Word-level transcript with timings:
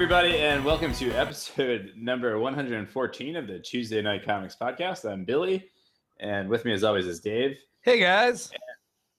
Everybody, 0.00 0.38
and 0.38 0.64
welcome 0.64 0.94
to 0.94 1.10
episode 1.10 1.92
number 1.96 2.38
114 2.38 3.34
of 3.34 3.48
the 3.48 3.58
Tuesday 3.58 4.00
Night 4.00 4.24
Comics 4.24 4.54
Podcast. 4.54 5.04
I'm 5.04 5.24
Billy, 5.24 5.68
and 6.20 6.48
with 6.48 6.64
me, 6.64 6.72
as 6.72 6.84
always, 6.84 7.04
is 7.04 7.18
Dave. 7.18 7.56
Hey, 7.80 7.98
guys. 7.98 8.52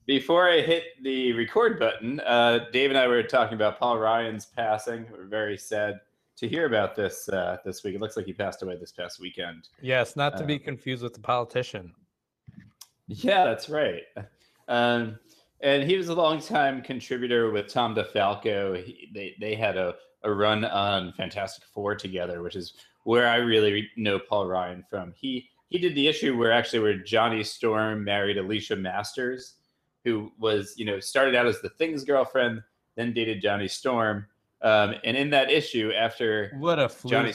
Before 0.06 0.50
I 0.50 0.62
hit 0.62 0.84
the 1.04 1.34
record 1.34 1.80
button, 1.80 2.22
uh, 2.22 2.68
Dave 2.72 2.92
and 2.92 2.98
I 2.98 3.08
were 3.08 3.22
talking 3.24 3.56
about 3.56 3.78
Paul 3.78 4.00
Ryan's 4.00 4.46
passing. 4.46 5.06
We're 5.12 5.26
very 5.26 5.58
sad 5.58 6.00
to 6.38 6.48
hear 6.48 6.66
about 6.66 6.96
this 6.96 7.28
uh, 7.28 7.58
this 7.66 7.84
week. 7.84 7.96
It 7.96 8.00
looks 8.00 8.16
like 8.16 8.26
he 8.26 8.32
passed 8.32 8.64
away 8.64 8.78
this 8.78 8.94
past 8.94 9.20
weekend. 9.20 9.68
Yes, 9.82 10.16
not 10.16 10.38
to 10.38 10.46
be 10.46 10.58
confused 10.58 11.04
with 11.04 11.14
the 11.14 11.20
politician. 11.20 11.94
Yeah, 13.08 13.44
that's 13.44 13.68
right. 13.68 14.04
Um, 14.70 15.20
and 15.60 15.84
he 15.84 15.98
was 15.98 16.08
a 16.08 16.16
longtime 16.16 16.84
contributor 16.84 17.52
with 17.52 17.68
Tom 17.68 17.96
DeFalco. 17.96 18.82
He, 18.82 19.10
they 19.14 19.36
they 19.42 19.56
had 19.56 19.76
a, 19.76 19.96
a 20.24 20.32
run 20.32 20.66
on 20.66 21.14
Fantastic 21.14 21.64
Four 21.74 21.96
together, 21.96 22.42
which 22.42 22.56
is 22.56 22.74
where 23.04 23.28
I 23.28 23.38
really 23.38 23.90
know 23.98 24.20
Paul 24.20 24.48
Ryan 24.48 24.84
from. 24.90 25.14
He 25.16 25.50
he 25.70 25.78
did 25.78 25.96
the 25.96 26.08
issue 26.08 26.38
where 26.38 26.52
actually 26.52 26.80
where 26.80 26.98
Johnny 26.98 27.44
Storm 27.44 28.04
married 28.04 28.38
Alicia 28.38 28.76
Masters, 28.76 29.56
who 30.04 30.32
was 30.40 30.74
you 30.78 30.86
know 30.86 31.00
started 31.00 31.36
out 31.36 31.48
as 31.48 31.62
the 31.62 31.70
Thing's 31.70 32.04
girlfriend, 32.04 32.62
then 32.96 33.14
dated 33.14 33.42
Johnny 33.42 33.68
Storm. 33.68 34.26
Um, 34.62 34.96
and 35.06 35.16
in 35.16 35.30
that 35.30 35.50
issue, 35.50 35.92
after 35.96 36.52
What 36.60 36.80
a 36.80 36.90
fluke. 36.90 37.12
Johnny 37.12 37.34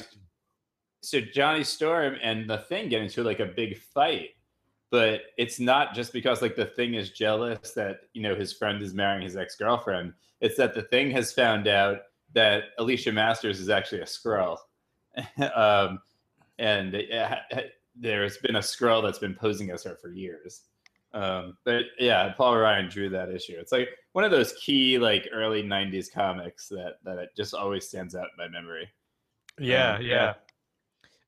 so 1.05 1.21
Johnny 1.21 1.65
Storm 1.65 2.17
and 2.23 2.48
the 2.48 2.59
Thing 2.59 2.89
get 2.89 3.03
into 3.03 3.23
like 3.23 3.41
a 3.41 3.47
big 3.47 3.79
fight, 3.79 4.31
but 4.91 5.23
it's 5.37 5.61
not 5.61 5.95
just 5.95 6.13
because 6.13 6.41
like 6.41 6.57
the 6.57 6.67
Thing 6.67 6.95
is 6.95 7.11
jealous 7.11 7.73
that 7.73 8.01
you 8.13 8.23
know 8.23 8.35
his 8.35 8.53
friend 8.53 8.83
is 8.83 8.95
marrying 8.95 9.23
his 9.23 9.37
ex 9.37 9.55
girlfriend. 9.57 10.15
It's 10.41 10.57
that 10.57 10.75
the 10.75 10.83
Thing 10.83 11.11
has 11.11 11.33
found 11.33 11.69
out 11.69 11.98
that 12.35 12.65
Alicia 12.79 13.13
Masters 13.13 13.61
is 13.61 13.69
actually 13.69 14.01
a 14.01 14.05
Skrull, 14.05 14.59
um, 15.55 16.01
and 16.59 16.95
there's 17.97 18.39
been 18.39 18.57
a 18.57 18.61
Skrull 18.61 19.03
that's 19.03 19.19
been 19.19 19.35
posing 19.35 19.71
as 19.71 19.83
her 19.85 19.97
for 19.97 20.11
years. 20.11 20.63
Um, 21.13 21.57
but 21.65 21.85
yeah, 21.99 22.33
Paul 22.37 22.57
Ryan 22.57 22.89
drew 22.89 23.09
that 23.11 23.31
issue. 23.31 23.55
It's 23.57 23.71
like 23.71 23.89
one 24.13 24.25
of 24.25 24.33
those 24.33 24.53
key 24.55 24.99
like 24.99 25.29
early 25.33 25.63
'90s 25.63 26.13
comics 26.13 26.69
that 26.69 26.95
that 27.05 27.19
it 27.19 27.31
just 27.37 27.55
always 27.55 27.87
stands 27.87 28.15
out 28.17 28.27
in 28.37 28.37
my 28.37 28.48
memory. 28.48 28.89
Yeah, 29.59 29.95
Um, 29.95 30.03
yeah. 30.03 30.09
yeah. 30.09 30.35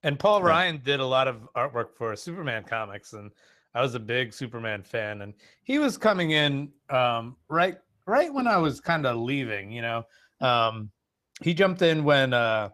And 0.02 0.18
Paul. 0.18 0.42
Ryan 0.42 0.80
did 0.84 1.00
a 1.00 1.06
lot 1.06 1.28
of 1.28 1.48
artwork 1.56 1.94
for 1.96 2.14
Superman 2.16 2.64
comics, 2.64 3.12
and 3.12 3.30
I 3.74 3.80
was 3.80 3.94
a 3.94 4.00
big 4.00 4.32
Superman 4.32 4.82
fan. 4.82 5.22
And 5.22 5.34
he 5.62 5.78
was 5.78 5.96
coming 5.96 6.32
in 6.32 6.72
um, 6.90 7.36
right 7.48 7.78
right 8.06 8.32
when 8.32 8.48
I 8.48 8.56
was 8.56 8.80
kind 8.80 9.06
of 9.06 9.16
leaving. 9.18 9.70
You 9.70 9.82
know, 9.82 10.06
um, 10.40 10.90
he 11.42 11.54
jumped 11.54 11.82
in 11.82 12.04
when 12.04 12.32
uh, 12.32 12.70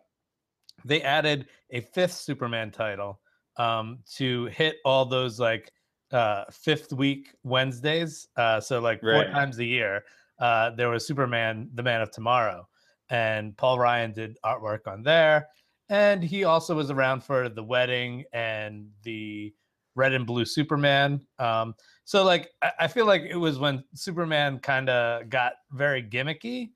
they 0.85 1.03
added 1.03 1.47
a 1.71 1.81
fifth 1.81 2.13
Superman 2.15 2.71
title 2.71 3.21
um, 3.57 3.99
to 4.15 4.47
hit 4.47 4.77
all 4.85 5.05
those 5.05 5.39
like 5.41 5.71
uh, 6.13 6.45
fifth 6.51 6.93
week 6.93 7.35
Wednesdays. 7.43 8.29
Uh, 8.37 8.61
so 8.61 8.81
like 8.81 9.01
four 9.01 9.11
Right. 9.11 9.31
times 9.31 9.59
a 9.59 9.65
year, 9.65 10.03
uh, 10.39 10.71
there 10.71 10.89
was 10.91 11.07
Superman, 11.07 11.71
the 11.75 11.83
Man 11.83 12.01
of 12.01 12.11
Tomorrow, 12.11 12.69
and 13.11 13.57
Paul 13.57 13.79
Ryan 13.79 14.13
did 14.13 14.39
artwork 14.45 14.87
on 14.87 15.03
there. 15.03 15.49
And 15.89 16.23
he 16.23 16.45
also 16.45 16.75
was 16.75 16.91
around 16.91 17.23
for 17.23 17.49
the 17.49 17.63
wedding 17.63 18.25
and 18.33 18.89
the 19.03 19.53
red 19.95 20.15
and 20.15 20.27
blue 20.27 20.45
Superman. 20.45 21.21
Um, 21.39 21.75
so 22.05 22.25
like 22.25 22.51
I, 22.63 22.73
I 22.81 22.89
feel 22.89 23.07
like 23.07 23.23
it 23.23 23.37
was 23.37 23.59
when 23.59 23.85
Superman 23.95 24.59
kind 24.61 24.89
of 24.89 25.29
got 25.29 25.55
very 25.71 26.03
gimmicky, 26.03 26.71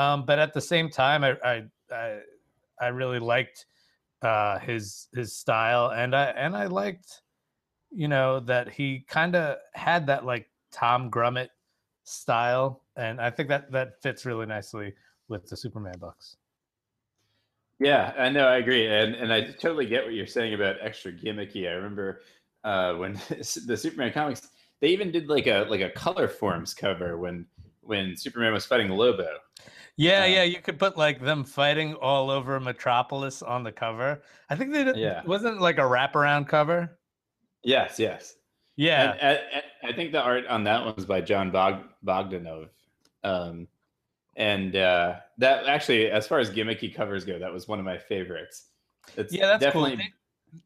um, 0.00 0.24
but 0.24 0.38
at 0.38 0.54
the 0.54 0.60
same 0.60 0.88
time, 0.88 1.22
I 1.24 1.36
I 1.44 1.64
I, 1.92 2.18
I 2.80 2.86
really 2.88 3.18
liked 3.18 3.66
uh, 4.22 4.58
his 4.58 5.08
his 5.14 5.36
style, 5.36 5.92
and 5.92 6.16
I 6.16 6.24
and 6.30 6.56
I 6.56 6.66
liked 6.66 7.22
you 7.90 8.08
know 8.08 8.40
that 8.40 8.70
he 8.70 9.04
kind 9.08 9.36
of 9.36 9.58
had 9.74 10.06
that 10.06 10.24
like 10.24 10.48
Tom 10.72 11.10
Grummett 11.10 11.48
style, 12.04 12.82
and 12.96 13.20
I 13.20 13.28
think 13.30 13.50
that 13.50 13.70
that 13.72 14.00
fits 14.02 14.24
really 14.24 14.46
nicely 14.46 14.94
with 15.28 15.46
the 15.48 15.56
Superman 15.56 15.98
books. 15.98 16.36
Yeah, 17.78 18.14
I 18.18 18.30
know, 18.30 18.46
I 18.46 18.56
agree, 18.56 18.86
and 18.86 19.14
and 19.14 19.30
I 19.30 19.52
totally 19.52 19.86
get 19.86 20.04
what 20.04 20.14
you're 20.14 20.26
saying 20.26 20.54
about 20.54 20.76
extra 20.80 21.12
gimmicky. 21.12 21.68
I 21.68 21.72
remember 21.72 22.22
uh, 22.64 22.94
when 22.94 23.20
the 23.66 23.76
Superman 23.76 24.12
comics, 24.12 24.48
they 24.80 24.88
even 24.88 25.10
did 25.10 25.28
like 25.28 25.46
a 25.46 25.66
like 25.68 25.82
a 25.82 25.90
color 25.90 26.26
forms 26.26 26.72
cover 26.72 27.18
when 27.18 27.44
when 27.82 28.16
Superman 28.16 28.54
was 28.54 28.64
fighting 28.64 28.88
Lobo. 28.88 29.28
Yeah, 29.96 30.22
Uh, 30.22 30.26
yeah, 30.26 30.42
you 30.44 30.60
could 30.60 30.78
put 30.78 30.96
like 30.96 31.20
them 31.20 31.44
fighting 31.44 31.94
all 31.94 32.30
over 32.30 32.58
Metropolis 32.60 33.42
on 33.42 33.62
the 33.62 33.72
cover. 33.72 34.22
I 34.48 34.56
think 34.56 34.72
they 34.72 34.84
did, 34.84 34.96
Yeah. 34.96 35.22
wasn't 35.24 35.60
like 35.60 35.78
a 35.78 35.82
wraparound 35.82 36.48
cover. 36.48 36.98
Yes, 37.62 37.98
yes. 37.98 38.36
Yeah, 38.76 39.12
And, 39.12 39.20
and- 39.20 39.40
and 39.52 39.62
I 39.82 39.92
think 39.94 40.12
the 40.12 40.22
art 40.22 40.46
on 40.46 40.64
that 40.64 40.84
one 40.84 40.94
was 40.96 41.04
by 41.04 41.20
John 41.20 41.50
Bog- 41.50 41.84
Bogdanove. 42.04 42.70
Um, 43.24 43.68
and 44.36 44.74
uh, 44.76 45.16
that 45.38 45.66
actually, 45.66 46.10
as 46.10 46.26
far 46.26 46.38
as 46.38 46.50
gimmicky 46.50 46.94
covers 46.94 47.24
go, 47.24 47.38
that 47.38 47.52
was 47.52 47.68
one 47.68 47.78
of 47.78 47.84
my 47.84 47.98
favorites. 47.98 48.68
It's 49.16 49.32
yeah, 49.34 49.46
that's 49.46 49.62
definitely 49.62 49.96
cool. 49.96 50.06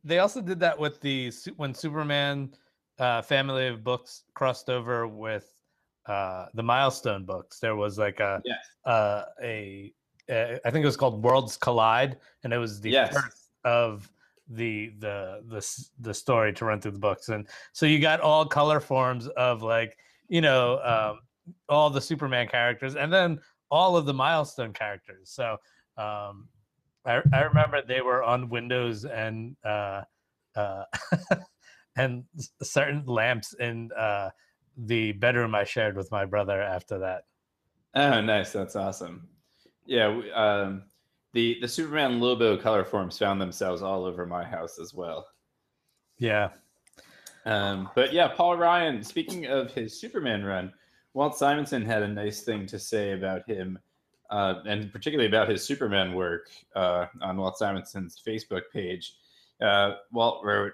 They, 0.05 0.15
they 0.15 0.19
also 0.21 0.41
did 0.41 0.61
that 0.61 0.79
with 0.79 1.01
the 1.01 1.33
when 1.57 1.75
Superman 1.75 2.55
uh, 3.01 3.23
family 3.23 3.67
of 3.67 3.83
books 3.83 4.25
crossed 4.35 4.71
over 4.71 5.09
with 5.09 5.54
uh, 6.07 6.47
the 6.55 6.63
Milestone 6.63 7.25
books. 7.25 7.59
There 7.61 7.77
was 7.77 7.99
like 7.99 8.21
a 8.21 8.43
yes, 8.45 8.59
uh, 8.85 9.25
a 9.43 9.93
uh, 10.29 10.59
think 10.71 10.83
it 10.83 10.85
was 10.85 10.97
called 10.97 11.23
Worlds 11.23 11.57
Collide, 11.57 12.17
and 12.43 12.53
it 12.53 12.59
was 12.59 12.81
the 12.81 12.91
Yes. 12.91 13.15
first 13.15 13.51
of 13.65 14.11
the 14.49 14.93
the 14.99 15.43
the 15.49 15.87
the 16.01 16.15
story 16.15 16.53
to 16.53 16.65
run 16.65 16.81
through 16.81 16.93
the 16.93 16.99
books, 16.99 17.29
and 17.29 17.47
so 17.73 17.87
you 17.87 17.99
got 17.99 18.21
all 18.21 18.45
color 18.45 18.81
forms 18.81 19.27
of 19.29 19.63
like 19.63 19.97
you 20.29 20.41
know 20.41 20.81
um, 20.83 21.21
all 21.69 21.91
the 21.91 22.01
Superman 22.01 22.49
characters, 22.49 22.97
and 22.97 23.13
then 23.13 23.41
all 23.71 23.97
of 23.97 24.07
the 24.07 24.15
Milestone 24.15 24.73
characters. 24.73 25.31
So 25.31 25.57
um, 25.97 26.49
I 27.07 27.23
I 27.33 27.43
remember 27.43 27.83
they 27.83 28.03
were 28.03 28.23
on 28.23 28.49
windows 28.49 29.05
and 29.05 29.57
uh, 29.65 30.03
uh, 30.55 30.85
and 31.97 32.25
certain 32.63 33.05
lamps 33.07 33.55
in 33.55 33.91
uh, 33.97 34.31
the 34.77 35.13
bedroom 35.13 35.55
I 35.55 35.65
shared 35.65 35.97
with 35.97 36.11
my 36.11 36.25
brother 36.25 36.61
after 36.61 36.99
that. 37.01 37.25
Oh, 37.95 38.21
nice. 38.21 38.53
That's 38.53 38.77
awesome. 38.77 39.29
Yeah, 39.87 40.17
we- 40.17 40.33
um, 40.33 40.85
the 41.33 41.59
the 41.61 41.69
Superman 41.69 42.21
Lobo 42.21 42.57
color 42.57 42.85
forms 42.85 43.19
found 43.19 43.41
themselves 43.41 43.83
all 43.83 44.05
over 44.05 44.25
my 44.25 44.45
house 44.45 44.79
as 44.79 44.95
well. 44.95 45.27
Yeah. 46.19 46.51
Um, 47.45 47.91
but 47.95 48.13
yeah, 48.13 48.29
Paul 48.29 48.57
Ryan. 48.57 49.03
Speaking 49.03 49.47
of 49.47 49.73
his 49.73 50.01
Superman 50.01 50.45
run, 50.45 50.73
Walt 51.13 51.37
Simonson 51.37 51.85
had 51.85 52.03
a 52.03 52.09
nice 52.09 52.43
thing 52.43 52.67
to 52.67 52.79
say 52.79 53.13
about 53.13 53.47
him, 53.49 53.79
uh, 54.31 54.63
and 54.67 54.93
particularly 54.93 55.29
about 55.29 55.49
his 55.49 55.63
Superman 55.65 56.15
work 56.15 56.49
uh, 56.75 57.07
on 57.21 57.37
Walt 57.37 57.59
Simonson's 57.59 58.21
Facebook 58.27 58.63
page. 58.73 59.15
Uh, 59.61 59.97
Walt 60.13 60.45
wrote 60.45 60.73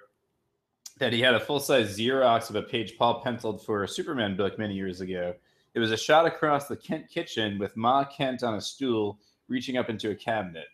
that 1.00 1.14
he 1.14 1.20
had 1.20 1.34
a 1.34 1.40
full 1.40 1.58
size 1.58 1.98
Xerox 1.98 2.50
of 2.50 2.56
a 2.56 2.62
page 2.62 2.96
Paul 2.98 3.22
penciled 3.22 3.64
for 3.64 3.82
a 3.82 3.88
Superman 3.88 4.36
book 4.36 4.58
many 4.58 4.74
years 4.74 5.00
ago. 5.00 5.34
It 5.74 5.80
was 5.80 5.92
a 5.92 5.96
shot 5.96 6.26
across 6.26 6.68
the 6.68 6.76
Kent 6.76 7.08
kitchen 7.08 7.58
with 7.58 7.76
Ma 7.76 8.04
Kent 8.04 8.42
on 8.42 8.54
a 8.54 8.60
stool 8.60 9.18
reaching 9.48 9.78
up 9.78 9.88
into 9.88 10.10
a 10.10 10.14
cabinet. 10.14 10.66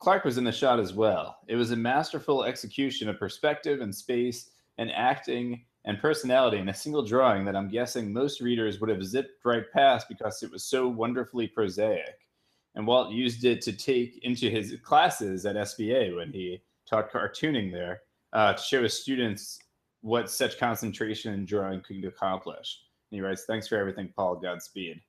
Clark 0.00 0.24
was 0.24 0.38
in 0.38 0.44
the 0.44 0.50
shot 0.50 0.80
as 0.80 0.92
well. 0.92 1.38
It 1.46 1.54
was 1.54 1.70
a 1.70 1.76
masterful 1.76 2.42
execution 2.42 3.08
of 3.08 3.18
perspective 3.18 3.80
and 3.80 3.94
space 3.94 4.50
and 4.78 4.90
acting 4.90 5.64
and 5.84 6.00
personality 6.00 6.58
in 6.58 6.68
a 6.68 6.74
single 6.74 7.02
drawing 7.02 7.44
that 7.44 7.54
I'm 7.54 7.70
guessing 7.70 8.12
most 8.12 8.40
readers 8.40 8.80
would 8.80 8.90
have 8.90 9.04
zipped 9.04 9.44
right 9.44 9.70
past 9.72 10.08
because 10.08 10.42
it 10.42 10.50
was 10.50 10.64
so 10.64 10.88
wonderfully 10.88 11.46
prosaic. 11.46 12.18
And 12.74 12.88
Walt 12.88 13.12
used 13.12 13.44
it 13.44 13.62
to 13.62 13.72
take 13.72 14.18
into 14.24 14.50
his 14.50 14.76
classes 14.82 15.46
at 15.46 15.54
SVA 15.54 16.16
when 16.16 16.32
he 16.32 16.60
taught 16.88 17.12
cartooning 17.12 17.70
there 17.70 18.00
uh, 18.32 18.52
to 18.54 18.62
show 18.62 18.82
his 18.82 19.00
students 19.00 19.58
what 20.02 20.30
such 20.30 20.58
concentration 20.58 21.34
and 21.34 21.46
drawing 21.46 21.80
could 21.82 22.04
accomplish. 22.04 22.80
And 23.10 23.16
he 23.16 23.20
writes, 23.20 23.44
"Thanks 23.46 23.68
for 23.68 23.76
everything, 23.76 24.12
Paul. 24.16 24.36
Godspeed." 24.36 25.00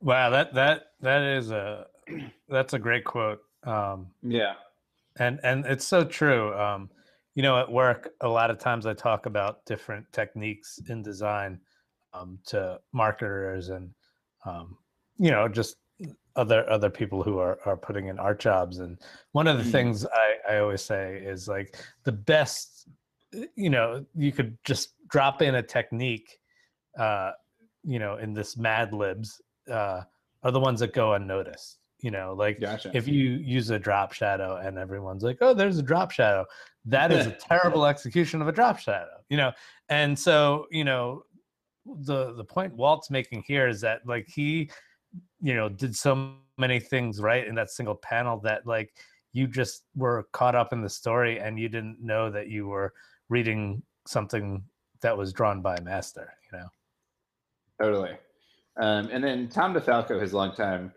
Wow, 0.00 0.30
that 0.30 0.54
that 0.54 0.92
that 1.00 1.22
is 1.22 1.50
a 1.50 1.86
that's 2.48 2.74
a 2.74 2.78
great 2.78 3.04
quote. 3.04 3.40
Um, 3.64 4.08
Yeah, 4.22 4.54
and 5.16 5.40
and 5.42 5.64
it's 5.66 5.86
so 5.86 6.04
true. 6.04 6.54
Um, 6.58 6.90
you 7.34 7.42
know, 7.42 7.58
at 7.58 7.70
work, 7.70 8.10
a 8.20 8.28
lot 8.28 8.50
of 8.50 8.58
times 8.58 8.84
I 8.84 8.92
talk 8.94 9.26
about 9.26 9.64
different 9.64 10.06
techniques 10.12 10.78
in 10.88 11.02
design 11.02 11.60
um, 12.12 12.38
to 12.46 12.78
marketers 12.92 13.70
and 13.70 13.90
um, 14.44 14.76
you 15.18 15.30
know 15.30 15.48
just 15.48 15.76
other 16.36 16.68
other 16.70 16.90
people 16.90 17.22
who 17.22 17.38
are 17.38 17.58
are 17.64 17.76
putting 17.76 18.06
in 18.08 18.18
art 18.18 18.40
jobs. 18.40 18.78
And 18.78 18.98
one 19.32 19.46
of 19.46 19.58
the 19.58 19.64
Mm. 19.64 19.72
things 19.72 20.06
I 20.06 20.54
I 20.54 20.58
always 20.58 20.82
say 20.82 21.16
is 21.16 21.48
like 21.48 21.76
the 22.04 22.12
best. 22.12 22.88
You 23.54 23.70
know, 23.70 24.04
you 24.14 24.30
could 24.32 24.58
just 24.64 24.94
drop 25.08 25.40
in 25.42 25.54
a 25.54 25.62
technique. 25.62 26.38
Uh, 26.98 27.32
you 27.82 27.98
know, 27.98 28.16
in 28.16 28.34
this 28.34 28.56
Mad 28.56 28.92
Libs 28.92 29.40
uh, 29.70 30.02
are 30.42 30.50
the 30.50 30.60
ones 30.60 30.80
that 30.80 30.92
go 30.92 31.14
unnoticed. 31.14 31.78
You 32.00 32.10
know, 32.10 32.34
like 32.34 32.60
Gotcha. 32.60 32.90
if 32.94 33.06
you 33.06 33.30
use 33.30 33.70
a 33.70 33.78
drop 33.78 34.12
shadow 34.12 34.56
and 34.56 34.76
everyone's 34.76 35.22
like, 35.22 35.38
"Oh, 35.40 35.54
there's 35.54 35.78
a 35.78 35.82
drop 35.82 36.10
shadow," 36.10 36.44
that 36.86 37.12
is 37.12 37.26
a 37.26 37.30
terrible 37.48 37.86
execution 37.86 38.42
of 38.42 38.48
a 38.48 38.52
drop 38.52 38.78
shadow. 38.78 39.22
You 39.30 39.36
know, 39.36 39.52
and 39.88 40.18
so 40.18 40.66
you 40.70 40.84
know, 40.84 41.22
the 41.86 42.34
the 42.34 42.44
point 42.44 42.74
Walt's 42.74 43.08
making 43.10 43.44
here 43.46 43.68
is 43.68 43.80
that 43.82 44.00
like 44.04 44.26
he, 44.28 44.68
you 45.42 45.54
know, 45.54 45.68
did 45.68 45.94
so 45.96 46.34
many 46.56 46.78
things 46.78 47.20
right 47.20 47.46
in 47.46 47.54
that 47.56 47.70
single 47.70 47.96
panel 47.96 48.38
that 48.40 48.66
like 48.66 48.94
you 49.32 49.46
just 49.46 49.84
were 49.96 50.28
caught 50.32 50.54
up 50.54 50.72
in 50.72 50.82
the 50.82 50.88
story 50.88 51.40
and 51.40 51.58
you 51.58 51.68
didn't 51.68 51.98
know 52.00 52.30
that 52.30 52.48
you 52.48 52.68
were 52.68 52.92
reading 53.28 53.82
something 54.06 54.62
that 55.00 55.16
was 55.16 55.32
drawn 55.32 55.60
by 55.60 55.76
a 55.76 55.80
master. 55.82 56.32
You 56.50 56.58
know. 56.58 56.66
Totally. 57.80 58.16
Um, 58.76 59.08
and 59.12 59.22
then 59.22 59.48
Tom 59.48 59.74
DeFalco, 59.74 60.20
his 60.20 60.32
longtime 60.32 60.92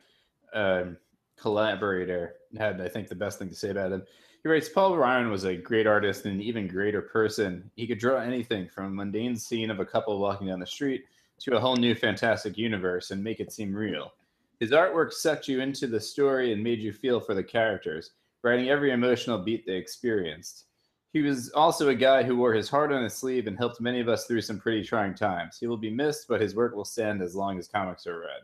um, 0.53 0.97
collaborator, 1.37 2.35
had, 2.57 2.79
I 2.79 2.87
think, 2.87 3.09
the 3.09 3.15
best 3.15 3.39
thing 3.39 3.49
to 3.49 3.55
say 3.55 3.69
about 3.69 3.91
him. 3.91 4.03
He 4.43 4.49
writes 4.49 4.69
Paul 4.69 4.95
Ryan 4.95 5.31
was 5.31 5.45
a 5.45 5.55
great 5.55 5.87
artist 5.87 6.25
and 6.25 6.35
an 6.35 6.41
even 6.41 6.67
greater 6.67 7.01
person. 7.01 7.69
He 7.75 7.87
could 7.87 7.97
draw 7.97 8.19
anything 8.19 8.69
from 8.69 8.85
a 8.85 8.89
mundane 8.89 9.35
scene 9.35 9.71
of 9.71 9.79
a 9.79 9.85
couple 9.85 10.19
walking 10.19 10.47
down 10.47 10.59
the 10.59 10.67
street 10.67 11.05
to 11.39 11.57
a 11.57 11.59
whole 11.59 11.75
new 11.75 11.95
fantastic 11.95 12.57
universe 12.57 13.11
and 13.11 13.23
make 13.23 13.39
it 13.39 13.51
seem 13.51 13.73
real. 13.73 14.13
His 14.59 14.71
artwork 14.71 15.11
sucked 15.13 15.47
you 15.47 15.59
into 15.59 15.87
the 15.87 15.99
story 15.99 16.53
and 16.53 16.63
made 16.63 16.79
you 16.79 16.93
feel 16.93 17.19
for 17.19 17.33
the 17.33 17.43
characters, 17.43 18.11
writing 18.43 18.69
every 18.69 18.91
emotional 18.91 19.37
beat 19.37 19.65
they 19.65 19.73
experienced. 19.75 20.65
He 21.13 21.21
was 21.21 21.49
also 21.51 21.89
a 21.89 21.95
guy 21.95 22.23
who 22.23 22.35
wore 22.35 22.53
his 22.53 22.69
heart 22.69 22.91
on 22.91 23.03
his 23.03 23.13
sleeve 23.13 23.47
and 23.47 23.57
helped 23.57 23.79
many 23.79 23.99
of 24.01 24.09
us 24.09 24.25
through 24.25 24.41
some 24.41 24.59
pretty 24.59 24.83
trying 24.83 25.15
times. 25.15 25.57
He 25.59 25.67
will 25.67 25.77
be 25.77 25.89
missed, 25.89 26.27
but 26.27 26.41
his 26.41 26.55
work 26.55 26.75
will 26.75 26.83
stand 26.85 27.21
as 27.21 27.35
long 27.35 27.57
as 27.57 27.67
comics 27.67 28.05
are 28.05 28.19
read. 28.19 28.41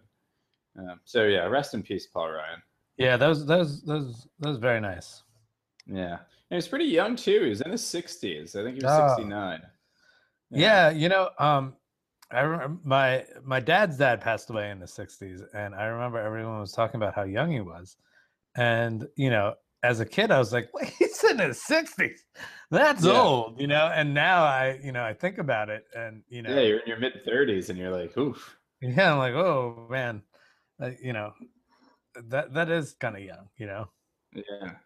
Um, 0.90 1.00
so 1.04 1.26
yeah, 1.26 1.46
rest 1.48 1.74
in 1.74 1.84
peace, 1.84 2.08
Paul 2.08 2.32
Ryan. 2.32 2.62
Yeah, 2.98 3.18
that 3.18 3.28
was 3.28 3.46
that 3.46 3.58
was 3.60 3.82
that 3.84 3.94
was 3.96 4.28
that 4.40 4.50
was 4.50 4.58
very 4.58 4.80
nice. 4.80 5.24
Yeah, 5.86 6.14
and 6.14 6.20
he 6.50 6.56
was 6.56 6.68
pretty 6.70 6.86
young 6.86 7.18
too. 7.18 7.42
He 7.44 7.50
was 7.50 7.60
in 7.62 7.72
his 7.72 7.86
sixties. 7.86 8.56
I 8.56 8.64
think 8.64 8.78
he 8.78 8.84
was 8.86 8.94
Oh. 8.98 9.08
sixty 9.10 9.26
nine. 9.30 9.62
Yeah, 10.50 10.90
you 10.92 11.10
know, 11.10 11.30
um, 11.40 11.76
I 12.32 12.42
remember 12.42 12.80
my 12.84 13.26
my 13.44 13.60
dad's 13.60 13.98
dad 13.98 14.22
passed 14.22 14.50
away 14.50 14.72
in 14.72 14.80
the 14.80 14.88
'60s, 14.88 15.42
and 15.54 15.76
I 15.76 15.86
remember 15.86 16.20
everyone 16.20 16.60
was 16.60 16.72
talking 16.72 16.98
about 16.98 17.14
how 17.16 17.24
young 17.24 17.52
he 17.52 17.62
was, 17.62 17.98
and 18.56 19.08
you 19.18 19.30
know, 19.30 19.56
as 19.84 20.00
a 20.00 20.06
kid, 20.06 20.32
I 20.32 20.40
was 20.40 20.54
like, 20.54 20.70
"Wait, 20.76 20.90
he's 20.90 21.24
in 21.24 21.40
his 21.40 21.62
'60s? 21.64 22.22
That's 22.72 23.06
Yeah. 23.06 23.22
old," 23.24 23.60
you 23.62 23.68
know. 23.68 23.88
And 23.94 24.14
now 24.14 24.44
I, 24.44 24.80
you 24.84 24.92
know, 24.92 25.04
I 25.04 25.14
think 25.14 25.38
about 25.40 25.70
it, 25.70 25.86
and 25.96 26.24
you 26.30 26.42
know, 26.42 26.56
Yeah, 26.56 26.62
you're 26.62 26.80
in 26.80 26.88
your 26.88 27.00
mid 27.00 27.14
thirties, 27.26 27.70
and 27.70 27.78
you're 27.80 27.92
like, 27.92 28.18
oof. 28.18 28.58
yeah, 28.82 29.12
I'm 29.14 29.18
like, 29.20 29.34
oh 29.34 29.88
man, 29.90 30.24
uh, 30.82 30.92
you 31.02 31.14
know, 31.14 31.34
that 32.16 32.54
that 32.54 32.70
is 32.70 32.94
kind 32.94 33.16
of 33.18 33.24
young, 33.24 33.50
you 33.58 33.68
know. 33.68 33.92
Yeah. 34.34 34.80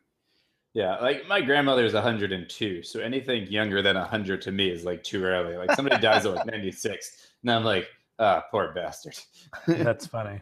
Yeah, 0.76 0.98
like 0.98 1.26
my 1.26 1.40
grandmother's 1.40 1.94
102, 1.94 2.84
so 2.84 3.00
anything 3.00 3.48
younger 3.48 3.82
than 3.82 3.96
100 3.96 4.42
to 4.42 4.52
me 4.52 4.70
is 4.70 4.84
like 4.84 5.02
too 5.04 5.24
early. 5.24 5.56
Like 5.56 5.72
somebody 5.72 6.02
dies 6.02 6.26
at 6.26 6.36
like 6.36 6.46
96, 6.52 7.30
and 7.44 7.52
I'm 7.52 7.64
like, 7.64 7.88
ah, 8.20 8.44
poor 8.52 8.74
bastard. 8.74 9.18
That's 9.68 10.06
funny. 10.06 10.42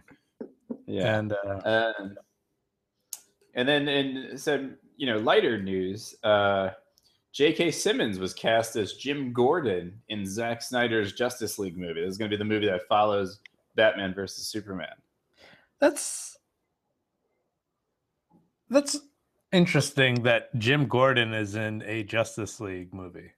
yeah. 0.88 1.20
And 1.20 1.34
uh, 1.34 1.94
Um, 2.00 2.16
and 3.54 3.68
then 3.70 3.88
in 3.88 4.36
some, 4.36 4.76
you 4.98 5.06
know, 5.06 5.20
lighter 5.20 5.62
news, 5.62 6.16
uh, 6.24 6.72
J.K. 7.32 7.70
Simmons 7.70 8.18
was 8.18 8.34
cast 8.34 8.76
as 8.76 8.94
Jim 8.94 9.34
Gordon 9.34 10.02
in 10.10 10.26
Zack 10.26 10.64
Snyder's 10.64 11.14
Justice 11.14 11.60
League 11.60 11.78
movie. 11.78 12.02
This 12.02 12.10
is 12.10 12.18
going 12.18 12.32
to 12.32 12.36
be 12.36 12.40
the 12.40 12.50
movie 12.50 12.66
that 12.66 12.88
follows 12.90 13.40
Batman 13.76 14.16
versus 14.16 14.48
Superman. 14.48 14.96
That's 15.80 16.38
that's 18.72 18.98
interesting 19.54 20.24
that 20.24 20.54
Jim 20.58 20.88
Gordon 20.88 21.34
is 21.34 21.56
in 21.56 21.82
a 21.84 22.04
Justice 22.04 22.60
League 22.60 22.94
movie. 22.94 23.32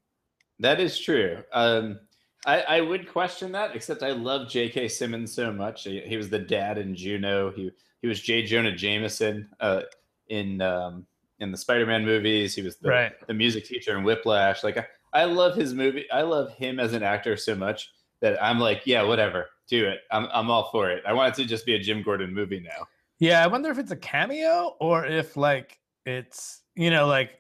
That 0.60 0.80
is 0.80 0.98
true. 1.00 1.44
Um, 1.54 2.00
I, 2.46 2.62
I 2.62 2.82
would 2.82 3.08
question 3.12 3.52
that, 3.54 3.76
except 3.76 4.04
I 4.04 4.12
love 4.12 4.50
J.K. 4.50 4.88
Simmons 4.88 5.34
so 5.34 5.52
much. 5.52 5.84
He, 5.84 6.00
he 6.02 6.16
was 6.18 6.30
the 6.30 6.40
dad 6.40 6.78
in 6.78 6.96
Juno. 6.96 7.52
He 7.52 7.72
he 8.02 8.08
was 8.08 8.22
J. 8.22 8.44
Jonah 8.44 8.76
Jameson 8.76 9.50
uh, 9.60 9.82
in 10.30 10.62
um, 10.62 11.06
in 11.40 11.52
the 11.52 11.58
Spider-Man 11.58 12.06
movies. 12.06 12.56
He 12.56 12.62
was 12.62 12.78
the, 12.78 12.90
Right. 12.90 13.28
the 13.28 13.34
music 13.34 13.66
teacher 13.66 13.98
in 13.98 14.04
Whiplash. 14.04 14.64
Like 14.64 14.78
I, 14.78 14.86
I 15.14 15.24
love 15.26 15.56
his 15.56 15.74
movie. 15.74 16.10
I 16.12 16.22
love 16.22 16.52
him 16.54 16.80
as 16.80 16.94
an 16.94 17.04
actor 17.04 17.36
so 17.36 17.56
much 17.56 17.92
that 18.22 18.42
I'm 18.42 18.60
like, 18.60 18.84
yeah, 18.86 19.02
whatever, 19.04 19.48
do 19.68 19.86
it. 19.88 20.02
I'm 20.12 20.28
I'm 20.34 20.50
all 20.52 20.70
for 20.72 20.90
it. 20.92 21.04
I 21.08 21.14
want 21.14 21.34
it 21.38 21.42
to 21.42 21.48
just 21.50 21.66
be 21.66 21.74
a 21.76 21.80
Jim 21.80 22.04
Gordon 22.04 22.34
movie 22.34 22.60
now. 22.60 22.86
Yeah, 23.20 23.44
I 23.44 23.48
wonder 23.48 23.70
if 23.72 23.80
it's 23.80 23.92
a 23.92 23.96
cameo 23.98 24.76
or 24.80 25.06
if 25.06 25.36
like 25.36 25.80
it's 26.06 26.62
you 26.76 26.90
know 26.92 27.08
like 27.08 27.32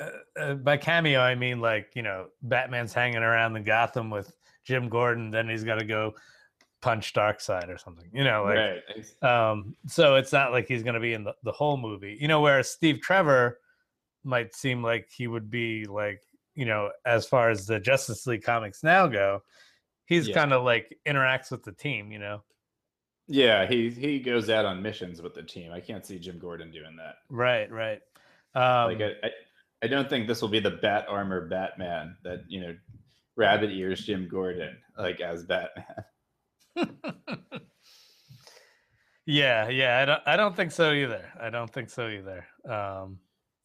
uh, 0.00 0.10
uh, 0.38 0.54
by 0.54 0.76
cameo 0.76 1.20
I 1.20 1.34
mean 1.34 1.60
like 1.60 1.90
you 1.94 2.02
know 2.02 2.28
Batman's 2.42 2.92
hanging 2.92 3.22
around 3.22 3.56
in 3.56 3.64
Gotham 3.64 4.10
with 4.10 4.32
Jim 4.64 4.88
Gordon, 4.88 5.30
then 5.30 5.48
he's 5.48 5.64
got 5.64 5.78
to 5.78 5.84
go 5.84 6.14
punch 6.80 7.12
Darkseid 7.12 7.68
or 7.68 7.78
something. 7.78 8.08
You 8.12 8.22
know, 8.22 8.44
like 8.44 8.56
right. 9.22 9.50
um 9.50 9.74
so 9.88 10.14
it's 10.16 10.32
not 10.32 10.52
like 10.52 10.68
he's 10.68 10.82
going 10.82 10.94
to 10.94 11.00
be 11.00 11.14
in 11.14 11.24
the, 11.24 11.34
the 11.42 11.52
whole 11.52 11.76
movie 11.76 12.16
you 12.20 12.28
know 12.28 12.40
whereas 12.40 12.70
steve 12.70 13.00
trevor 13.00 13.58
might 14.24 14.54
seem 14.54 14.82
like 14.82 15.08
he 15.10 15.26
would 15.26 15.50
be 15.50 15.84
like 15.86 16.22
you 16.54 16.64
know 16.66 16.90
as 17.04 17.26
far 17.26 17.50
as 17.50 17.66
the 17.66 17.80
justice 17.80 18.26
league 18.26 18.42
comics 18.42 18.82
now 18.84 19.06
go 19.08 19.42
he's 20.04 20.28
Yeah. 20.28 20.34
kind 20.34 20.52
of 20.52 20.62
like 20.64 20.96
interacts 21.06 21.50
with 21.50 21.62
the 21.64 21.72
team 21.72 22.12
you 22.12 22.18
know 22.18 22.42
Yeah, 23.28 23.66
he 23.66 23.90
he 23.90 24.18
goes 24.20 24.48
out 24.48 24.64
on 24.64 24.82
missions 24.82 25.20
with 25.20 25.34
the 25.34 25.42
team. 25.42 25.70
I 25.70 25.80
can't 25.80 26.04
see 26.06 26.18
Jim 26.18 26.38
Gordon 26.38 26.70
doing 26.70 26.96
that. 26.96 27.16
right 27.28 27.70
right. 27.70 28.00
Um 28.54 28.92
like 28.92 29.00
I, 29.02 29.26
I, 29.26 29.30
I 29.82 29.86
don't 29.86 30.08
think 30.08 30.26
this 30.26 30.40
will 30.40 30.48
be 30.48 30.60
the 30.60 30.70
bat 30.70 31.04
armor 31.08 31.46
batman 31.48 32.16
that 32.24 32.44
you 32.48 32.60
know 32.62 32.74
rabbit 33.36 33.70
ears 33.70 34.04
jim 34.04 34.26
gordon 34.28 34.76
like 34.98 35.20
as 35.20 35.44
batman. 35.44 36.04
Yeah 39.26 39.68
yeah 39.68 39.98
i 39.98 40.04
don't 40.06 40.22
i 40.26 40.36
don't 40.36 40.56
think 40.56 40.72
so 40.72 40.92
either. 40.92 41.24
I 41.38 41.50
don't 41.50 41.70
think 41.72 41.90
so 41.90 42.08
either. 42.08 42.46
Um 42.68 43.18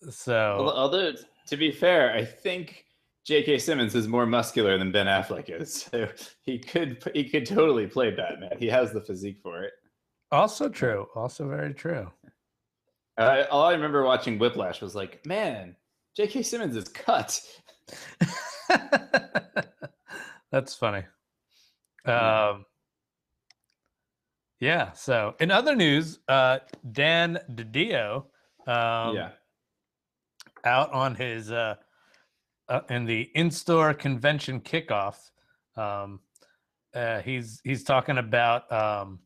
so 0.10 0.70
although 0.76 1.14
to 1.48 1.58
be 1.58 1.72
fair 1.72 2.14
i 2.14 2.26
think 2.26 2.86
j.k 3.26 3.58
simmons 3.58 3.96
is 3.96 4.08
more 4.08 4.26
muscular 4.26 4.78
than 4.78 4.92
ben 4.92 5.08
affleck 5.08 5.50
is 5.50 5.74
so 5.92 6.08
he 6.42 6.60
could 6.60 7.04
he 7.14 7.24
could 7.28 7.46
totally 7.46 7.88
play 7.88 8.12
batman 8.12 8.52
he 8.60 8.68
has 8.68 8.92
the 8.92 9.02
physique 9.02 9.40
for 9.42 9.64
it 9.64 9.74
also 10.32 10.70
true 10.70 11.08
also 11.16 11.48
very 11.48 11.74
true 11.74 12.10
I, 13.18 13.44
all 13.44 13.66
i 13.66 13.74
remember 13.74 14.04
watching 14.04 14.40
whiplash 14.40 14.82
was 14.82 14.96
like 14.96 15.26
man 15.26 15.76
j.k 16.16 16.42
simmons 16.42 16.76
is 16.76 16.90
cut 16.90 17.40
That's 20.52 20.76
funny. 20.76 21.04
Yeah. 22.06 22.50
Um, 22.50 22.66
yeah. 24.60 24.92
So, 24.92 25.36
in 25.40 25.52
other 25.52 25.76
news, 25.76 26.20
uh, 26.28 26.60
Dan 26.92 27.40
DiDio, 27.52 28.26
um, 28.68 29.16
yeah 29.16 29.30
out 30.66 30.92
on 30.94 31.16
his 31.16 31.52
uh, 31.52 31.76
uh, 32.70 32.82
in 32.90 33.06
the 33.06 33.30
in-store 33.36 33.94
convention 33.94 34.60
kickoff. 34.62 35.32
Um, 35.76 36.20
uh, 36.96 37.22
he's 37.22 37.60
he's 37.64 37.84
talking 37.84 38.18
about 38.18 38.72
um, 38.72 39.20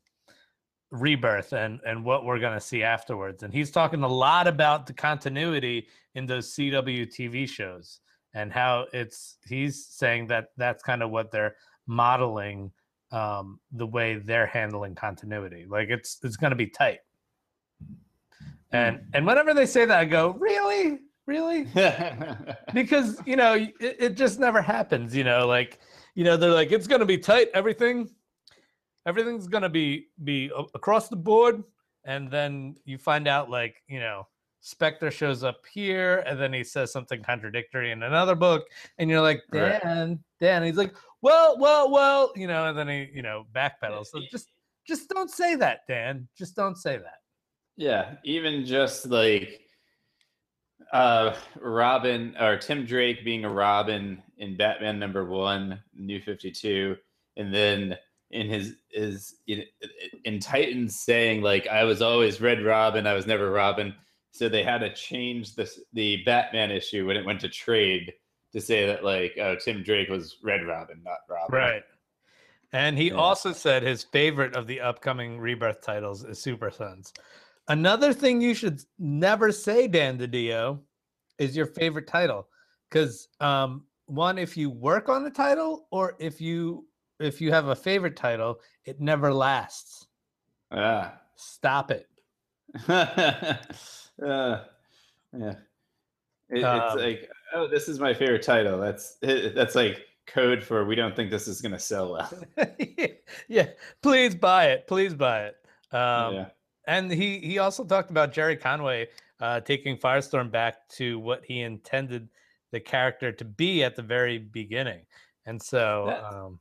rebirth 0.92 1.54
and 1.54 1.80
and 1.86 2.04
what 2.04 2.26
we're 2.26 2.40
gonna 2.40 2.62
see 2.62 2.84
afterwards, 2.84 3.44
and 3.44 3.54
he's 3.54 3.72
talking 3.72 4.04
a 4.04 4.08
lot 4.08 4.48
about 4.48 4.86
the 4.88 4.94
continuity 4.94 5.88
in 6.16 6.26
those 6.26 6.54
CW 6.56 7.08
TV 7.08 7.48
shows 7.48 8.00
and 8.34 8.52
how 8.52 8.86
it's 8.94 9.38
he's 9.48 9.86
saying 9.86 10.28
that 10.28 10.50
that's 10.58 10.84
kind 10.84 11.04
of 11.04 11.10
what 11.10 11.32
they're 11.32 11.56
modeling 11.88 12.72
um, 13.12 13.60
the 13.72 13.86
way 13.86 14.16
they're 14.16 14.48
handling 14.48 14.96
continuity. 14.96 15.66
Like 15.68 15.90
it's 15.90 16.20
it's 16.24 16.38
gonna 16.38 16.56
be 16.56 16.68
tight. 16.68 17.00
And 18.72 19.02
and 19.14 19.26
whenever 19.26 19.54
they 19.54 19.66
say 19.66 19.86
that, 19.86 19.98
I 19.98 20.06
go, 20.06 20.32
really, 20.32 21.00
really, 21.28 21.68
because 22.74 23.22
you 23.26 23.36
know 23.36 23.54
it, 23.54 23.76
it 23.80 24.18
just 24.18 24.40
never 24.40 24.62
happens 24.62 25.16
you 25.16 25.24
know 25.24 25.46
like 25.46 25.80
you 26.16 26.24
know 26.24 26.36
they're 26.38 26.52
like 26.52 26.72
it's 26.72 26.88
going 26.88 27.02
to 27.02 27.06
be 27.06 27.18
tight 27.18 27.50
everything. 27.54 28.10
Everything's 29.06 29.48
going 29.48 29.64
to 29.64 29.70
be 29.70 30.08
be 30.24 30.52
across 30.74 31.08
the 31.08 31.16
board. 31.16 31.64
And 32.04 32.32
then 32.32 32.76
you 32.86 32.98
find 32.98 33.28
out 33.28 33.50
like 33.50 33.84
you 33.88 34.00
know 34.00 34.28
spectre 34.60 35.12
shows 35.12 35.44
up 35.44 35.62
here 35.72 36.24
and 36.26 36.40
then 36.40 36.52
he 36.52 36.64
says 36.64 36.92
something 36.92 37.22
contradictory 37.24 37.92
in 37.92 38.04
another 38.04 38.36
book 38.36 38.66
and 38.98 39.10
you're 39.10 39.22
like 39.22 39.42
Right. 39.52 39.82
dan 39.82 40.20
dan. 40.40 40.64
He's 40.64 40.76
like 40.78 40.94
well 41.22 41.58
well 41.60 41.92
well 41.92 42.32
you 42.36 42.48
know 42.48 42.68
and 42.68 42.78
then 42.78 42.88
he 42.88 43.10
you 43.14 43.22
know 43.22 43.46
backpedals. 43.54 44.08
So 44.08 44.20
just 44.32 44.50
just 44.86 45.10
don't 45.10 45.30
say 45.30 45.56
that 45.56 45.82
dan. 45.88 46.28
Just 46.38 46.56
don't 46.56 46.78
say 46.78 46.98
that. 46.98 47.20
Yeah, 47.76 48.16
even 48.24 48.66
just 48.66 49.06
like 49.06 49.67
uh 50.94 51.36
Robin 51.60 52.36
or 52.40 52.58
Tim 52.58 52.86
Drake 52.86 53.24
being 53.26 53.46
a 53.46 53.50
Robin 53.50 54.22
in 54.38 54.56
Batman 54.58 55.00
number 55.00 55.26
1, 55.26 55.80
New 55.96 56.22
52, 56.22 56.96
and 57.36 57.54
then 57.54 57.98
in 58.32 58.48
his 58.50 58.76
is 58.92 59.36
in, 59.48 59.64
in 60.26 60.40
Titans 60.40 61.00
saying 61.00 61.42
like 61.42 61.68
I 61.68 61.84
was 61.86 62.02
always 62.02 62.42
Red 62.42 62.64
Robin, 62.64 63.08
I 63.08 63.14
was 63.14 63.28
never 63.28 63.52
Robin. 63.52 63.94
So 64.32 64.50
they 64.50 64.64
had 64.64 64.80
to 64.80 64.94
change 64.94 65.56
this 65.56 65.80
the 65.94 66.24
Batman 66.26 66.72
issue 66.72 67.08
when 67.08 67.18
it 67.18 67.26
went 67.26 67.40
to 67.42 67.50
trade 67.50 68.14
to 68.54 68.62
say 68.62 68.86
that 68.86 69.04
like 69.04 69.38
oh 69.42 69.56
Tim 69.56 69.84
Drake 69.84 70.10
was 70.10 70.38
Red 70.44 70.66
Robin, 70.66 71.02
not 71.04 71.20
Robin. 71.30 71.58
Right. 71.58 71.84
And 72.74 72.98
he 72.98 73.08
Yeah. 73.08 73.16
also 73.16 73.54
said 73.54 73.82
his 73.82 74.04
favorite 74.04 74.56
of 74.56 74.68
the 74.68 74.82
upcoming 74.82 75.40
rebirth 75.40 75.82
titles 75.82 76.26
is 76.26 76.40
Super 76.40 76.70
Sons. 76.70 77.14
Another 77.70 78.14
thing 78.14 78.42
you 78.42 78.54
should 78.54 78.82
never 78.98 79.52
say, 79.52 79.88
Dan 79.88 80.18
DiDio, 80.18 80.80
is 81.38 81.56
your 81.56 81.66
favorite 81.66 82.08
title. 82.08 82.48
Because 82.90 83.28
um, 83.42 83.84
one, 84.06 84.38
if 84.38 84.56
you 84.56 84.70
work 84.70 85.10
on 85.10 85.24
the 85.24 85.30
title, 85.30 85.88
or 85.92 86.16
if 86.20 86.40
you 86.40 86.86
if 87.20 87.42
you 87.42 87.52
have 87.52 87.68
a 87.68 87.76
favorite 87.76 88.16
title, 88.16 88.60
it 88.86 89.02
never 89.02 89.34
lasts. 89.34 90.08
Yeah. 90.72 91.12
Stop 91.36 91.92
it. 91.92 92.08
uh, 92.88 93.58
yeah. 94.20 94.64
It, 96.50 96.60
it's 96.60 96.64
Um, 96.64 96.98
like, 97.00 97.30
oh, 97.54 97.68
this 97.68 97.88
is 97.90 98.00
my 98.00 98.14
favorite 98.14 98.44
title. 98.44 98.80
That's 98.80 99.18
it, 99.22 99.56
that's 99.56 99.76
like 99.76 100.06
code 100.26 100.64
for 100.64 100.86
we 100.86 100.96
don't 100.96 101.16
think 101.16 101.32
this 101.32 101.48
is 101.48 101.62
gonna 101.62 101.80
sell 101.80 102.14
well. 102.14 102.44
yeah, 103.48 103.68
please 104.02 104.36
buy 104.36 104.68
it. 104.68 104.88
Please 104.88 105.14
buy 105.14 105.46
it. 105.48 105.56
Um, 105.92 106.34
yeah. 106.34 106.46
And 106.88 107.12
he 107.12 107.40
he 107.40 107.60
also 107.60 107.84
talked 107.84 108.10
about 108.10 108.32
Gerry 108.34 108.56
Conway 108.56 109.10
uh, 109.40 109.60
taking 109.60 109.98
Firestorm 109.98 110.50
back 110.50 110.88
to 110.90 111.20
what 111.20 111.44
he 111.46 111.62
intended 111.62 112.30
the 112.72 112.80
character 112.80 113.32
to 113.32 113.46
be 113.46 113.84
at 113.84 113.96
the 113.96 114.02
very 114.02 114.38
beginning, 114.38 115.02
and 115.46 115.62
so 115.62 116.06
That- 116.08 116.24
um, 116.24 116.60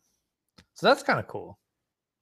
so 0.75 0.87
that's 0.87 1.03
kind 1.03 1.19
of 1.19 1.27
cool. 1.27 1.59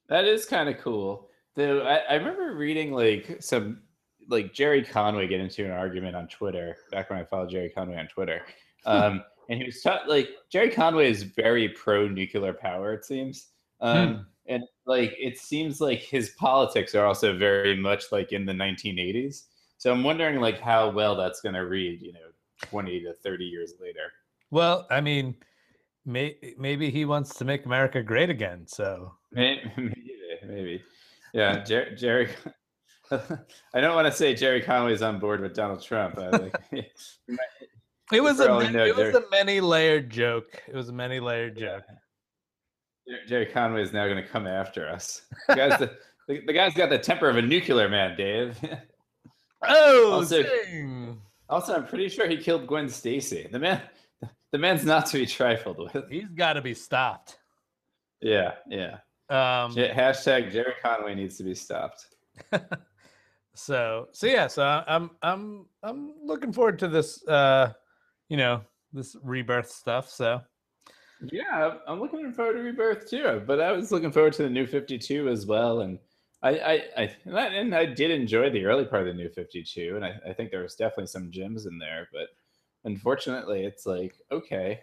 That 0.09 0.27
is 0.27 0.47
kind 0.47 0.69
of 0.69 0.79
cool. 0.79 1.29
Though 1.57 1.83
I, 1.83 1.97
I 1.97 2.15
remember 2.15 2.55
reading 2.55 2.93
like 2.93 3.39
some 3.41 3.83
like 4.29 4.53
Gerry 4.53 4.83
Conway 4.85 5.27
get 5.27 5.41
into 5.41 5.65
an 5.65 5.71
argument 5.71 6.15
on 6.17 6.29
Twitter 6.29 6.77
back 6.91 7.11
when 7.11 7.19
I 7.19 7.25
followed 7.25 7.51
Gerry 7.51 7.71
Conway 7.71 7.97
on 7.97 8.09
Twitter. 8.09 8.43
Um, 8.87 9.25
and 9.49 9.59
he 9.59 9.65
was 9.65 9.83
like 10.07 10.29
Gerry 10.51 10.69
Conway 10.69 11.11
is 11.11 11.23
very 11.23 11.71
pro 11.71 12.07
nuclear 12.07 12.53
power, 12.53 12.93
it 12.93 13.03
seems. 13.03 13.47
Um, 13.81 14.27
and 14.47 14.63
like 14.87 15.15
it 15.19 15.39
seems 15.39 15.81
like 15.81 16.01
his 16.01 16.31
politics 16.31 16.95
are 16.95 17.07
also 17.07 17.37
very 17.37 17.77
much 17.77 18.13
like 18.13 18.33
in 18.33 18.45
the 18.45 18.53
1980s. 18.53 19.45
So 19.79 19.93
I'm 19.93 20.03
wondering 20.05 20.41
like 20.41 20.61
how 20.61 20.91
well 20.91 21.17
that's 21.17 21.41
going 21.41 21.55
to 21.55 21.67
read, 21.67 22.01
you 22.03 22.13
know, 22.13 22.21
20 22.63 23.01
to 23.01 23.15
30 23.23 23.45
years 23.45 23.75
later. 23.81 24.13
Well, 24.51 24.87
I 24.91 25.01
mean, 25.01 25.35
may, 26.07 26.37
maybe 26.59 26.91
he 26.91 27.05
wants 27.05 27.35
to 27.37 27.45
make 27.45 27.67
America 27.67 28.03
great 28.03 28.31
again. 28.31 28.67
So 28.67 29.13
Maybe, 29.33 29.63
maybe. 30.47 30.83
Yeah, 31.33 31.65
Jer- 31.65 31.95
Jerry. 31.97 32.31
I 33.11 33.81
don't 33.81 33.95
want 33.95 34.07
to 34.07 34.13
say 34.13 34.35
Gerry 34.35 34.63
Conway's 34.63 35.03
on 35.03 35.19
board 35.19 35.41
with 35.41 35.55
Donald 35.55 35.83
Trump. 35.83 36.17
I 36.19 36.29
like, 36.31 36.57
it 38.13 38.21
was 38.23 38.41
a 38.41 38.51
all 38.51 38.59
we 38.59 38.65
man- 38.65 38.73
know, 38.75 38.85
it 38.87 38.97
was 38.97 39.15
a 39.15 39.25
many 39.31 39.61
layered 39.61 40.09
joke. 40.09 40.63
It 40.69 40.75
was 40.75 40.89
a 40.89 40.93
many 40.93 41.21
layered 41.21 41.59
joke. 41.59 41.83
Jer- 41.87 41.99
Gerry 43.27 43.47
Conway 43.47 43.83
is 43.83 43.93
now 43.93 44.07
going 44.07 44.23
to 44.23 44.29
come 44.29 44.47
after 44.47 44.89
us. 44.89 45.23
The 45.49 45.55
guy's, 45.57 45.79
the, 45.79 45.97
the, 46.29 46.41
the 46.47 46.53
guy's 46.53 46.75
got 46.75 46.91
the 46.91 46.99
temper 46.99 47.29
of 47.29 47.37
a 47.37 47.43
nuclear 47.43 47.89
man, 47.89 48.17
Dave. 48.17 48.59
Oh, 49.67 50.13
Also- 50.13 50.45
also, 51.49 51.75
I'm 51.75 51.87
pretty 51.87 52.09
sure 52.11 52.27
he 52.29 52.37
killed 52.37 52.67
Gwen 52.67 52.87
Stacy. 52.89 53.49
The 53.51 53.59
man, 53.59 53.81
the 54.53 54.59
man's 54.59 54.85
not 54.85 55.07
to 55.07 55.19
be 55.19 55.25
trifled 55.27 55.79
with. 55.79 56.11
he's 56.11 56.29
got 56.29 56.55
to 56.55 56.61
be 56.63 56.75
stopped. 56.75 57.39
Yeah, 58.21 58.53
yeah. 58.69 58.99
Um, 59.31 59.75
hashtag 59.75 60.53
Gerry 60.53 60.75
Conway 60.83 61.15
needs 61.15 61.39
to 61.39 61.45
be 61.45 61.55
stopped. 61.55 62.07
so 63.55 64.09
so 64.13 64.27
yeah 64.27 64.49
so 64.49 64.83
i'm 64.89 65.11
i'm 65.23 65.67
i'm 65.85 66.13
looking 66.25 66.53
forward 66.53 66.77
to 66.77 66.89
this 66.89 67.25
uh 67.29 67.73
you 68.29 68.37
know 68.37 68.61
this 68.93 69.15
rebirth 69.23 69.71
stuff 69.71 70.11
so 70.11 70.41
Yeah, 71.33 71.77
I'm- 71.87 72.01
looking 72.01 72.33
forward 72.33 72.55
to 72.55 72.61
Rebirth 72.61 73.09
too. 73.09 73.43
But 73.47 73.61
I 73.61 73.73
was 73.73 73.91
looking 73.93 74.13
forward 74.13 74.33
to 74.35 74.43
the 74.43 74.51
New 74.51 74.67
Fifty 74.67 74.99
Two 74.99 75.29
as 75.29 75.47
well, 75.47 75.81
and 75.81 75.99
I, 76.43 76.83
I, 76.97 77.07
I 77.27 77.41
and 77.47 77.75
I- 77.75 77.87
did 77.87 78.11
enjoy 78.11 78.51
the 78.51 78.65
early 78.67 78.85
part 78.85 79.03
of 79.03 79.09
the 79.09 79.15
New 79.15 79.29
Fifty 79.31 79.63
Two, 79.63 79.97
and 79.97 80.05
I, 80.05 80.15
I 80.29 80.33
think 80.33 80.51
there 80.51 80.63
was 80.63 80.75
definitely 80.75 81.07
some 81.07 81.31
gems 81.31 81.67
in 81.67 81.79
there. 81.79 82.09
But 82.13 82.29
unfortunately, 82.85 83.65
it's 83.65 83.87
like 83.87 84.15
okay, 84.31 84.81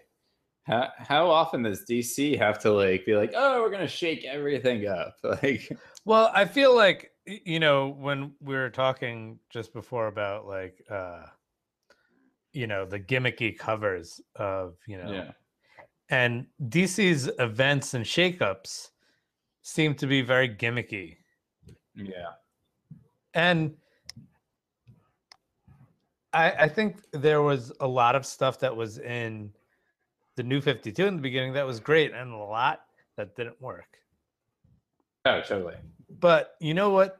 how 0.63 0.89
how 0.97 1.29
often 1.29 1.63
does 1.63 1.85
DC 1.89 2.37
have 2.37 2.59
to 2.59 2.71
like 2.71 3.05
be 3.05 3.15
like, 3.15 3.33
oh, 3.35 3.61
we're 3.61 3.69
gonna 3.71 3.87
shake 3.87 4.25
everything 4.25 4.87
up? 4.87 5.17
Like, 5.23 5.71
well 6.03 6.31
i 6.33 6.45
feel 6.45 6.75
like 6.75 7.11
you 7.27 7.59
know 7.59 7.89
when 7.89 8.33
we 8.41 8.55
were 8.55 8.71
talking 8.71 9.37
just 9.51 9.71
before 9.71 10.07
about 10.07 10.47
like 10.47 10.83
uh 10.89 11.21
you 12.53 12.65
know 12.65 12.85
the 12.85 12.99
gimmicky 12.99 13.55
covers 13.57 14.19
of 14.35 14.75
you 14.87 14.97
know 14.97 15.11
yeah, 15.11 15.31
and 16.11 16.45
dc's 16.67 17.29
events 17.39 17.93
and 17.93 18.05
shakeups 18.05 18.89
seem 19.63 19.95
to 19.95 20.07
be 20.07 20.21
very 20.21 20.49
gimmicky. 20.49 21.17
Yeah, 21.95 22.33
and 23.33 23.75
I, 26.33 26.51
I 26.51 26.67
think 26.67 26.97
there 27.11 27.41
was 27.41 27.71
a 27.79 27.87
lot 27.87 28.15
of 28.15 28.25
stuff 28.25 28.59
that 28.59 28.75
was 28.75 28.97
in 28.99 29.51
the 30.35 30.43
new 30.43 30.61
52 30.61 31.05
in 31.05 31.15
the 31.15 31.21
beginning 31.21 31.53
that 31.53 31.65
was 31.65 31.79
great 31.79 32.13
and 32.13 32.31
a 32.31 32.37
lot 32.37 32.81
that 33.17 33.35
didn't 33.35 33.61
work. 33.61 33.97
Oh, 35.25 35.41
totally. 35.41 35.75
but 36.19 36.55
you 36.59 36.73
know 36.73 36.89
what 36.89 37.19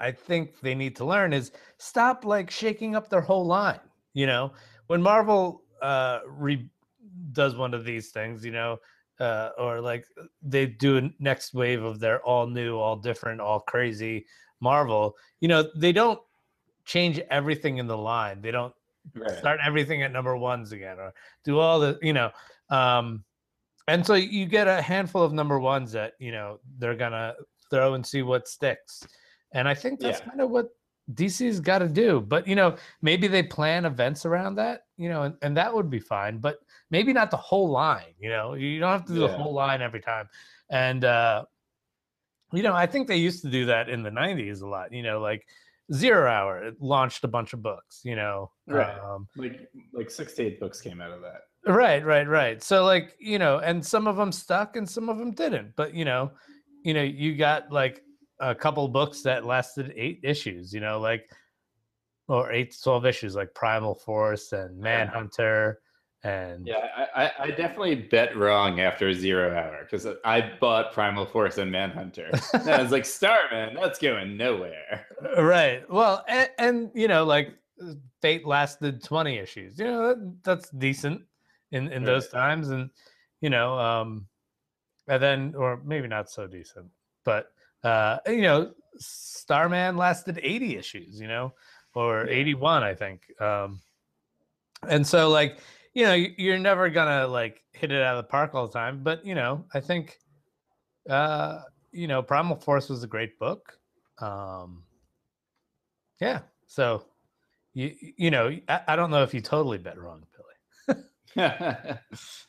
i 0.00 0.10
think 0.10 0.58
they 0.60 0.74
need 0.74 0.96
to 0.96 1.04
learn 1.04 1.34
is 1.34 1.52
stop 1.76 2.24
like 2.24 2.50
shaking 2.50 2.96
up 2.96 3.10
their 3.10 3.20
whole 3.20 3.44
line 3.44 3.80
you 4.16 4.26
know? 4.26 4.52
When 4.86 5.02
marvel 5.02 5.62
uh 5.82 6.20
re- 6.26 6.68
does 7.32 7.56
one 7.56 7.74
of 7.74 7.84
these 7.84 8.10
things 8.10 8.44
you 8.44 8.52
know 8.52 8.78
uh 9.20 9.50
or 9.58 9.80
like 9.80 10.06
they 10.42 10.66
do 10.66 10.98
a 10.98 11.10
next 11.18 11.54
wave 11.54 11.82
of 11.82 11.98
their 12.00 12.20
all 12.22 12.46
new 12.46 12.76
all 12.76 12.96
different 12.96 13.40
all 13.40 13.60
crazy 13.60 14.26
marvel 14.60 15.14
you 15.40 15.48
know 15.48 15.64
they 15.76 15.92
don't 15.92 16.20
change 16.84 17.18
everything 17.30 17.78
in 17.78 17.86
the 17.86 17.96
line 17.96 18.40
they 18.40 18.50
don't 18.50 18.74
Right. 19.14 19.38
start 19.38 19.60
everything 19.64 20.02
at 20.02 20.10
number 20.10 20.36
ones 20.36 20.72
again 20.72 20.98
or 20.98 21.14
do 21.44 21.60
all 21.60 21.78
the 21.78 21.96
you 22.02 22.12
know 22.12 22.30
um 22.70 23.22
and 23.86 24.04
so 24.04 24.14
you 24.14 24.46
get 24.46 24.66
a 24.66 24.82
handful 24.82 25.22
of 25.22 25.32
number 25.32 25.60
ones 25.60 25.92
that 25.92 26.14
you 26.18 26.32
know 26.32 26.58
they're 26.78 26.96
gonna 26.96 27.34
throw 27.70 27.94
and 27.94 28.04
see 28.04 28.22
what 28.22 28.48
sticks 28.48 29.06
and 29.52 29.68
i 29.68 29.74
think 29.74 30.00
that's 30.00 30.18
Yeah. 30.18 30.26
kind 30.26 30.40
of 30.40 30.50
what 30.50 30.70
dc's 31.14 31.60
got 31.60 31.78
to 31.78 31.88
do 31.88 32.20
but 32.20 32.48
you 32.48 32.56
know 32.56 32.74
maybe 33.00 33.28
they 33.28 33.44
plan 33.44 33.84
events 33.84 34.26
around 34.26 34.56
that 34.56 34.85
you 34.96 35.08
know 35.08 35.22
and, 35.22 35.34
and 35.42 35.56
that 35.56 35.72
would 35.74 35.90
be 35.90 36.00
fine 36.00 36.38
but 36.38 36.58
maybe 36.90 37.12
not 37.12 37.30
the 37.30 37.36
whole 37.36 37.68
line 37.70 38.14
you 38.18 38.28
know 38.28 38.54
you 38.54 38.78
don't 38.80 38.90
have 38.92 39.04
to 39.04 39.12
do 39.12 39.20
the 39.20 39.28
whole 39.28 39.52
line 39.54 39.82
every 39.82 40.00
time 40.00 40.28
and 40.70 41.04
uh 41.04 41.44
you 42.52 42.62
know 42.62 42.74
i 42.74 42.86
think 42.86 43.06
they 43.08 43.16
used 43.16 43.42
to 43.42 43.50
do 43.50 43.66
that 43.66 43.88
in 43.88 44.02
the 44.02 44.10
90s 44.10 44.62
a 44.62 44.66
lot 44.66 44.92
you 44.92 45.02
know 45.02 45.20
like 45.20 45.46
zero 45.92 46.30
hour 46.30 46.62
it 46.64 46.80
launched 46.80 47.24
a 47.24 47.28
bunch 47.28 47.52
of 47.52 47.62
books 47.62 48.00
you 48.04 48.16
know 48.16 48.50
Right. 48.66 48.98
um, 48.98 49.28
Like 49.36 49.68
like 49.92 50.10
six 50.10 50.34
to 50.34 50.44
eight 50.44 50.58
books 50.60 50.80
came 50.80 51.00
out 51.00 51.12
of 51.12 51.20
that. 51.22 51.42
right 51.72 52.04
right 52.04 52.26
right 52.28 52.62
so 52.62 52.84
like 52.84 53.14
you 53.20 53.38
know 53.38 53.58
and 53.58 53.84
some 53.84 54.06
of 54.08 54.16
them 54.16 54.32
stuck 54.32 54.76
and 54.76 54.88
some 54.88 55.08
of 55.08 55.18
them 55.18 55.32
didn't 55.32 55.74
but 55.76 55.94
you 55.94 56.04
know 56.04 56.30
you 56.84 56.94
know 56.94 57.02
you 57.02 57.36
got 57.36 57.70
like 57.70 58.02
a 58.40 58.54
couple 58.54 58.86
books 58.88 59.22
that 59.22 59.44
lasted 59.46 59.92
eight 59.96 60.20
issues 60.22 60.72
you 60.72 60.80
know 60.80 60.98
like 61.00 61.30
or 62.28 62.52
eight 62.52 62.72
to 62.72 62.82
12 62.82 63.06
issues 63.06 63.34
like 63.34 63.54
primal 63.54 63.94
force 63.94 64.52
and 64.52 64.78
manhunter 64.78 65.80
and 66.22 66.66
Yeah, 66.66 67.06
I, 67.14 67.30
I, 67.38 67.50
definitely 67.50 67.94
bet 67.94 68.36
wrong 68.36 68.80
after 68.80 69.12
Zero 69.12 69.56
Hour 69.56 69.82
because 69.84 70.08
I 70.24 70.52
bought 70.60 70.92
Primal 70.92 71.24
Force 71.24 71.58
and 71.58 71.70
Manhunter. 71.70 72.30
and 72.52 72.68
I 72.68 72.82
was 72.82 72.90
like, 72.90 73.04
Starman, 73.04 73.76
that's 73.76 74.00
going 74.00 74.36
nowhere. 74.36 75.06
Uh, 75.36 75.44
right. 75.44 75.88
Well 75.88 76.24
and, 76.26 76.50
and 76.58 76.90
you 76.94 77.06
know 77.06 77.24
like 77.24 77.54
uh, 77.80 77.92
fate 78.22 78.44
lasted 78.44 79.04
20 79.04 79.36
issues. 79.36 79.78
You 79.78 79.84
know 79.84 80.08
that, 80.08 80.36
that's 80.42 80.70
decent 80.70 81.22
in 81.72 81.92
in 81.92 82.04
those 82.04 82.28
times 82.28 82.68
and 82.70 82.90
you 83.40 83.50
know 83.50 83.78
um 83.78 84.26
and 85.08 85.22
then 85.22 85.54
or 85.56 85.80
maybe 85.84 86.08
not 86.08 86.30
so 86.30 86.46
decent 86.46 86.86
but 87.24 87.52
uh 87.84 88.18
you 88.26 88.42
know 88.42 88.72
starman 88.98 89.96
lasted 89.96 90.40
80 90.42 90.76
issues 90.76 91.20
you 91.20 91.28
know 91.28 91.52
or 91.96 92.26
Yeah. 92.28 92.34
81 92.34 92.82
i 92.84 92.94
think 92.94 93.22
um 93.40 93.80
and 94.88 95.04
so 95.04 95.28
like 95.28 95.58
you 95.94 96.04
know 96.04 96.14
you're 96.14 96.58
never 96.58 96.88
gonna 96.90 97.26
like 97.26 97.62
hit 97.72 97.90
it 97.90 98.02
out 98.02 98.16
of 98.16 98.24
the 98.24 98.28
park 98.28 98.54
all 98.54 98.66
the 98.68 98.72
time 98.72 99.02
but 99.02 99.24
you 99.26 99.34
know 99.34 99.64
i 99.74 99.80
think 99.80 100.18
uh 101.10 101.62
you 101.90 102.06
know 102.06 102.22
primal 102.22 102.56
force 102.56 102.88
was 102.88 103.02
a 103.02 103.06
great 103.06 103.38
book 103.38 103.78
um 104.20 104.84
yeah 106.20 106.40
so 106.66 107.04
you 107.74 107.94
you 108.16 108.30
know 108.30 108.56
i, 108.68 108.80
I 108.88 108.96
don't 108.96 109.10
know 109.10 109.22
if 109.22 109.32
you 109.34 109.40
totally 109.40 109.78
bet 109.78 109.98
wrong 109.98 110.22
billy 110.36 111.02
oh, 111.38 111.98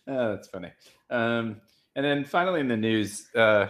that's 0.08 0.48
funny. 0.48 0.72
Um, 1.10 1.60
and 1.98 2.06
then 2.06 2.24
finally 2.24 2.62
in 2.62 2.70
the 2.70 2.77
news, 2.77 3.27
uh, 3.36 3.68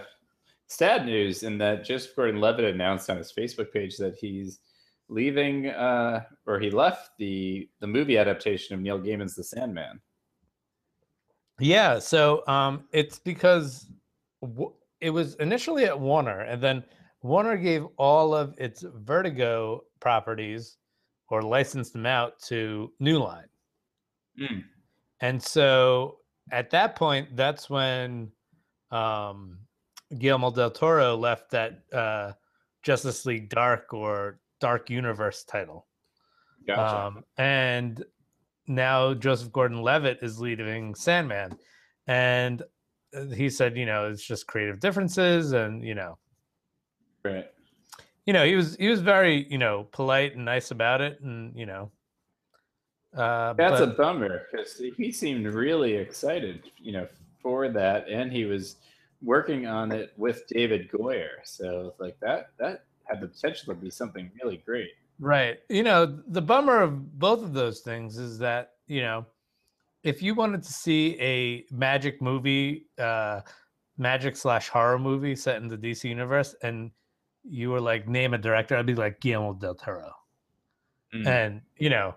sad 0.67 1.07
news 1.07 1.41
in 1.41 1.57
that 1.57 1.83
Joseph 1.83 2.15
Gordon-Levitt 2.15 2.65
announced 2.65 3.09
on 3.09 3.17
his 3.17 3.33
Facebook 3.33 3.71
page 3.71 3.97
that 3.97 4.15
he's 4.15 4.59
leaving, 5.09 5.67
uh, 5.67 6.23
or 6.45 6.59
he 6.59 6.69
left 6.69 7.11
the 7.17 7.69
the 7.79 7.87
movie 7.87 8.17
adaptation 8.17 8.75
of 8.75 8.81
Neil 8.81 8.99
Gaiman's 8.99 9.35
The 9.35 9.43
Sandman. 9.43 9.99
Yeah, 11.59 11.99
so 11.99 12.43
um, 12.47 12.83
it's 12.91 13.17
because 13.17 13.87
w- 14.41 14.73
it 15.01 15.09
was 15.09 15.35
initially 15.35 15.85
at 15.85 15.99
Warner, 15.99 16.41
and 16.41 16.61
then 16.61 16.83
Warner 17.23 17.57
gave 17.57 17.85
all 17.97 18.35
of 18.35 18.53
its 18.57 18.83
Vertigo 18.95 19.83
properties 19.99 20.77
or 21.29 21.41
licensed 21.41 21.93
them 21.93 22.05
out 22.05 22.39
to 22.41 22.91
New 22.99 23.19
Line. 23.19 23.49
Mm. 24.39 24.63
And 25.21 25.41
so 25.41 26.19
at 26.51 26.69
that 26.69 26.95
point, 26.95 27.35
that's 27.35 27.69
when 27.69 28.31
um, 28.91 29.57
Guillermo 30.17 30.51
del 30.51 30.71
Toro 30.71 31.15
left 31.15 31.51
that 31.51 31.81
uh, 31.91 32.33
Justice 32.83 33.25
League 33.25 33.49
Dark 33.49 33.93
or 33.93 34.39
Dark 34.59 34.89
Universe 34.89 35.43
title. 35.43 35.85
Gotcha. 36.65 37.17
Um, 37.17 37.23
and 37.37 38.03
now 38.67 39.13
Joseph 39.13 39.51
Gordon 39.51 39.81
Levitt 39.81 40.19
is 40.21 40.39
leading 40.39 40.93
Sandman. 40.95 41.57
And 42.07 42.61
uh, 43.15 43.25
he 43.27 43.49
said, 43.49 43.77
you 43.77 43.85
know, 43.85 44.07
it's 44.09 44.23
just 44.25 44.47
creative 44.47 44.79
differences 44.79 45.53
and, 45.53 45.83
you 45.83 45.95
know, 45.95 46.17
right. 47.23 47.49
you 48.25 48.33
know, 48.33 48.45
he 48.45 48.55
was 48.55 48.75
he 48.75 48.89
was 48.89 49.01
very, 49.01 49.47
you 49.49 49.57
know, 49.57 49.87
polite 49.91 50.35
and 50.35 50.45
nice 50.45 50.71
about 50.71 51.01
it 51.01 51.19
and, 51.21 51.57
you 51.57 51.65
know, 51.65 51.91
uh 53.15 53.53
That's 53.53 53.79
but- 53.79 53.89
a 53.89 53.93
bummer 53.93 54.43
because 54.51 54.81
he 54.97 55.11
seemed 55.11 55.45
really 55.45 55.93
excited, 55.93 56.69
you 56.81 56.91
know, 56.91 57.07
for 57.41 57.69
that, 57.69 58.09
and 58.09 58.31
he 58.31 58.43
was 58.43 58.75
working 59.21 59.65
on 59.65 59.91
it 59.91 60.11
with 60.17 60.45
David 60.47 60.89
Goyer. 60.91 61.29
So 61.43 61.93
like 61.99 62.19
that 62.19 62.49
that 62.59 62.83
had 63.09 63.21
the 63.21 63.27
potential 63.27 63.73
to 63.73 63.79
be 63.79 63.89
something 63.89 64.31
really 64.41 64.57
great. 64.57 64.89
Right. 65.19 65.59
You 65.69 65.83
know, 65.83 66.19
the 66.27 66.41
bummer 66.41 66.81
of 66.81 67.17
both 67.19 67.41
of 67.43 67.53
those 67.53 67.79
things 67.79 68.17
is 68.17 68.37
that, 68.39 68.73
you 68.87 69.01
know, 69.01 69.25
if 70.03 70.21
you 70.21 70.35
wanted 70.35 70.63
to 70.63 70.71
see 70.71 71.19
a 71.19 71.65
magic 71.73 72.21
movie, 72.21 72.87
uh 72.97 73.41
magic 73.97 74.35
slash 74.35 74.69
horror 74.69 74.99
movie 74.99 75.35
set 75.35 75.57
in 75.61 75.67
the 75.67 75.77
DC 75.77 76.03
universe 76.03 76.55
and 76.61 76.91
you 77.43 77.71
were 77.71 77.81
like 77.81 78.07
name 78.07 78.33
a 78.35 78.37
director, 78.37 78.75
I'd 78.75 78.85
be 78.85 78.93
like 78.93 79.19
Guillermo 79.19 79.53
del 79.53 79.73
Toro. 79.73 80.11
Mm. 81.15 81.25
And, 81.27 81.61
you 81.77 81.89
know, 81.89 82.15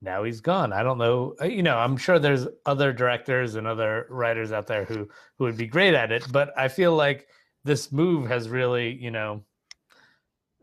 now 0.00 0.24
he's 0.24 0.40
gone. 0.40 0.72
I 0.72 0.82
don't 0.82 0.98
know. 0.98 1.34
uh, 1.40 1.46
You 1.46 1.62
know, 1.62 1.76
I'm 1.76 1.96
sure 1.96 2.18
there's 2.18 2.46
other 2.64 2.92
directors 2.92 3.56
and 3.56 3.66
other 3.66 4.06
writers 4.08 4.52
out 4.52 4.66
there 4.66 4.84
who 4.84 5.08
who 5.36 5.44
would 5.44 5.56
be 5.56 5.66
great 5.66 5.94
at 5.94 6.12
it, 6.12 6.24
but 6.32 6.52
I 6.56 6.68
feel 6.68 6.94
like 6.94 7.28
this 7.64 7.92
move 7.92 8.28
has 8.28 8.48
really, 8.48 8.94
you 8.94 9.10
know, 9.10 9.42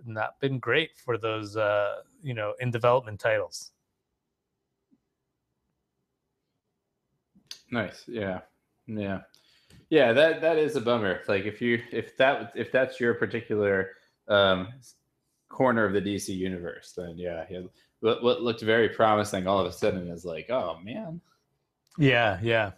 not 0.06 0.40
been 0.40 0.60
great 0.60 0.92
for 0.98 1.18
those 1.18 1.58
uh, 1.58 1.96
you 2.22 2.34
know, 2.34 2.54
in 2.60 2.72
development 2.72 3.20
titles. 3.20 3.72
Nice. 7.72 8.04
Yeah. 8.08 8.42
Yeah. 8.88 9.22
Yeah, 9.90 10.14
that 10.14 10.42
that 10.42 10.58
is 10.58 10.76
a 10.76 10.82
bummer. 10.82 11.22
Like 11.28 11.46
if 11.46 11.62
you 11.62 11.82
if 11.92 12.18
that 12.18 12.54
if 12.56 12.72
that's 12.72 13.00
your 13.00 13.14
particular 13.16 13.92
um 14.28 14.70
corner 15.50 15.86
of 15.86 15.94
the 15.94 16.02
DC 16.02 16.30
universe, 16.30 16.94
then 16.96 17.16
yeah, 17.18 17.46
yeah 17.50 17.62
what, 18.00 18.22
what 18.24 18.42
looked 18.42 18.62
very 18.62 18.90
promising 18.90 19.48
all 19.48 19.60
of 19.60 19.68
a 19.68 19.72
sudden 19.72 20.10
is 20.10 20.26
like, 20.26 20.50
oh 20.50 20.78
man. 20.84 21.22
Yeah, 21.98 22.40
yeah. 22.42 22.72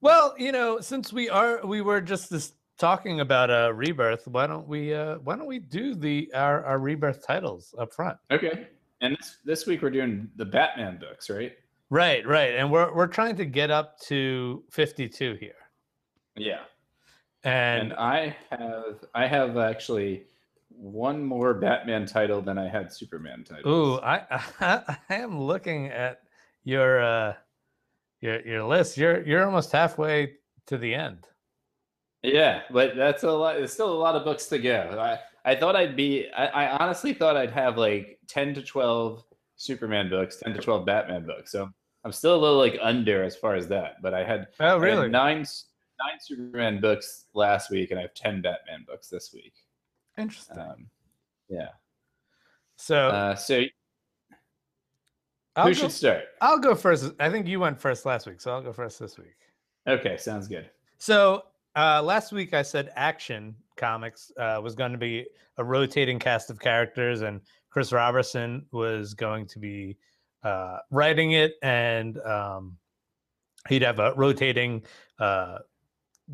Well, 0.00 0.34
you 0.36 0.52
know, 0.52 0.80
since 0.80 1.12
we 1.12 1.28
are 1.28 1.64
we 1.64 1.80
were 1.80 2.00
just 2.00 2.28
this 2.28 2.52
talking 2.78 3.20
about 3.20 3.50
a 3.50 3.66
uh, 3.66 3.70
rebirth, 3.70 4.26
why 4.28 4.46
don't 4.46 4.66
we 4.66 4.94
uh 4.94 5.16
why 5.18 5.36
don't 5.36 5.46
we 5.46 5.58
do 5.58 5.94
the 5.94 6.30
our, 6.34 6.64
our 6.64 6.78
rebirth 6.78 7.26
titles 7.26 7.74
up 7.78 7.92
front? 7.92 8.18
Okay. 8.30 8.68
And 9.00 9.16
this 9.16 9.38
this 9.44 9.66
week 9.66 9.82
we're 9.82 9.90
doing 9.90 10.28
the 10.36 10.44
Batman 10.44 10.98
books, 10.98 11.30
right? 11.30 11.52
Right, 11.90 12.26
right. 12.26 12.54
And 12.54 12.70
we're 12.70 12.94
we're 12.94 13.06
trying 13.06 13.36
to 13.36 13.44
get 13.44 13.70
up 13.70 14.00
to 14.02 14.64
52 14.70 15.34
here. 15.34 15.52
Yeah. 16.36 16.60
And, 17.44 17.92
And 17.92 17.92
I 17.94 18.36
have 18.50 19.04
I 19.14 19.26
have 19.26 19.56
actually 19.56 20.24
one 20.70 21.22
more 21.22 21.54
Batman 21.54 22.06
title 22.06 22.40
than 22.40 22.58
I 22.58 22.68
had 22.68 22.92
Superman 22.92 23.44
titles. 23.44 23.66
ooh, 23.66 24.00
I, 24.00 24.24
I 24.60 24.96
I 25.10 25.14
am 25.14 25.40
looking 25.40 25.88
at 25.88 26.22
your 26.64 27.02
uh 27.02 27.34
your 28.20 28.40
your 28.46 28.64
list. 28.64 28.96
You're 28.96 29.22
you're 29.26 29.44
almost 29.44 29.72
halfway 29.72 30.36
to 30.66 30.78
the 30.78 30.94
end. 30.94 31.26
Yeah, 32.22 32.62
but 32.70 32.94
that's 32.96 33.24
a 33.24 33.30
lot. 33.32 33.56
There's 33.56 33.72
still 33.72 33.92
a 33.92 33.94
lot 33.98 34.14
of 34.14 34.24
books 34.24 34.46
to 34.46 34.58
go. 34.58 34.96
I, 35.44 35.50
I 35.50 35.56
thought 35.56 35.74
I'd 35.74 35.96
be. 35.96 36.28
I, 36.36 36.46
I 36.46 36.76
honestly 36.78 37.12
thought 37.12 37.36
I'd 37.36 37.50
have 37.50 37.76
like 37.76 38.18
ten 38.28 38.54
to 38.54 38.62
twelve 38.62 39.24
Superman 39.56 40.08
books, 40.08 40.38
ten 40.38 40.54
to 40.54 40.60
twelve 40.60 40.86
Batman 40.86 41.26
books. 41.26 41.50
So 41.50 41.68
I'm 42.04 42.12
still 42.12 42.36
a 42.36 42.40
little 42.40 42.58
like 42.58 42.78
under 42.80 43.24
as 43.24 43.34
far 43.36 43.54
as 43.56 43.66
that. 43.68 44.00
But 44.02 44.14
I 44.14 44.22
had, 44.24 44.46
Oh, 44.60 44.66
I 44.66 44.70
had 44.72 44.80
really? 44.80 45.08
nine 45.08 45.38
nine 45.38 46.18
Superman 46.20 46.80
books 46.80 47.24
last 47.34 47.70
week, 47.70 47.90
and 47.90 47.98
I 47.98 48.02
have 48.02 48.14
ten 48.14 48.40
Batman 48.40 48.84
books 48.86 49.08
this 49.08 49.32
week. 49.34 49.54
Interesting. 50.16 50.58
Um, 50.58 50.86
yeah. 51.48 51.68
so 52.76 53.08
Uh, 53.08 53.34
so 53.34 53.64
I'll 55.56 55.66
who 55.66 55.74
go, 55.74 55.80
should 55.80 55.92
start? 55.92 56.22
I'll 56.40 56.58
go 56.58 56.74
first. 56.74 57.12
I 57.18 57.28
think 57.30 57.46
you 57.48 57.58
went 57.60 57.80
first 57.80 58.06
last 58.06 58.26
week, 58.26 58.40
so 58.40 58.52
I'll 58.52 58.62
go 58.62 58.72
first 58.72 58.98
this 59.00 59.18
week. 59.18 59.34
Okay, 59.88 60.16
sounds 60.16 60.46
good. 60.48 60.70
So 60.98 61.42
uh, 61.76 62.02
last 62.02 62.32
week 62.32 62.54
I 62.54 62.62
said 62.62 62.90
Action 62.96 63.54
Comics 63.76 64.32
uh, 64.38 64.60
was 64.62 64.74
going 64.74 64.92
to 64.92 64.98
be 64.98 65.26
a 65.58 65.64
rotating 65.64 66.18
cast 66.18 66.50
of 66.50 66.60
characters, 66.60 67.22
and 67.22 67.40
Chris 67.70 67.92
Roberson 67.92 68.66
was 68.72 69.14
going 69.14 69.46
to 69.46 69.58
be 69.58 69.96
uh, 70.42 70.78
writing 70.90 71.32
it, 71.32 71.54
and 71.62 72.18
um, 72.22 72.76
he'd 73.68 73.82
have 73.82 73.98
a 73.98 74.12
rotating 74.14 74.82
uh, 75.18 75.58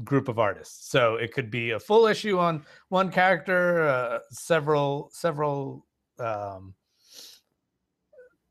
group 0.04 0.28
of 0.28 0.38
artists. 0.38 0.90
So 0.90 1.16
it 1.16 1.32
could 1.32 1.50
be 1.50 1.70
a 1.70 1.80
full 1.80 2.06
issue 2.06 2.38
on 2.38 2.64
one 2.88 3.10
character, 3.10 3.86
uh, 3.86 4.18
several 4.30 5.10
several 5.12 5.86
um, 6.18 6.74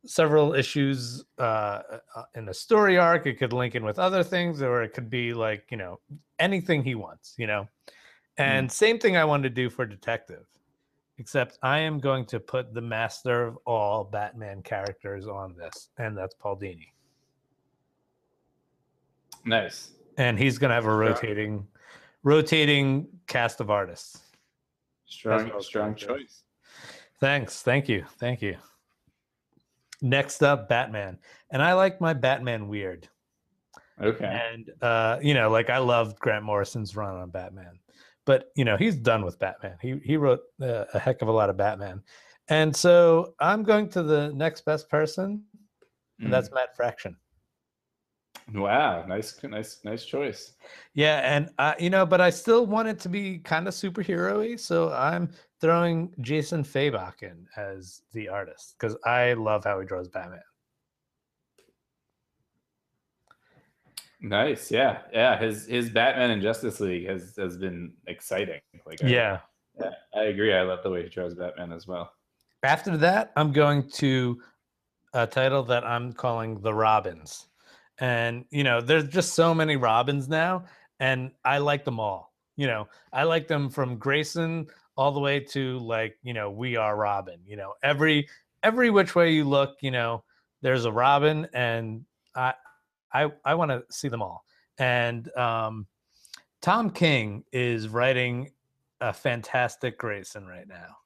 several 0.08 0.54
issues 0.54 1.24
uh, 1.38 1.82
uh, 2.16 2.24
in 2.36 2.50
a 2.50 2.54
story 2.54 2.98
arc. 2.98 3.28
It 3.28 3.36
could 3.36 3.54
link 3.54 3.76
in 3.76 3.84
with 3.84 4.00
other 4.00 4.24
things, 4.24 4.62
or 4.62 4.84
it 4.84 4.94
could 4.94 5.10
be 5.10 5.34
like 5.34 5.66
you 5.70 5.78
know 5.78 6.00
anything 6.40 6.84
he 6.84 6.96
wants. 6.96 7.36
You 7.38 7.48
know, 7.48 7.68
and 8.38 8.72
same 8.72 9.00
thing 9.00 9.18
I 9.18 9.26
wanted 9.26 9.50
to 9.50 9.56
do 9.56 9.70
for 9.70 9.86
Detective, 9.86 10.46
except 11.18 11.60
I 11.62 11.80
am 11.80 12.00
going 12.00 12.26
to 12.28 12.40
put 12.40 12.74
the 12.74 12.82
master 12.82 13.46
of 13.46 13.58
all 13.66 14.04
Batman 14.04 14.62
characters 14.62 15.28
on 15.28 15.56
this, 15.56 15.90
and 15.98 16.18
that's 16.18 16.34
Paul 16.34 16.58
Dini, 16.58 16.88
Nice. 19.46 19.92
and 20.18 20.38
he's 20.38 20.58
going 20.58 20.70
to 20.70 20.76
have 20.76 20.86
a 20.86 20.96
rotating 20.96 21.68
rotating 22.24 23.08
cast 23.28 23.62
of 23.62 23.70
artists. 23.70 24.22
Strong, 25.06 25.52
strong 25.62 25.90
you. 25.98 26.08
choice. 26.08 26.44
Thanks. 27.20 27.62
Thank 27.64 27.88
you. 27.90 28.06
Thank 28.20 28.42
you. 28.42 28.58
Next 30.02 30.44
up, 30.44 30.70
Batman. 30.70 31.18
And 31.52 31.62
I 31.62 31.74
like 31.74 32.00
my 32.00 32.14
Batman 32.14 32.68
weird. 32.68 33.08
Okay. 34.02 34.42
And 34.54 34.72
uh, 34.82 35.18
you 35.22 35.34
know, 35.34 35.50
like 35.50 35.70
I 35.70 35.80
loved 35.80 36.20
Grant 36.20 36.46
Morrison's 36.46 36.96
run 36.96 37.16
on 37.16 37.30
Batman. 37.30 37.80
But 38.26 38.52
you 38.56 38.66
know, 38.66 38.78
he's 38.78 38.96
done 38.96 39.26
with 39.26 39.40
Batman. 39.40 39.78
He 39.82 40.00
he 40.04 40.18
wrote 40.18 40.42
uh, 40.62 40.86
a 40.94 41.00
heck 41.00 41.22
of 41.22 41.28
a 41.30 41.32
lot 41.32 41.50
of 41.50 41.58
Batman. 41.58 42.04
And 42.50 42.76
so 42.76 43.34
I'm 43.40 43.64
going 43.64 43.90
to 43.90 44.04
the 44.04 44.32
next 44.34 44.66
best 44.66 44.90
person, 44.90 45.44
and 46.20 46.32
that's 46.32 46.52
Matt 46.52 46.76
Fraction. 46.76 47.18
Wow. 48.54 49.06
Nice, 49.06 49.38
nice, 49.44 49.80
nice 49.84 50.06
choice. 50.06 50.54
Yeah, 50.94 51.20
and 51.24 51.50
uh, 51.58 51.74
you 51.80 51.90
know, 51.90 52.06
but 52.06 52.22
I 52.22 52.30
still 52.30 52.66
want 52.66 52.88
it 52.88 53.00
to 53.02 53.10
be 53.10 53.40
kind 53.40 53.68
of 53.68 53.74
superhero-y, 53.74 54.56
so 54.56 54.92
I'm 54.94 55.30
throwing 55.60 56.14
Jason 56.22 56.64
Fabok 56.64 57.24
in 57.24 57.46
as 57.58 58.04
the 58.14 58.30
artist 58.30 58.76
because 58.80 58.96
I 59.06 59.34
love 59.34 59.66
how 59.66 59.80
he 59.80 59.86
draws 59.86 60.08
Batman. 60.08 60.40
Nice, 64.22 64.72
yeah, 64.72 65.02
yeah. 65.12 65.38
His 65.38 65.68
his 65.68 65.90
Batman 65.90 66.32
and 66.32 66.42
Justice 66.42 66.80
League 66.80 67.08
has 67.08 67.36
has 67.38 67.58
been 67.58 67.94
exciting. 68.08 68.62
Like, 68.86 69.04
I, 69.04 69.08
Yeah. 69.08 69.40
yeah, 69.80 69.92
I 70.16 70.24
agree. 70.24 70.54
I 70.54 70.62
love 70.62 70.84
the 70.84 70.90
way 70.90 71.04
he 71.04 71.10
draws 71.10 71.36
Batman 71.36 71.72
as 71.72 71.86
well. 71.86 72.12
After 72.64 72.98
that, 72.98 73.32
I'm 73.36 73.52
going 73.52 73.88
to 73.92 74.42
a 75.14 75.28
title 75.28 75.64
that 75.64 75.86
I'm 75.86 76.14
calling 76.14 76.60
The 76.62 76.74
Robins. 76.74 77.48
And, 78.00 78.46
you 78.52 78.64
know, 78.64 78.82
there's 78.82 79.08
just 79.10 79.34
so 79.34 79.54
many 79.54 79.76
Robins 79.76 80.28
now, 80.30 80.66
and 81.00 81.32
I 81.44 81.58
like 81.58 81.84
them 81.84 82.00
all. 82.00 82.34
You 82.56 82.68
know, 82.68 82.88
I 83.14 83.24
like 83.24 83.48
them 83.48 83.70
from 83.70 83.98
Grayson 83.98 84.68
all 84.96 85.12
the 85.12 85.20
way 85.20 85.40
to 85.40 85.78
like, 85.80 86.18
you 86.24 86.34
know, 86.34 86.50
We 86.50 86.76
Are 86.76 86.96
Robin. 86.96 87.40
You 87.46 87.56
know, 87.58 87.74
every 87.84 88.28
every 88.64 88.90
which 88.90 89.16
way 89.16 89.32
you 89.32 89.44
look, 89.46 89.78
you 89.82 89.92
know, 89.92 90.24
there's 90.62 90.86
a 90.86 90.92
Robin, 90.92 91.48
and 91.54 92.06
I 92.36 92.54
I 93.14 93.32
I 93.46 93.56
want 93.56 93.72
to 93.72 93.84
see 93.90 94.08
them 94.08 94.22
all. 94.22 94.44
And 94.80 95.36
um 95.38 95.88
Tom 96.62 96.90
King 96.90 97.44
is 97.52 97.88
writing 97.88 98.52
a 99.02 99.14
fantastic 99.14 99.98
Grayson 100.00 100.48
right 100.48 100.68
now. 100.68 100.98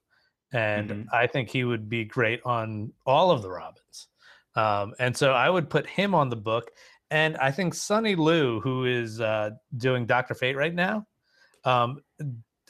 And 0.53 0.89
Mhm. 0.89 1.07
I 1.13 1.27
think 1.27 1.49
he 1.49 1.63
would 1.65 1.89
be 1.89 2.05
great 2.05 2.41
on 2.45 2.93
all 3.05 3.31
of 3.31 3.41
the 3.41 3.49
Robins. 3.49 4.07
Um, 4.55 4.93
and 4.99 5.15
so 5.15 5.31
I 5.31 5.49
would 5.49 5.69
put 5.69 5.87
him 5.87 6.13
on 6.13 6.29
the 6.29 6.35
book. 6.35 6.71
And 7.09 7.37
I 7.37 7.51
think 7.51 7.73
Sonny 7.73 8.15
Liew, 8.15 8.61
who 8.61 8.85
is 8.85 9.19
uh, 9.19 9.51
doing 9.77 10.05
Dr. 10.05 10.33
Fate 10.33 10.55
right 10.55 10.73
now, 10.73 11.05
um, 11.65 12.01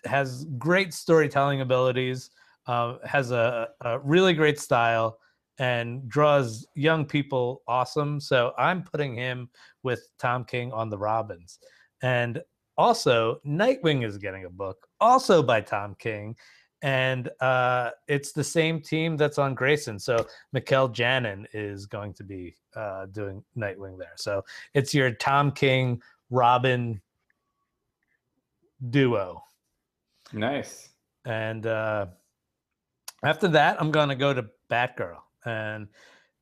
has 0.06 0.46
great 0.58 0.94
storytelling 0.94 1.62
abilities, 1.62 2.32
uh, 2.68 2.96
has 3.06 3.32
a, 3.32 3.70
a 3.82 4.00
really 4.00 4.34
great 4.34 4.60
style, 4.60 5.18
and 5.60 6.08
draws 6.10 6.66
young 6.76 7.06
people 7.06 7.62
awesome. 7.68 8.20
So 8.20 8.54
I'm 8.58 8.84
putting 8.84 9.16
him 9.16 9.50
with 9.84 10.08
Tom 10.18 10.44
King 10.44 10.72
on 10.72 10.90
the 10.90 10.98
Robins. 10.98 11.60
And 12.02 12.42
also, 12.78 13.40
Nightwing 13.46 14.04
is 14.04 14.18
getting 14.18 14.46
a 14.46 14.50
book, 14.50 14.88
also 15.00 15.44
by 15.44 15.62
Tom 15.62 15.96
King. 16.00 16.36
And 16.82 17.30
uh, 17.40 17.92
it's 18.08 18.32
the 18.32 18.44
same 18.44 18.82
team 18.82 19.16
that's 19.16 19.38
on 19.38 19.54
Grayson. 19.54 20.00
So 20.00 20.26
Mikel 20.52 20.88
Janin 20.88 21.48
is 21.54 21.86
going 21.86 22.14
to 22.16 22.24
be 22.24 22.56
uh, 22.76 23.06
doing 23.08 23.44
Nightwing 23.56 24.00
there. 24.00 24.14
So 24.16 24.44
it's 24.74 24.94
your 24.94 25.12
Tom 25.12 25.52
King, 25.52 26.02
Robin 26.30 27.00
duo. 28.90 29.44
Nice. 30.34 30.90
And 31.26 31.68
uh, 31.68 32.08
after 33.24 33.48
that, 33.50 33.80
I'm 33.80 33.92
going 33.92 34.10
to 34.10 34.16
go 34.16 34.34
to 34.34 34.46
Batgirl. 34.72 35.18
And 35.46 35.88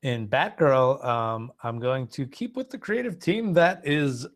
in 0.02 0.28
Batgirl, 0.28 1.04
um, 1.04 1.52
I'm 1.62 1.78
going 1.78 2.06
to 2.08 2.26
keep 2.26 2.56
with 2.56 2.70
the 2.70 2.78
creative 2.78 3.18
team 3.18 3.52
that 3.54 3.82
is 3.86 4.26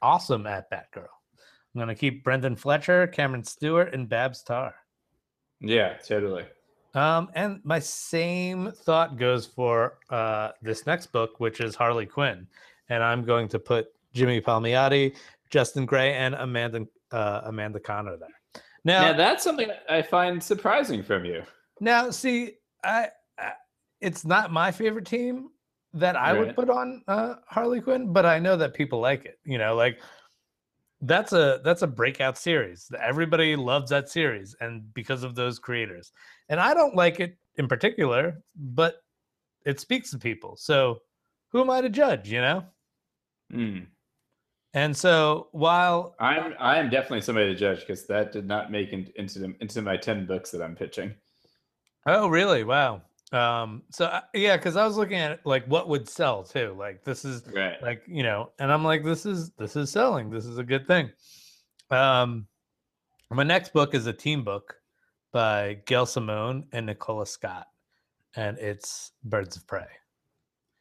awesome 0.00 0.46
at 0.46 0.70
Batgirl. 0.70 1.08
I'm 1.74 1.78
going 1.78 1.88
to 1.88 1.94
keep 1.94 2.24
Brenden 2.24 2.58
Fletcher, 2.58 3.06
Cameron 3.08 3.44
Stewart, 3.44 3.92
and 3.92 4.08
Babs 4.08 4.42
Tarr. 4.42 4.74
Yeah, 5.60 5.94
totally. 6.06 6.44
Um, 6.94 7.28
and 7.34 7.60
my 7.64 7.78
same 7.78 8.72
thought 8.72 9.18
goes 9.18 9.46
for 9.46 9.98
uh, 10.10 10.50
this 10.62 10.86
next 10.86 11.08
book, 11.08 11.38
which 11.38 11.60
is 11.60 11.74
Harley 11.74 12.06
Quinn. 12.06 12.46
And 12.88 13.02
I'm 13.02 13.24
going 13.24 13.48
to 13.48 13.58
put 13.58 13.88
Jimmy 14.14 14.40
Palmiotti, 14.40 15.14
Justin 15.50 15.84
Gray, 15.86 16.14
and 16.14 16.34
Amanda 16.34 16.86
uh, 17.12 17.42
Amanda 17.44 17.80
Conner 17.80 18.16
there. 18.16 18.28
Now, 18.84 19.10
Now 19.10 19.16
that's 19.16 19.44
something 19.44 19.70
I 19.88 20.02
find 20.02 20.42
surprising 20.42 21.02
from 21.02 21.24
you. 21.24 21.42
Now, 21.80 22.10
see, 22.10 22.54
I, 22.84 23.08
I 23.38 23.52
it's 24.00 24.24
not 24.24 24.52
my 24.52 24.70
favorite 24.70 25.06
team 25.06 25.50
that 25.94 26.16
I 26.16 26.32
would 26.32 26.54
put 26.54 26.70
on 26.70 27.02
uh, 27.08 27.36
Harley 27.48 27.80
Quinn, 27.80 28.12
but 28.12 28.26
I 28.26 28.38
know 28.38 28.56
that 28.56 28.74
people 28.74 29.00
like 29.00 29.24
it. 29.24 29.38
You 29.44 29.58
know, 29.58 29.74
like 29.74 29.98
that's 31.02 31.32
a 31.32 31.60
that's 31.64 31.82
a 31.82 31.86
breakout 31.86 32.36
series. 32.36 32.90
Everybody 33.00 33.56
loves 33.56 33.90
that 33.90 34.08
series, 34.08 34.56
and 34.60 34.92
because 34.94 35.22
of 35.22 35.34
those 35.34 35.58
creators. 35.58 36.12
And 36.48 36.58
I 36.58 36.74
don't 36.74 36.96
like 36.96 37.20
it 37.20 37.36
in 37.56 37.68
particular, 37.68 38.42
but 38.56 38.96
it 39.64 39.80
speaks 39.80 40.10
to 40.10 40.18
people. 40.18 40.56
So 40.56 40.98
who 41.50 41.60
am 41.60 41.70
I 41.70 41.80
to 41.80 41.88
judge? 41.88 42.30
You 42.30 42.40
know. 42.40 42.64
Hmm. 43.50 43.78
And 44.74 44.96
so 44.96 45.48
while 45.52 46.14
I'm 46.20 46.54
I 46.58 46.78
am 46.78 46.90
definitely 46.90 47.22
somebody 47.22 47.46
to 47.46 47.54
judge 47.54 47.80
because 47.80 48.06
that 48.06 48.32
did 48.32 48.46
not 48.46 48.70
make 48.70 48.92
it 48.92 49.12
into 49.16 49.54
into 49.60 49.82
my 49.82 49.96
ten 49.96 50.26
books 50.26 50.50
that 50.50 50.62
I'm 50.62 50.74
pitching. 50.74 51.14
Oh, 52.06 52.28
really? 52.28 52.64
Wow. 52.64 53.02
Um, 53.32 53.82
so 53.90 54.06
I- 54.06 54.22
yeah, 54.34 54.56
because 54.56 54.76
I 54.76 54.86
was 54.86 54.96
looking 54.96 55.18
at 55.18 55.44
like 55.44 55.66
what 55.66 55.88
would 55.88 56.08
sell 56.08 56.42
too. 56.42 56.74
Like 56.78 57.04
this 57.04 57.24
is 57.24 57.46
Right. 57.52 57.80
like 57.82 58.02
you 58.06 58.22
know, 58.22 58.52
and 58.58 58.72
I'm 58.72 58.84
like, 58.84 59.04
this 59.04 59.26
is 59.26 59.50
this 59.52 59.76
is 59.76 59.90
selling. 59.90 60.30
This 60.30 60.46
is 60.46 60.58
a 60.58 60.64
good 60.64 60.86
thing. 60.86 61.10
Um, 61.90 62.46
my 63.30 63.42
next 63.42 63.72
book 63.74 63.94
is 63.94 64.06
a 64.06 64.12
team 64.12 64.44
book 64.44 64.76
by 65.32 65.74
Gail 65.86 66.06
Simone 66.06 66.66
and 66.72 66.86
Nicola 66.86 67.26
Scott, 67.26 67.68
and 68.36 68.56
it's 68.58 69.12
Birds 69.24 69.56
of 69.56 69.66
Prey. 69.66 69.86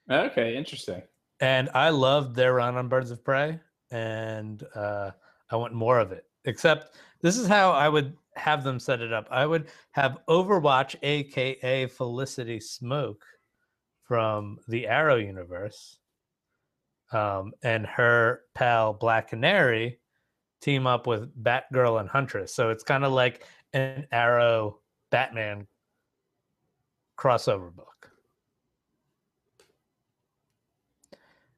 Okay. 0.09 0.55
Interesting. 0.55 1.01
And 1.41 1.69
I 1.73 1.89
loved 1.89 2.35
their 2.35 2.53
run 2.53 2.77
on 2.77 2.87
Birds 2.87 3.11
of 3.11 3.23
Prey, 3.23 3.59
and 3.91 4.63
uh, 4.73 5.11
I 5.51 5.55
want 5.57 5.73
more 5.73 5.99
of 5.99 6.11
it. 6.13 6.25
Except 6.45 6.95
this 7.21 7.37
is 7.37 7.45
how 7.47 7.71
I 7.71 7.89
would 7.89 8.15
have 8.37 8.63
them 8.63 8.79
set 8.79 9.01
it 9.01 9.13
up. 9.13 9.27
I 9.31 9.45
would 9.45 9.67
have 9.91 10.19
Overwatch, 10.27 10.95
aka 11.01 11.87
Felicity 11.87 12.59
Smoak, 12.59 13.17
from 14.03 14.57
the 14.67 14.87
Arrow 14.87 15.17
universe, 15.17 15.99
um, 17.11 17.51
and 17.63 17.85
her 17.85 18.41
pal 18.55 18.93
Black 18.93 19.29
Canary 19.29 19.99
team 20.61 20.87
up 20.87 21.07
with 21.07 21.31
Batgirl 21.43 21.99
and 21.99 22.09
Huntress. 22.09 22.53
So 22.53 22.69
it's 22.69 22.83
kind 22.83 23.03
of 23.03 23.11
like 23.11 23.45
an 23.73 24.07
Arrow 24.11 24.79
Batman 25.11 25.67
crossover 27.17 27.73
book. 27.73 28.11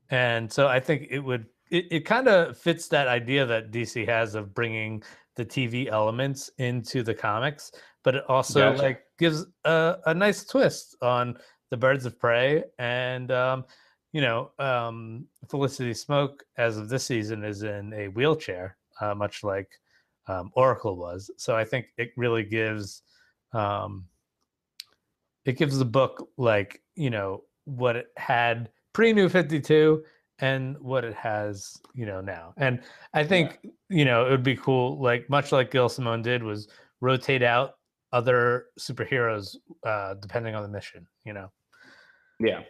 And 0.10 0.52
so 0.52 0.68
I 0.68 0.80
think 0.80 1.08
it 1.12 1.20
would 1.20 1.46
it, 1.70 1.88
it 1.92 2.00
kind 2.02 2.28
of 2.28 2.58
fits 2.58 2.88
that 2.88 3.08
idea 3.08 3.46
that 3.46 3.72
DC 3.72 4.08
has 4.08 4.36
of 4.36 4.54
bringing 4.54 5.04
the 5.40 5.46
TV 5.46 5.88
elements 5.88 6.52
into 6.58 7.02
the 7.02 7.14
comics, 7.14 7.72
but 8.04 8.14
it 8.14 8.24
also 8.28 8.72
Gotcha. 8.72 8.82
like 8.82 9.04
gives 9.18 9.46
a, 9.64 9.96
a 10.06 10.14
nice 10.14 10.44
twist 10.44 10.98
on 11.02 11.38
the 11.72 11.78
Birds 11.78 12.06
of 12.06 12.20
Prey 12.20 12.66
and 12.78 13.32
um, 13.32 13.64
you 14.12 14.20
know 14.20 14.52
um, 14.60 15.26
Felicity 15.50 15.94
Smoak 15.94 16.42
as 16.58 16.78
of 16.78 16.90
this 16.90 17.06
season 17.06 17.46
is 17.46 17.64
in 17.64 17.94
a 17.94 18.10
wheelchair, 18.10 18.76
uh, 19.00 19.16
much 19.16 19.42
like 19.46 19.70
um, 20.28 20.52
Oracle 20.56 20.98
was. 20.98 21.32
So 21.38 21.56
I 21.56 21.64
think 21.64 21.88
it 21.98 22.12
really 22.18 22.44
gives 22.44 23.04
um, 23.54 24.06
it 25.46 25.58
gives 25.58 25.80
the 25.80 25.86
book 25.86 26.28
like 26.38 26.82
you 26.96 27.10
know 27.10 27.46
what 27.64 27.96
it 27.96 28.08
had 28.18 28.72
pre 28.92 29.14
New 29.14 29.30
Fifty 29.30 29.62
Two 29.62 30.04
and 30.42 30.78
what 30.80 31.04
it 31.04 31.14
has 31.16 31.78
you 31.94 32.06
know 32.06 32.22
now. 32.22 32.54
And 32.58 32.82
I 33.14 33.24
think 33.24 33.60
you 33.90 34.06
know 34.06 34.26
it 34.28 34.32
would 34.32 34.44
be 34.44 34.56
cool, 34.56 35.00
like 35.02 35.30
much 35.30 35.52
like 35.52 35.72
Gail 35.72 35.90
Simone 35.90 36.22
did, 36.22 36.44
was 36.44 36.68
rotate 37.02 37.44
out 37.44 37.76
other 38.12 38.66
superheroes 38.80 39.56
uh, 39.86 40.16
depending 40.16 40.56
on 40.56 40.64
the 40.64 40.70
mission. 40.70 41.08
You 41.26 41.34
know. 41.34 41.52
Yeah. 42.40 42.62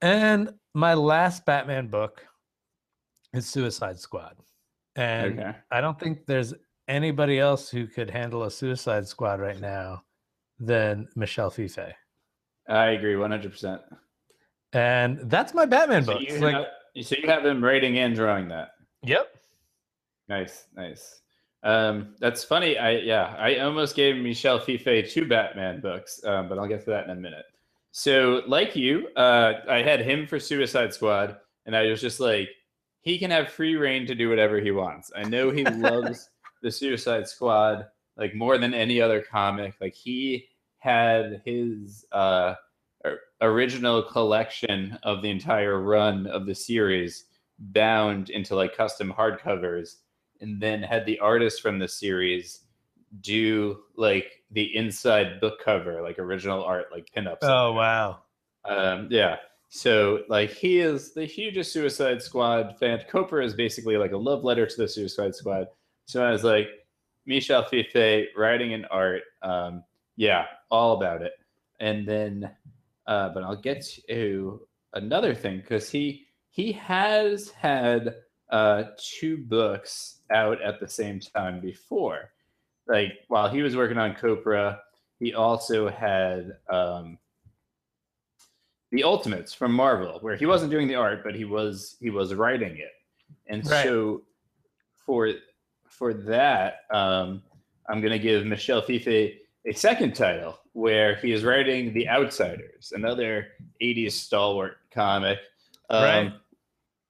And 0.00 0.52
my 0.74 0.94
last 0.94 1.46
Batman 1.46 1.86
book 1.86 2.26
is 3.32 3.46
Suicide 3.46 3.98
Squad. 4.00 4.36
And 4.96 5.38
Okay. 5.38 5.56
I 5.70 5.80
don't 5.80 5.98
think 5.98 6.26
there's 6.26 6.52
anybody 6.88 7.38
else 7.38 7.70
who 7.70 7.86
could 7.86 8.10
handle 8.10 8.42
a 8.42 8.50
Suicide 8.50 9.06
Squad 9.06 9.38
right 9.40 9.60
now 9.60 10.02
than 10.58 11.06
Michel 11.14 11.50
Fiffe. 11.50 11.78
I 12.68 12.86
agree 12.90 13.16
100. 13.16 13.50
percent 13.50 13.80
And 14.72 15.20
that's 15.30 15.54
my 15.54 15.66
Batman 15.66 16.04
So 16.04 16.14
book. 16.14 16.22
you, 16.22 16.38
like, 16.38 16.66
so 17.00 17.16
you 17.16 17.28
have 17.28 17.44
him 17.44 17.62
writing 17.62 17.98
and 17.98 18.14
drawing 18.14 18.48
that. 18.48 18.72
yep. 19.02 19.34
Nice, 20.28 20.64
nice. 20.76 21.20
Um, 21.62 22.14
that's 22.18 22.42
funny. 22.42 22.76
I 22.76 22.92
yeah, 22.92 23.34
I 23.38 23.58
almost 23.58 23.94
gave 23.94 24.16
Michel 24.16 24.58
Fiffe 24.58 25.10
two 25.12 25.26
Batman 25.26 25.80
books, 25.80 26.20
um, 26.24 26.48
but 26.48 26.58
I'll 26.58 26.66
get 26.66 26.84
to 26.84 26.90
that 26.90 27.04
in 27.04 27.10
a 27.10 27.14
minute. 27.14 27.44
So, 27.92 28.42
like 28.46 28.74
you, 28.74 29.08
uh, 29.16 29.54
I 29.68 29.82
had 29.82 30.00
him 30.00 30.26
for 30.26 30.40
Suicide 30.40 30.94
Squad, 30.94 31.36
and 31.66 31.76
I 31.76 31.86
was 31.86 32.00
just 32.00 32.20
like, 32.20 32.48
he 33.02 33.18
can 33.18 33.30
have 33.30 33.50
free 33.50 33.76
reign 33.76 34.06
to 34.06 34.14
do 34.14 34.28
whatever 34.28 34.60
he 34.60 34.70
wants. 34.70 35.12
I 35.14 35.24
know 35.24 35.50
he 35.50 35.64
loves 35.64 36.30
the 36.62 36.70
Suicide 36.70 37.28
Squad 37.28 37.86
like 38.16 38.34
more 38.34 38.58
than 38.58 38.74
any 38.74 39.00
other 39.00 39.20
comic. 39.20 39.74
Like 39.80 39.94
he 39.94 40.48
had 40.78 41.42
his 41.44 42.04
uh, 42.12 42.54
original 43.40 44.02
collection 44.02 44.98
of 45.02 45.22
the 45.22 45.30
entire 45.30 45.80
run 45.80 46.26
of 46.26 46.46
the 46.46 46.54
series 46.54 47.24
bound 47.58 48.30
into 48.30 48.54
like 48.54 48.76
custom 48.76 49.12
hardcovers 49.12 49.96
and 50.40 50.60
then 50.60 50.82
had 50.82 51.06
the 51.06 51.18
artist 51.18 51.62
from 51.62 51.78
the 51.78 51.88
series 51.88 52.60
do 53.20 53.78
like 53.96 54.42
the 54.52 54.74
inside 54.76 55.40
book 55.40 55.60
cover 55.64 56.02
like 56.02 56.18
original 56.18 56.64
art 56.64 56.86
like 56.92 57.08
pinups 57.16 57.38
Oh, 57.42 57.72
wow. 57.72 58.20
um 58.64 59.08
yeah. 59.10 59.36
So 59.68 60.20
like 60.28 60.50
he 60.50 60.78
is 60.80 61.12
the 61.14 61.24
hugest 61.24 61.72
suicide 61.72 62.20
squad 62.22 62.76
fan. 62.78 63.00
Copra 63.10 63.44
is 63.44 63.54
basically 63.54 63.96
like 63.96 64.12
a 64.12 64.16
love 64.16 64.44
letter 64.44 64.66
to 64.66 64.76
the 64.76 64.88
suicide 64.88 65.34
squad. 65.34 65.66
So 66.06 66.24
i 66.24 66.30
was 66.30 66.44
like 66.44 66.68
Michel 67.26 67.64
Fiffe 67.64 68.28
writing 68.36 68.74
and 68.74 68.86
art 68.90 69.22
um 69.42 69.82
yeah 70.16 70.46
all 70.70 70.96
about 70.96 71.22
it. 71.22 71.32
And 71.80 72.06
then 72.06 72.50
uh 73.06 73.28
but 73.30 73.42
i'll 73.42 73.56
get 73.60 73.84
to 74.08 74.60
another 74.94 75.34
thing 75.34 75.58
because 75.58 75.90
he 75.90 76.26
he 76.50 76.72
has 76.72 77.50
had 77.50 78.16
uh 78.50 78.84
two 78.98 79.38
books 79.38 80.18
out 80.30 80.60
at 80.62 80.78
the 80.80 80.88
same 80.88 81.18
time 81.18 81.60
before. 81.60 82.30
Like 82.86 83.12
while 83.28 83.48
he 83.48 83.62
was 83.62 83.74
working 83.76 83.98
on 83.98 84.14
copra 84.14 84.80
he 85.18 85.32
also 85.34 85.88
had 85.88 86.52
um 86.68 87.18
the 88.90 89.04
ultimates 89.04 89.54
from 89.54 89.72
marvel 89.72 90.18
where 90.20 90.36
he 90.36 90.44
wasn't 90.46 90.70
doing 90.70 90.86
the 90.88 90.94
art 90.94 91.22
but 91.24 91.34
he 91.34 91.44
was 91.44 91.96
he 92.00 92.10
was 92.10 92.34
writing 92.34 92.76
it. 92.76 92.92
And 93.46 93.64
Right. 93.66 93.84
so 93.84 94.22
for 95.06 95.30
for 95.88 96.14
that, 96.14 96.80
um, 96.90 97.42
I'm 97.88 98.00
going 98.00 98.12
to 98.12 98.18
give 98.18 98.46
Michel 98.46 98.80
Fiffe 98.82 99.06
a 99.08 99.72
second 99.72 100.14
title 100.14 100.58
where 100.72 101.16
he 101.16 101.32
is 101.32 101.44
writing 101.44 101.92
The 101.92 102.08
Outsiders, 102.08 102.92
another 102.94 103.48
80s 103.82 104.12
stalwart 104.12 104.78
comic. 104.90 105.38
Um, 105.90 106.02
Right. 106.04 106.32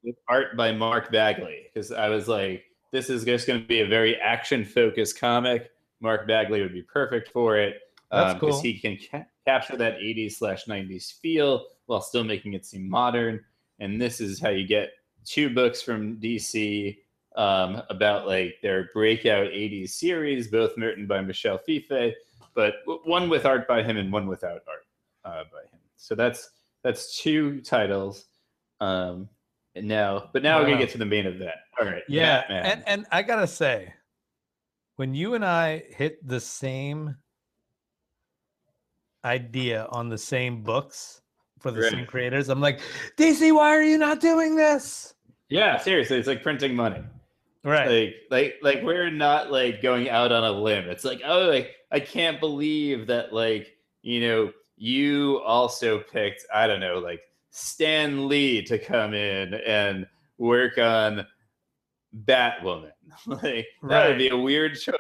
With 0.05 0.17
art 0.29 0.57
by 0.57 0.73
Mark 0.73 1.13
Bagley. 1.13 1.67
Because 1.73 1.93
I 1.93 2.09
was 2.09 2.27
like, 2.27 2.65
this 2.91 3.09
is 3.09 3.25
just 3.25 3.47
going 3.47 3.61
to 3.61 3.67
be 3.67 3.81
a 3.81 3.87
very 3.87 4.17
action 4.17 4.65
focused 4.65 5.19
comic. 5.21 5.71
Mark 6.01 6.27
Bagley 6.27 6.61
would 6.61 6.73
be 6.73 6.83
perfect 6.83 7.29
for 7.29 7.57
it. 7.57 7.77
That's 8.11 8.35
Because 8.35 8.55
cool. 8.57 8.63
he 8.63 8.79
can 8.81 8.99
ca- 9.11 9.27
capture 9.47 9.77
that 9.77 9.99
80s 9.99 10.33
slash 10.33 10.65
90s 10.65 11.21
feel 11.21 11.67
while 11.87 12.01
still 12.01 12.25
making 12.25 12.55
it 12.55 12.67
seem 12.67 12.89
modern. 12.89 13.45
And 13.79 14.01
this 14.01 14.21
is 14.21 14.41
how 14.41 14.49
you 14.51 14.67
get 14.67 14.91
two 15.25 15.51
books 15.55 15.81
from 15.81 16.17
DC 16.17 16.99
um, 17.37 17.81
about 17.89 18.27
like 18.27 18.57
their 18.61 18.91
breakout 18.93 19.47
80s 19.47 19.91
series, 19.91 20.49
both 20.49 20.77
written 20.77 21.07
by 21.07 21.21
Michel 21.21 21.59
Fiffe, 21.59 22.13
but 22.55 22.75
one 23.05 23.29
with 23.29 23.47
art 23.47 23.67
by 23.67 23.83
him 23.83 23.97
and 23.97 24.13
one 24.13 24.27
without 24.27 24.63
art 24.69 24.87
uh, 25.25 25.45
by 25.53 25.63
him. 25.71 25.81
So 25.97 26.15
that's 26.15 26.51
that's 26.83 27.21
two 27.21 27.61
titles. 27.61 28.27
Um, 28.81 29.29
and 29.75 29.87
now, 29.89 30.31
but 30.33 30.43
now 30.43 30.59
we're 30.59 30.67
gonna 30.67 30.79
get 30.79 30.91
to 30.91 30.99
the 30.99 31.07
main 31.07 31.27
event. 31.27 31.55
All 31.81 31.87
right, 31.87 32.03
Yeah, 32.09 32.45
and 32.49 32.83
and 32.87 33.07
I 33.11 33.23
gotta 33.23 33.47
say, 33.47 33.95
when 34.97 35.15
you 35.15 35.35
and 35.35 35.45
I 35.45 35.83
hit 35.97 36.27
the 36.27 36.41
same 36.41 37.17
idea 39.25 39.87
on 39.91 40.09
the 40.09 40.19
same 40.19 40.63
books 40.63 41.23
for 41.61 41.71
the 41.71 41.89
same 41.89 42.05
creators, 42.07 42.49
I'm 42.49 42.61
like, 42.61 42.81
DC, 43.17 43.55
why 43.55 43.69
are 43.69 43.83
you 43.83 43.97
not 43.97 44.21
doing 44.21 44.57
this? 44.57 45.15
yeah, 45.49 45.79
seriously, 45.79 46.19
it's 46.19 46.29
like 46.29 46.43
printing 46.43 46.75
money. 46.75 47.03
Right. 47.65 47.89
like 47.89 48.15
like 48.31 48.55
like 48.63 48.83
we're 48.83 49.11
not 49.11 49.53
like 49.53 49.83
going 49.83 50.11
out 50.11 50.33
on 50.33 50.43
a 50.43 50.51
limb. 50.51 50.89
It's 50.89 51.05
like 51.05 51.23
oh 51.25 51.49
like 51.49 51.77
i 51.93 52.01
can't 52.01 52.41
believe 52.41 53.07
that 53.07 53.33
like 53.33 53.77
you 54.03 54.21
know 54.21 54.53
you 54.77 55.41
also 55.45 56.01
picked 56.01 56.45
i 56.53 56.67
don't 56.67 56.81
know 56.81 56.99
like 56.99 57.21
stan 57.51 58.27
lee 58.27 58.63
to 58.63 58.79
come 58.79 59.15
in 59.15 59.55
and 59.55 60.07
work 60.39 60.79
on 60.79 61.27
batwoman. 62.25 62.91
Like 63.27 63.67
that 63.83 64.09
would 64.09 64.19
be 64.19 64.31
a 64.31 64.37
weird 64.37 64.75
choice. 64.75 64.97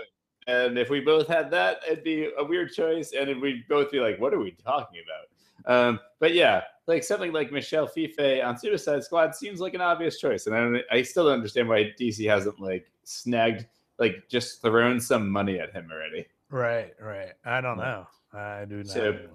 And 0.46 0.78
if 0.78 0.90
we 0.90 1.00
both 1.00 1.26
had 1.26 1.50
that 1.50 1.80
it'd 1.88 2.04
be 2.04 2.30
a 2.38 2.44
weird 2.44 2.72
choice. 2.72 3.12
And 3.12 3.40
we'd 3.40 3.66
both 3.68 3.90
be 3.90 3.98
like 3.98 4.20
what 4.20 4.32
are 4.32 4.38
we 4.38 4.52
talking 4.52 5.00
about? 5.02 5.74
Um, 5.74 6.00
but 6.20 6.34
yeah, 6.34 6.62
like 6.86 7.04
something 7.04 7.32
like 7.32 7.52
Michel 7.52 7.86
Fiffe 7.86 8.18
on 8.44 8.58
Suicide 8.58 9.04
Squad 9.04 9.34
seems 9.34 9.60
like 9.60 9.74
an 9.74 9.80
obvious 9.80 10.18
choice, 10.18 10.46
and 10.46 10.56
I 10.56 10.60
don't, 10.60 10.82
I 10.90 11.02
still 11.02 11.24
don't 11.24 11.34
understand 11.34 11.68
why 11.68 11.92
DC 11.98 12.28
hasn't 12.28 12.60
like 12.60 12.90
snagged, 13.04 13.66
like 13.98 14.28
just 14.28 14.62
thrown 14.62 15.00
some 15.00 15.28
money 15.28 15.58
at 15.60 15.72
him 15.72 15.88
already. 15.92 16.26
right, 16.50 16.92
right. 17.00 17.32
I 17.44 17.60
don't 17.60 17.78
know. 17.78 18.06
I 18.32 18.64
do 18.64 18.78
not. 18.78 18.86
So- 18.86 19.12
know. 19.12 19.28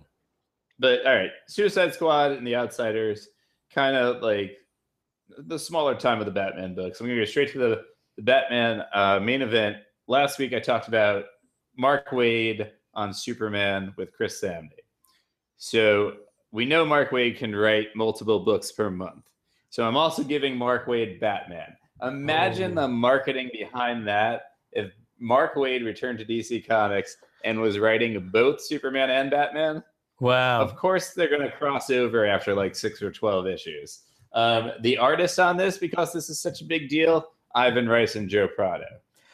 But 0.79 1.05
all 1.07 1.15
right, 1.15 1.31
Suicide 1.47 1.93
Squad 1.93 2.33
and 2.33 2.45
The 2.45 2.55
Outsiders, 2.55 3.29
kind 3.73 3.95
of 3.95 4.21
like 4.21 4.57
the 5.38 5.57
smaller 5.57 5.95
time 5.95 6.19
of 6.19 6.25
the 6.25 6.31
Batman 6.31 6.75
books. 6.75 6.99
I'm 6.99 7.07
gonna 7.07 7.19
go 7.19 7.25
straight 7.25 7.51
to 7.53 7.57
the, 7.57 7.81
the 8.15 8.21
Batman 8.21 8.83
uh, 8.93 9.19
main 9.19 9.41
event. 9.41 9.77
Last 10.07 10.38
week 10.38 10.53
I 10.53 10.60
talked 10.60 10.88
about 10.88 11.25
Mark 11.77 12.10
Waid 12.10 12.69
on 12.93 13.13
Superman 13.13 13.93
with 13.97 14.13
Chris 14.13 14.39
Samnee. 14.41 14.69
So 15.57 16.13
we 16.51 16.65
know 16.65 16.86
Mark 16.86 17.12
Waid 17.12 17.38
can 17.38 17.55
write 17.55 17.95
multiple 17.95 18.39
books 18.39 18.71
per 18.71 18.89
month. 18.89 19.29
So 19.69 19.86
I'm 19.88 19.97
also 19.97 20.23
giving 20.23 20.55
Mark 20.57 20.88
Waid 20.88 21.19
Batman. 21.19 21.75
Imagine 22.01 22.77
Oh. 22.77 22.81
the 22.81 22.88
marketing 22.88 23.49
behind 23.51 24.07
that 24.07 24.43
if 24.71 24.91
Mark 25.19 25.55
Waid 25.55 25.83
returned 25.83 26.19
to 26.19 26.25
DC 26.25 26.65
Comics 26.67 27.17
and 27.43 27.60
was 27.60 27.79
writing 27.79 28.29
both 28.31 28.62
Superman 28.62 29.10
and 29.10 29.29
Batman. 29.31 29.83
Wow. 30.19 30.62
Of 30.62 30.75
course, 30.75 31.13
they're 31.13 31.29
going 31.29 31.41
to 31.41 31.51
cross 31.51 31.89
over 31.89 32.25
after 32.25 32.53
like 32.55 32.75
six 32.75 33.01
or 33.01 33.12
12 33.12 33.47
issues. 33.47 33.99
Um, 34.33 34.71
the 34.81 34.97
artist 34.97 35.39
on 35.39 35.57
this, 35.57 35.77
because 35.77 36.13
this 36.13 36.29
is 36.29 36.39
such 36.39 36.62
a 36.62 36.65
big 36.65 36.89
deal, 36.89 37.31
Ivan 37.55 37.88
Reis 37.89 38.15
and 38.15 38.29
Joe 38.29 38.47
Prado. 38.47 38.86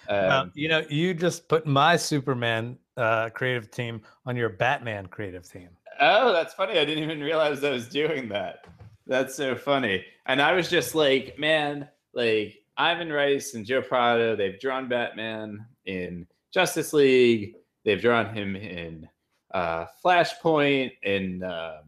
Um, 0.10 0.17
Well, 0.28 0.49
you 0.54 0.67
know, 0.69 0.84
you 0.89 1.13
just 1.13 1.47
put 1.47 1.65
my 1.65 1.95
Superman 1.95 2.78
uh, 2.97 3.30
creative 3.30 3.71
team 3.71 4.02
on 4.26 4.36
your 4.36 4.49
Batman 4.49 5.08
creative 5.08 5.49
team. 5.49 5.69
Oh, 6.06 6.34
that's 6.34 6.54
funny. 6.54 6.78
I 6.78 6.84
didn't 6.84 7.04
even 7.04 7.22
realize 7.22 7.63
I 7.63 7.70
was 7.70 7.88
doing 7.88 8.28
that. 8.30 8.66
That's 9.08 9.36
so 9.36 9.56
funny. 9.56 10.04
And 10.26 10.42
I 10.42 10.52
was 10.52 10.70
just 10.70 10.96
like, 10.96 11.39
man, 11.39 11.88
like 12.13 12.58
Ivan 12.78 13.10
Reis 13.10 13.54
and 13.54 13.66
Joe 13.66 13.82
Prado, 13.82 14.36
they've 14.36 14.60
drawn 14.60 14.89
Batman 14.89 15.66
in 15.86 16.28
Justice 16.54 16.92
League. 16.92 17.56
They've 17.86 18.02
drawn 18.02 18.34
him 18.34 18.58
in 18.58 19.08
uh, 19.54 19.86
Flashpoint 20.04 20.92
and 21.06 21.42
um, 21.44 21.84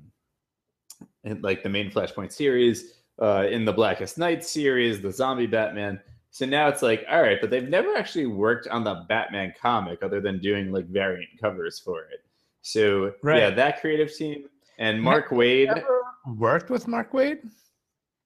in 1.25 1.41
like 1.41 1.62
the 1.62 1.69
main 1.69 1.91
Flashpoint 1.91 2.32
series, 2.32 2.93
uh, 3.21 3.47
in 3.49 3.65
the 3.65 3.73
Blackest 3.73 4.17
Night 4.17 4.45
series, 4.45 5.01
the 5.01 5.12
Zombie 5.12 5.47
Batman. 5.47 5.99
So 6.32 6.45
now 6.45 6.69
it's 6.69 6.82
like, 6.82 7.06
all 7.12 7.21
right, 7.21 7.39
but 7.41 7.49
they've 7.49 7.67
never 7.67 7.95
actually 7.95 8.28
worked 8.28 8.67
on 8.69 8.86
the 8.86 9.06
Batman 9.10 9.54
comic 9.62 10.04
other 10.04 10.21
than 10.21 10.39
doing 10.39 10.71
like 10.71 10.88
variant 10.88 11.30
covers 11.41 11.80
for 11.80 12.04
it. 12.04 12.24
So 12.65 13.13
yeah, 13.23 13.51
that 13.51 13.80
creative 13.80 14.12
team 14.12 14.45
and 14.80 14.99
Mark 14.99 15.30
Waid. 15.30 15.67
Ever 15.67 16.01
worked 16.36 16.71
with 16.71 16.88
Mark 16.88 17.12
Waid? 17.12 17.47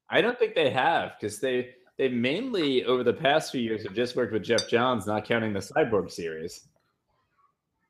I 0.10 0.21
don't 0.21 0.39
think 0.39 0.56
they 0.56 0.69
have 0.69 1.12
because 1.19 1.39
they 1.39 1.71
they 1.97 2.08
mainly 2.08 2.86
over 2.86 3.04
the 3.04 3.12
past 3.12 3.52
few 3.52 3.60
years 3.60 3.84
have 3.84 3.93
just 3.93 4.15
worked 4.15 4.32
with 4.32 4.43
Geoff 4.43 4.69
Johns, 4.69 5.06
not 5.06 5.25
counting 5.25 5.52
the 5.52 5.60
Cyborg 5.60 6.10
series. 6.10 6.69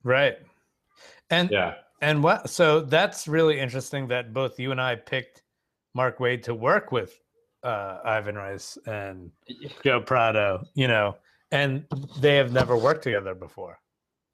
Right. 0.03 0.39
And 1.29 1.51
Yeah, 1.51 1.75
and 2.01 2.23
what 2.23 2.49
so 2.49 2.79
that's 2.81 3.27
really 3.27 3.59
interesting 3.59 4.07
that 4.07 4.33
both 4.33 4.59
you 4.59 4.71
and 4.71 4.81
I 4.81 4.95
picked 4.95 5.43
Mark 5.93 6.17
Waid 6.17 6.41
to 6.45 6.55
work 6.55 6.91
with 6.91 7.21
uh, 7.61 7.99
Ivan 8.03 8.33
Reis 8.33 8.75
and 8.87 9.29
Joe 9.83 10.01
Prado, 10.01 10.63
you 10.73 10.87
know, 10.87 11.15
and 11.51 11.85
they 12.19 12.37
have 12.37 12.51
never 12.51 12.75
worked 12.75 13.03
together 13.03 13.35
before. 13.35 13.77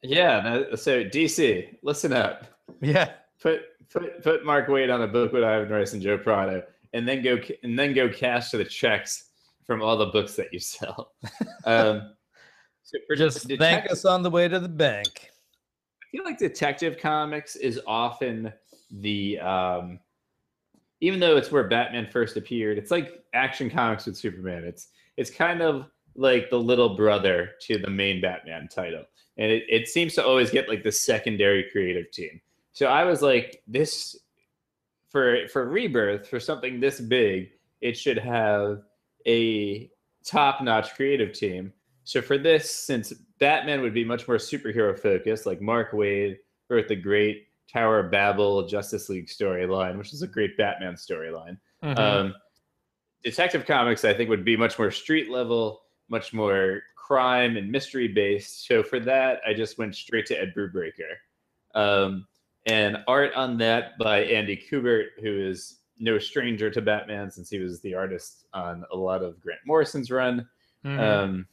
Yeah. 0.01 0.63
So 0.75 1.03
DC, 1.03 1.77
listen 1.83 2.13
up. 2.13 2.45
Yeah. 2.81 3.11
Put 3.41 3.61
put 3.89 4.23
put 4.23 4.45
Mark 4.45 4.67
Waid 4.67 4.93
on 4.93 5.01
a 5.01 5.07
book 5.07 5.31
with 5.31 5.43
Ivan 5.43 5.69
Reis 5.69 5.93
and 5.93 6.01
Joe 6.01 6.17
Prado, 6.17 6.63
and 6.93 7.07
then 7.07 7.23
go 7.23 7.37
and 7.63 7.77
then 7.77 7.93
go 7.93 8.09
cash 8.09 8.51
to 8.51 8.57
the 8.57 8.65
checks 8.65 9.29
from 9.65 9.81
all 9.81 9.97
the 9.97 10.07
books 10.07 10.35
that 10.35 10.53
you 10.53 10.59
sell. 10.59 11.13
Um, 11.67 12.11
so 12.83 12.99
for 13.07 13.15
Just 13.15 13.47
thank 13.57 13.89
us 13.89 14.05
on 14.05 14.21
the 14.21 14.29
way 14.29 14.47
to 14.47 14.59
the 14.59 14.69
bank. 14.69 15.31
I 16.03 16.05
feel 16.11 16.23
like 16.23 16.37
Detective 16.37 16.99
Comics 16.99 17.55
is 17.55 17.81
often 17.87 18.53
the 18.91 19.39
um, 19.39 19.99
even 21.01 21.19
though 21.19 21.37
it's 21.37 21.51
where 21.51 21.67
Batman 21.67 22.07
first 22.11 22.37
appeared, 22.37 22.77
it's 22.77 22.91
like 22.91 23.23
Action 23.33 23.69
Comics 23.69 24.05
with 24.05 24.15
Superman. 24.15 24.63
It's 24.63 24.89
it's 25.17 25.31
kind 25.31 25.63
of 25.63 25.87
like 26.15 26.49
the 26.49 26.59
little 26.59 26.95
brother 26.95 27.51
to 27.61 27.77
the 27.79 27.89
main 27.89 28.21
Batman 28.21 28.67
title, 28.67 29.03
and 29.37 29.51
it, 29.51 29.63
it 29.69 29.87
seems 29.87 30.13
to 30.15 30.25
always 30.25 30.49
get 30.49 30.69
like 30.69 30.83
the 30.83 30.91
secondary 30.91 31.69
creative 31.71 32.11
team. 32.11 32.41
So 32.73 32.87
I 32.87 33.03
was 33.03 33.21
like, 33.21 33.61
this 33.67 34.17
for 35.09 35.47
for 35.47 35.67
Rebirth 35.67 36.27
for 36.27 36.39
something 36.39 36.79
this 36.79 36.99
big, 36.99 37.51
it 37.81 37.97
should 37.97 38.17
have 38.17 38.83
a 39.27 39.89
top-notch 40.25 40.95
creative 40.95 41.33
team. 41.33 41.71
So 42.03 42.21
for 42.21 42.37
this, 42.37 42.69
since 42.69 43.13
Batman 43.39 43.81
would 43.81 43.93
be 43.93 44.05
much 44.05 44.27
more 44.27 44.37
superhero 44.37 44.97
focused, 44.97 45.45
like 45.45 45.61
Mark 45.61 45.91
Waid 45.91 46.37
wrote 46.69 46.87
the 46.87 46.95
great 46.95 47.47
Tower 47.71 47.99
of 47.99 48.11
Babel 48.11 48.67
Justice 48.67 49.09
League 49.09 49.27
storyline, 49.27 49.97
which 49.97 50.13
is 50.13 50.21
a 50.21 50.27
great 50.27 50.57
Batman 50.57 50.93
storyline. 50.93 51.57
Mhm. 51.83 51.97
Um, 51.97 52.35
Detective 53.23 53.65
Comics, 53.65 54.05
I 54.05 54.13
think, 54.13 54.29
would 54.29 54.45
be 54.45 54.55
much 54.55 54.77
more 54.77 54.91
street 54.91 55.31
level, 55.31 55.81
much 56.09 56.31
more 56.31 56.83
crime 57.05 57.55
and 57.55 57.71
mystery 57.71 58.07
based. 58.07 58.65
So 58.67 58.81
for 58.81 58.99
that, 59.01 59.39
I 59.47 59.53
just 59.53 59.77
went 59.77 59.95
straight 59.95 60.25
to 60.27 60.41
Ed 60.41 60.53
Brubaker. 60.57 61.13
Um, 61.75 62.25
and 62.65 62.97
art 63.07 63.31
on 63.35 63.57
that 63.59 63.95
by 63.99 64.23
Andy 64.23 64.57
Kubert, 64.57 65.09
who 65.21 65.39
is 65.39 65.81
no 65.99 66.17
stranger 66.17 66.71
to 66.71 66.81
Batman 66.81 67.29
since 67.29 67.47
he 67.47 67.59
was 67.59 67.79
the 67.81 67.93
artist 67.93 68.45
on 68.53 68.83
a 68.91 68.95
lot 68.95 69.21
of 69.21 69.39
Grant 69.39 69.59
Morrison's 69.67 70.09
run. 70.09 70.49
Mhm. 70.83 70.99
Um, 70.99 71.47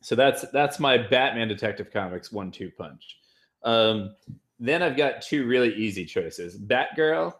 so 0.00 0.14
that's 0.14 0.42
that's 0.50 0.80
my 0.80 0.96
Batman 0.96 1.48
Detective 1.48 1.90
Comics 1.92 2.32
one-two 2.32 2.70
punch. 2.70 3.18
Um, 3.64 4.14
then 4.58 4.82
I've 4.82 4.96
got 4.96 5.20
two 5.20 5.46
really 5.46 5.74
easy 5.74 6.06
choices: 6.06 6.58
Batgirl, 6.58 7.34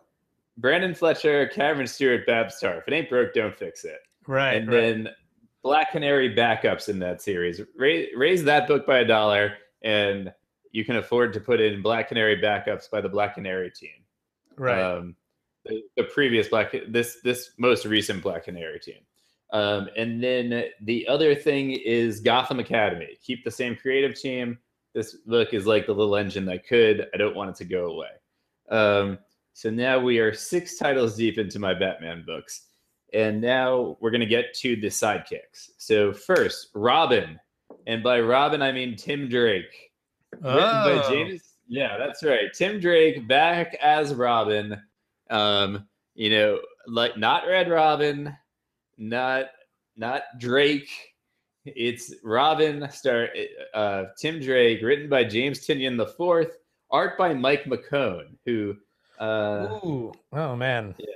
Brenden 0.61 0.95
Fletcher, 0.97 1.47
Cameron 1.49 1.87
Stewart, 1.87 2.27
Babs 2.27 2.61
Tarr. 2.61 2.79
If 2.79 2.89
it 2.89 2.93
ain't 2.93 3.09
broke, 3.09 3.33
don't 3.33 3.57
fix 3.57 3.85
it. 3.85 4.01
right. 4.27 4.57
and 4.57 4.69
right. 4.69 4.81
then 4.81 5.09
Black 5.65 5.91
Canary 5.91 6.33
backups 6.33 6.89
in 6.89 7.01
that 7.01 7.21
series. 7.21 7.61
Raise, 7.77 8.11
raise 8.17 8.45
that 8.45 8.69
book 8.69 8.87
by 8.87 8.99
a 8.99 9.05
dollar, 9.05 9.55
and 9.83 10.33
you 10.71 10.85
can 10.85 10.97
afford 10.97 11.33
to 11.33 11.41
put 11.41 11.61
in 11.61 11.83
Black 11.83 12.09
Canary 12.09 12.41
backups 12.41 12.89
by 12.89 13.01
the 13.01 13.09
Black 13.09 13.35
Canary 13.35 13.73
team 13.73 14.05
right. 14.57 14.81
um, 14.81 15.17
the, 15.65 15.83
the 15.97 16.05
previous 16.05 16.49
black 16.49 16.75
this 16.89 17.19
this 17.23 17.51
most 17.59 17.85
recent 17.85 18.23
black 18.23 18.45
canary 18.45 18.79
team 18.79 19.01
Um, 19.53 19.89
and 19.97 20.23
then 20.23 20.65
the 20.83 21.07
other 21.09 21.35
thing 21.35 21.73
is 21.73 22.21
Gotham 22.21 22.61
Academy. 22.61 23.17
Keep 23.23 23.45
the 23.45 23.51
same 23.51 23.77
creative 23.77 24.19
team. 24.19 24.59
This 24.95 25.15
book 25.15 25.55
is 25.55 25.67
like 25.67 25.87
the 25.87 25.95
little 25.95 26.17
engine 26.17 26.45
that 26.47 26.67
could. 26.67 27.09
I 27.13 27.17
don't 27.17 27.37
want 27.37 27.51
it 27.51 27.57
to 27.57 27.65
go 27.65 27.87
away. 27.87 28.09
Um, 28.71 29.19
so 29.53 29.71
now 29.71 29.99
we 29.99 30.19
are 30.19 30.33
six 30.33 30.77
titles 30.77 31.17
deep 31.17 31.39
into 31.39 31.59
my 31.59 31.75
Batman 31.75 32.25
books. 32.27 32.67
And 33.15 33.41
now 33.41 33.97
we're 34.01 34.11
going 34.11 34.21
to 34.21 34.27
get 34.27 34.55
to 34.55 34.77
the 34.77 34.89
sidekicks. 34.89 35.71
So, 35.79 36.13
first, 36.13 36.69
Robin. 36.75 37.39
And 37.87 38.03
by 38.03 38.21
Robin, 38.21 38.61
I 38.61 38.73
mean 38.73 38.97
Tim 38.97 39.29
Drake. 39.29 39.93
Oh. 40.43 40.55
Written 40.55 41.03
by 41.03 41.09
James. 41.09 41.43
Yeah, 41.69 41.97
that's 41.97 42.23
right. 42.23 42.53
Tim 42.53 42.81
Drake 42.81 43.27
back 43.29 43.75
as 43.81 44.15
Robin. 44.15 44.81
Um, 45.31 45.87
you 46.15 46.31
know, 46.31 46.61
like 46.87 47.17
not 47.17 47.47
Red 47.47 47.71
Robin, 47.71 48.37
not 48.99 49.47
not 49.97 50.23
Drake. 50.39 50.91
It's 51.65 52.15
Robin, 52.23 52.91
star 52.91 53.29
uh, 53.73 54.05
Tim 54.19 54.41
Drake, 54.41 54.83
written 54.83 55.09
by 55.09 55.25
James 55.25 55.67
Tynion 55.67 55.97
the 55.97 56.07
fourth, 56.07 56.59
art 56.91 57.17
by 57.17 57.33
Mike 57.33 57.65
McKone, 57.65 58.37
who 58.45 58.77
uh, 59.19 59.81
Ooh. 59.85 60.13
Oh 60.33 60.55
man. 60.57 60.95
yeah, 60.99 61.07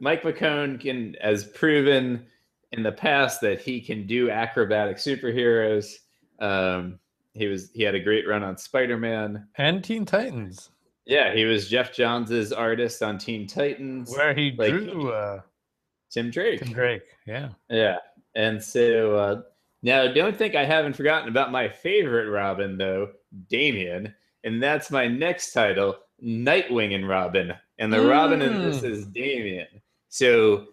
Mike 0.00 0.22
McKone 0.22 0.80
can 0.80 1.16
has 1.20 1.44
proven 1.44 2.26
in 2.72 2.82
the 2.82 2.92
past 2.92 3.40
that 3.42 3.60
he 3.60 3.80
can 3.80 4.06
do 4.06 4.30
acrobatic 4.30 4.96
superheroes. 4.96 5.92
Um, 6.40 6.98
he 7.34 7.46
was 7.46 7.70
he 7.74 7.82
had 7.82 7.94
a 7.94 8.00
great 8.00 8.26
run 8.26 8.42
on 8.42 8.56
Spider-Man. 8.56 9.46
And 9.56 9.82
Teen 9.84 10.04
Titans, 10.06 10.70
Yeah, 11.06 11.34
he 11.34 11.44
was 11.44 11.68
Geoff 11.68 11.92
Johns' 11.92 12.52
artist 12.52 13.02
on 13.02 13.18
Teen 13.18 13.46
Titans. 13.46 14.10
where 14.10 14.34
he 14.34 14.52
Like- 14.56 14.70
drew 14.72 15.10
uh, 15.12 15.40
Tim 16.10 16.30
Drake. 16.30 16.60
Tim 16.60 16.72
Drake. 16.72 17.02
Yeah. 17.26 17.50
Yeah. 17.70 17.96
And 18.34 18.62
so 18.62 19.16
uh, 19.16 19.42
now 19.82 20.06
don't 20.12 20.36
think 20.36 20.54
I 20.54 20.64
haven't 20.64 20.94
forgotten 20.96 21.28
about 21.28 21.52
my 21.52 21.68
favorite 21.68 22.30
Robin 22.30 22.76
though, 22.78 23.10
Damian, 23.48 24.14
and 24.44 24.62
that's 24.62 24.90
my 24.90 25.06
next 25.08 25.52
title, 25.52 25.96
Nightwing 26.22 26.94
and 26.94 27.06
Robin. 27.08 27.52
And 27.82 27.92
the 27.92 28.00
Robin 28.00 28.40
in 28.42 28.62
this 28.62 28.80
Mm. 28.80 28.90
is 28.90 29.06
Damian. 29.06 29.66
So 30.08 30.68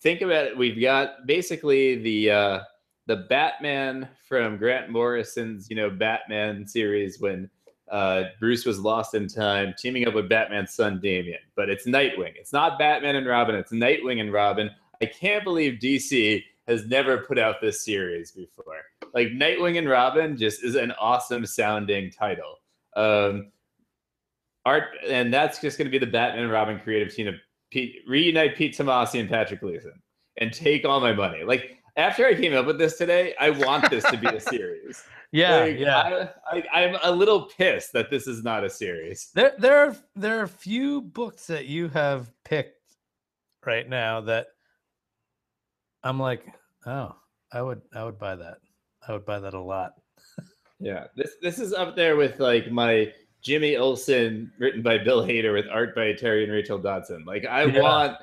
think 0.00 0.20
about 0.20 0.46
it. 0.46 0.56
We've 0.56 0.80
got 0.80 1.26
basically 1.26 1.96
the 1.96 2.30
uh 2.30 2.60
the 3.06 3.16
Batman 3.28 4.08
from 4.28 4.56
Grant 4.58 4.88
Morrison's, 4.90 5.68
you 5.68 5.74
know, 5.74 5.90
Batman 5.90 6.66
series 6.66 7.20
when 7.20 7.50
uh, 7.90 8.24
Bruce 8.38 8.64
was 8.64 8.78
lost 8.78 9.14
in 9.14 9.26
time, 9.26 9.74
teaming 9.76 10.06
up 10.06 10.14
with 10.14 10.28
Batman's 10.28 10.72
son 10.72 11.00
Damian. 11.00 11.40
But 11.56 11.68
it's 11.68 11.84
Nightwing. 11.86 12.34
It's 12.36 12.52
not 12.52 12.78
Batman 12.78 13.16
and 13.16 13.26
Robin. 13.26 13.56
It's 13.56 13.72
Nightwing 13.72 14.20
and 14.20 14.32
Robin. 14.32 14.70
I 15.02 15.06
can't 15.06 15.42
believe 15.44 15.80
DC 15.80 16.42
has 16.68 16.86
never 16.86 17.18
put 17.18 17.38
out 17.40 17.60
this 17.60 17.84
series 17.84 18.30
before. 18.30 18.82
Like 19.12 19.28
Nightwing 19.30 19.78
and 19.78 19.88
Robin 19.88 20.36
just 20.36 20.62
is 20.62 20.76
an 20.76 20.92
awesome 20.92 21.44
sounding 21.44 22.10
title. 22.12 22.60
Um, 22.94 23.50
art, 24.64 24.84
and 25.06 25.32
that's 25.32 25.60
just 25.60 25.78
going 25.78 25.86
to 25.86 25.90
be 25.90 25.98
the 25.98 26.10
Batman 26.10 26.44
and 26.44 26.52
Robin 26.52 26.78
creative 26.80 27.14
team 27.14 27.28
of 27.28 27.34
Pete, 27.70 27.96
reunite 28.06 28.56
Pete 28.56 28.76
Tomasi 28.76 29.20
and 29.20 29.28
Patrick 29.28 29.60
Gleason 29.60 29.94
and 30.38 30.52
take 30.52 30.84
all 30.84 31.00
my 31.00 31.12
money. 31.12 31.42
Like 31.44 31.78
after 31.96 32.26
I 32.26 32.34
came 32.34 32.54
up 32.54 32.66
with 32.66 32.78
this 32.78 32.96
today, 32.96 33.34
I 33.40 33.50
want 33.50 33.90
this 33.90 34.04
to 34.04 34.16
be 34.16 34.26
a 34.26 34.40
series. 34.40 35.02
Yeah. 35.30 35.60
Like, 35.60 35.78
yeah. 35.78 36.28
I, 36.50 36.64
I, 36.72 36.82
I'm 36.82 36.96
a 37.02 37.10
little 37.10 37.46
pissed 37.46 37.92
that 37.92 38.10
this 38.10 38.26
is 38.26 38.42
not 38.42 38.64
a 38.64 38.70
series. 38.70 39.30
There, 39.34 39.52
there 39.58 39.78
are 39.78 39.96
there 40.14 40.40
are 40.40 40.44
a 40.44 40.48
few 40.48 41.00
books 41.00 41.46
that 41.46 41.66
you 41.66 41.88
have 41.88 42.30
picked 42.44 42.96
right 43.64 43.88
now 43.88 44.20
that 44.22 44.48
I'm 46.02 46.18
like, 46.18 46.46
oh, 46.86 47.14
I 47.52 47.62
would 47.62 47.82
I 47.94 48.04
would 48.04 48.18
buy 48.18 48.36
that. 48.36 48.58
I 49.06 49.12
would 49.12 49.24
buy 49.24 49.40
that 49.40 49.54
a 49.54 49.60
lot. 49.60 49.94
Yeah, 50.78 51.06
this 51.16 51.36
this 51.40 51.58
is 51.58 51.72
up 51.72 51.94
there 51.94 52.16
with 52.16 52.40
like 52.40 52.70
my 52.70 53.12
Jimmy 53.42 53.76
Olsen 53.76 54.52
written 54.58 54.82
by 54.82 54.98
Bill 54.98 55.22
Hader 55.22 55.52
with 55.52 55.66
art 55.70 55.94
by 55.94 56.12
Terry 56.12 56.44
and 56.44 56.52
Rachel 56.52 56.78
Dodson. 56.78 57.24
Like 57.26 57.44
I 57.44 57.64
Yeah. 57.64 57.80
want 57.80 58.16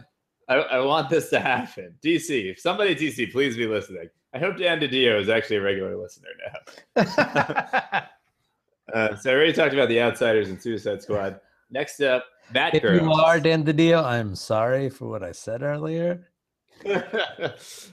I, 0.47 0.55
I 0.55 0.79
want 0.79 1.09
this 1.09 1.29
to 1.29 1.39
happen. 1.39 1.93
DC, 2.03 2.49
if 2.51 2.59
somebody 2.59 2.91
at 2.93 2.97
DC, 2.97 3.31
please 3.31 3.55
be 3.55 3.67
listening. 3.67 4.09
I 4.33 4.39
hope 4.39 4.57
Dan 4.57 4.79
DiDio 4.79 5.19
is 5.21 5.29
actually 5.29 5.57
a 5.57 5.61
regular 5.61 5.95
listener 5.95 6.29
now. 6.95 8.05
Uh, 8.91 9.15
so 9.17 9.29
I 9.29 9.35
already 9.35 9.53
talked 9.53 9.75
about 9.75 9.87
the 9.87 10.01
Outsiders 10.01 10.49
and 10.49 10.59
Suicide 10.59 10.99
Squad. 10.99 11.39
Next 11.69 12.01
up, 12.01 12.25
if 12.49 12.55
Batgirl. 12.55 13.01
you 13.03 13.11
are 13.11 13.39
Dan 13.39 13.63
DiDio, 13.63 14.03
I'm 14.03 14.35
sorry 14.35 14.89
for 14.89 15.07
what 15.07 15.21
I 15.21 15.31
said 15.31 15.61
earlier. 15.61 16.27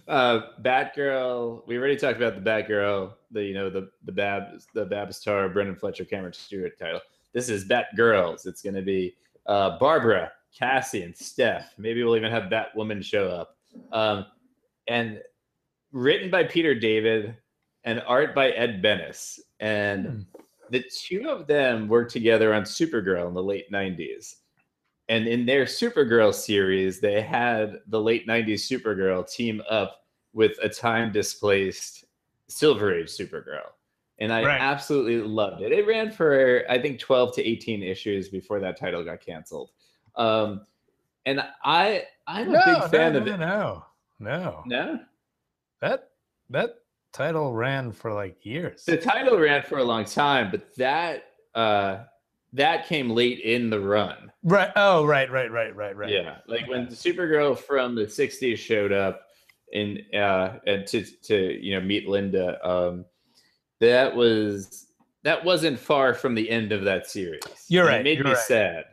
uh, 0.09 0.41
Batgirl. 0.63 1.67
We 1.67 1.77
already 1.77 1.97
talked 1.97 2.17
about 2.17 2.35
the 2.43 2.51
Batgirl. 2.51 3.13
The 3.31 3.45
you 3.45 3.53
know 3.53 3.69
the 3.69 3.91
the 4.05 4.13
Bab 4.13 4.45
the 4.73 4.87
Babstar 4.87 5.53
Brenden 5.53 5.79
Fletcher 5.79 6.07
Cameron 6.07 6.33
Stewart 6.33 6.79
title. 6.79 7.01
This 7.37 7.51
is 7.51 7.67
Batgirls. 7.69 8.47
It's 8.47 8.63
going 8.63 8.77
to 8.77 8.81
be 8.81 9.15
uh, 9.45 9.79
Barbara, 9.79 10.33
Cassie, 10.59 11.03
and 11.03 11.15
Steph. 11.15 11.75
Maybe 11.77 12.03
we'll 12.03 12.17
even 12.17 12.33
have 12.33 12.45
Batwoman 12.45 13.05
show 13.05 13.29
up. 13.29 13.59
Um, 13.93 14.25
and 14.89 15.21
written 15.93 16.31
by 16.31 16.45
Peter 16.45 16.75
David 16.75 17.37
and 17.85 18.03
art 18.07 18.35
by 18.35 18.53
Ed 18.53 18.81
Benes. 18.81 19.39
And 19.61 20.07
Hmm. 20.07 20.21
the 20.71 20.83
two 20.91 21.29
of 21.29 21.47
them 21.47 21.89
worked 21.89 22.11
together 22.11 22.55
on 22.55 22.63
Supergirl 22.63 23.29
in 23.29 23.35
the 23.35 23.43
late 23.43 23.71
90s. 23.71 24.37
And 25.11 25.29
in 25.29 25.45
their 25.45 25.67
Supergirl 25.67 26.33
series, 26.33 27.01
they 27.01 27.21
had 27.21 27.83
the 27.89 28.01
late 28.01 28.27
90s 28.27 28.67
Supergirl 28.67 29.31
team 29.31 29.61
up 29.69 30.07
with 30.33 30.57
a 30.63 30.71
time 30.71 31.13
displaced 31.13 32.07
Silver 32.49 32.95
Age 32.95 33.09
Supergirl. 33.09 33.76
And 34.19 34.33
I 34.33 34.45
Right. 34.45 34.61
absolutely 34.61 35.19
loved 35.19 35.63
it. 35.63 35.73
It 35.73 35.87
ran 35.87 36.11
for, 36.11 36.65
I 36.71 36.81
think, 36.81 36.99
12 36.99 37.35
to 37.35 37.45
18 37.47 37.83
issues 37.83 38.29
before 38.29 38.61
that 38.61 38.79
title 38.79 39.05
got 39.05 39.21
canceled. 39.21 39.71
Um, 40.15 40.63
and 41.27 41.43
I, 41.63 42.05
I'm 42.27 42.49
a 42.55 42.63
big 42.65 42.91
fan 42.91 43.13
no, 43.13 43.19
of 43.19 43.27
no, 43.27 43.35
it. 43.35 43.39
No, 43.39 43.85
no, 44.19 44.63
No? 44.67 45.01
that 45.81 46.11
that 46.49 46.77
title 47.13 47.53
ran 47.53 47.93
for 47.93 48.13
like 48.13 48.45
years. 48.47 48.85
The 48.85 48.97
title 48.97 49.39
ran 49.39 49.63
for 49.63 49.79
a 49.79 49.85
long 49.85 50.05
time, 50.05 50.51
but 50.51 50.75
that 50.77 51.25
uh, 51.55 52.05
that 52.55 52.87
came 52.87 53.11
late 53.11 53.41
in 53.41 53.69
the 53.69 53.81
run. 53.81 54.33
Right. 54.43 54.71
Oh, 54.77 55.05
right, 55.05 55.31
right, 55.31 55.51
right, 55.51 55.75
right, 55.77 55.97
right. 55.97 56.09
Yeah, 56.11 56.39
like 56.47 56.69
when 56.69 56.89
the 56.89 56.95
Supergirl 56.95 57.59
from 57.59 57.95
the 57.95 58.05
'60s 58.07 58.57
showed 58.57 58.93
up 58.93 59.23
in 59.73 60.03
uh, 60.15 60.59
and 60.67 60.87
to 60.87 61.05
to 61.23 61.63
you 61.63 61.75
know 61.75 61.85
meet 61.85 62.09
Linda. 62.09 62.67
Um, 62.67 63.05
that 63.81 64.15
was 64.15 64.87
that 65.23 65.45
wasn't 65.45 65.79
far 65.79 66.15
from 66.15 66.35
the 66.35 66.49
end 66.49 66.71
of 66.73 66.85
that 66.85 67.09
series. 67.11 67.43
You're 67.69 67.85
And 67.87 67.93
right, 67.95 68.01
It 68.01 68.05
made 68.05 68.25
me 68.25 68.31
right. 68.31 68.39
sad 68.39 68.85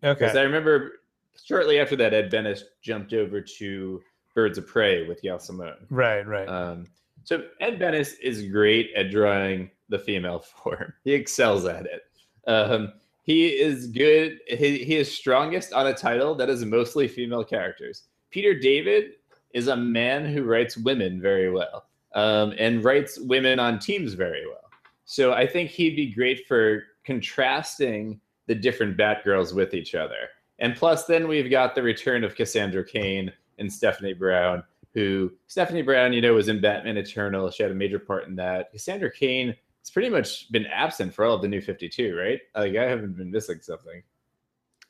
because 0.00 0.36
I 0.36 0.42
remember 0.42 1.00
shortly 1.44 1.80
after 1.80 1.96
that, 1.96 2.14
Ed 2.14 2.30
Benes 2.30 2.64
jumped 2.82 3.12
over 3.12 3.40
to 3.40 4.00
Birds 4.34 4.58
of 4.58 4.66
Prey 4.66 5.06
with 5.08 5.20
Gail 5.22 5.38
Simone. 5.40 5.86
Right, 5.90 6.26
right. 6.26 6.46
Um, 6.48 6.86
so 7.24 7.42
Ed 7.60 7.78
Benes 7.80 8.14
is 8.14 8.46
great 8.46 8.90
at 8.96 9.10
drawing 9.10 9.70
the 9.88 9.98
female 9.98 10.38
form. 10.62 10.92
He 11.04 11.12
excels 11.14 11.64
at 11.64 11.86
it. 11.86 12.02
Um, 12.46 12.92
he 13.24 13.48
is 13.48 13.88
good. 13.88 14.38
He, 14.48 14.84
he 14.84 14.96
is 14.96 15.12
strongest 15.12 15.72
on 15.72 15.86
a 15.88 15.94
title 15.94 16.34
that 16.36 16.48
is 16.48 16.64
mostly 16.64 17.06
female 17.08 17.44
characters. 17.44 18.04
Peter 18.30 18.54
David 18.58 19.14
is 19.52 19.68
a 19.68 19.76
man 19.76 20.24
who 20.26 20.44
writes 20.44 20.76
women 20.76 21.20
very 21.20 21.50
well 21.50 21.86
um, 22.14 22.52
and 22.58 22.84
writes 22.84 23.18
women 23.18 23.58
on 23.58 23.78
teams 23.78 24.14
very 24.14 24.46
well. 24.46 24.58
So 25.04 25.32
I 25.32 25.46
think 25.46 25.70
he'd 25.70 25.96
be 25.96 26.12
great 26.12 26.46
for 26.46 26.84
contrasting 27.04 28.20
the 28.46 28.54
different 28.54 28.96
Batgirls 28.96 29.54
with 29.54 29.74
each 29.74 29.94
other. 29.94 30.28
And 30.58 30.76
plus, 30.76 31.04
then 31.06 31.26
we've 31.28 31.50
got 31.50 31.74
the 31.74 31.82
return 31.82 32.24
of 32.24 32.34
Cassandra 32.36 32.84
Cain 32.84 33.32
and 33.58 33.72
Stephanie 33.72 34.12
Brown, 34.14 34.62
who 34.94 35.32
Stephanie 35.46 35.82
Brown, 35.82 36.12
you 36.12 36.20
know, 36.20 36.34
was 36.34 36.48
in 36.48 36.60
Batman 36.60 36.96
Eternal. 36.96 37.50
She 37.50 37.62
had 37.62 37.72
a 37.72 37.74
major 37.74 37.98
part 37.98 38.26
in 38.28 38.36
that. 38.36 38.70
Cassandra 38.70 39.10
Cain 39.10 39.48
has 39.80 39.90
pretty 39.90 40.08
much 40.08 40.50
been 40.52 40.66
absent 40.66 41.12
for 41.14 41.24
all 41.24 41.34
of 41.34 41.42
the 41.42 41.48
new 41.48 41.60
52, 41.60 42.16
right? 42.16 42.40
Like 42.54 42.76
I 42.76 42.84
haven't 42.88 43.16
been 43.16 43.30
missing 43.30 43.58
something. 43.60 44.02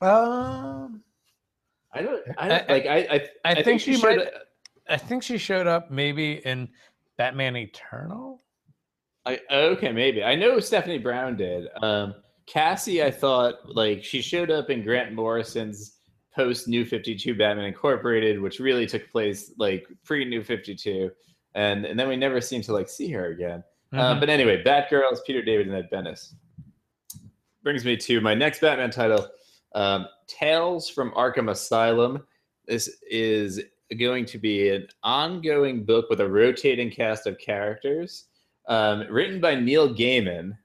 um, 0.01 1.03
I 1.95 2.03
don't, 2.03 2.23
I 2.39 2.49
don't 2.49 2.71
I- 2.71 2.73
like, 2.73 2.87
I, 2.87 2.97
I, 2.99 3.29
I, 3.53 3.63
think, 3.63 3.81
she, 3.81 3.97
showed 3.97 4.17
might. 4.17 4.27
up- 4.27 4.33
I 4.89 4.97
think 4.97 5.23
she 5.23 5.39
showed 5.39 5.67
up 5.67 5.91
maybe 5.91 6.41
in 6.47 6.69
Batman 7.19 7.57
Eternal. 7.57 8.43
I, 9.25 9.39
okay, 9.51 9.93
maybe. 9.93 10.25
I 10.25 10.35
know 10.35 10.59
Stephanie 10.59 10.99
Brown 10.99 11.37
did. 11.37 11.69
Um, 11.83 12.15
Cassie, 12.47 13.03
I 13.03 13.11
thought 13.11 13.55
like 13.75 14.03
she 14.03 14.21
showed 14.21 14.51
up 14.51 14.69
in 14.71 14.83
Grant 14.83 15.13
Morrison's 15.15 15.99
post 16.35 16.67
New 16.67 16.85
52 16.85 17.35
Batman 17.35 17.67
Incorporated, 17.67 18.41
which 18.41 18.59
really 18.59 18.87
took 18.87 19.09
place 19.11 19.53
like 19.59 19.87
pre 20.05 20.25
New 20.25 20.43
52. 20.43 21.11
And, 21.55 21.85
and 21.85 21.99
then 22.01 22.09
we 22.09 22.17
never 22.17 22.41
seemed 22.41 22.65
to 22.65 22.73
like 22.73 22.89
see 22.89 23.11
her 23.13 23.27
again. 23.27 23.63
Uh, 23.93 24.15
Mhm. 24.15 24.21
but 24.21 24.31
anyway, 24.31 24.63
Batgirl 24.65 25.13
is 25.13 25.21
Peter 25.27 25.43
David 25.43 25.69
and 25.69 25.77
Ed 25.77 25.91
Benes. 25.91 26.35
Brings 27.63 27.85
me 27.85 27.97
to 27.99 28.21
my 28.21 28.35
next 28.35 28.61
Batman 28.61 28.91
title, 28.91 29.29
um, 29.75 30.07
Tales 30.27 30.89
from 30.89 31.13
Arkham 31.13 31.51
Asylum. 31.51 32.27
This 32.67 32.89
is 33.09 33.61
going 33.99 34.25
to 34.27 34.39
be 34.39 34.71
an 34.71 34.87
ongoing 35.03 35.85
book 35.85 36.07
with 36.11 36.21
a 36.21 36.29
rotating 36.29 36.91
cast 36.91 37.27
of 37.27 37.39
characters, 37.39 38.25
um, 38.69 39.05
written 39.11 39.41
by 39.41 39.55
Neil 39.55 39.95
Gaiman. 39.95 40.57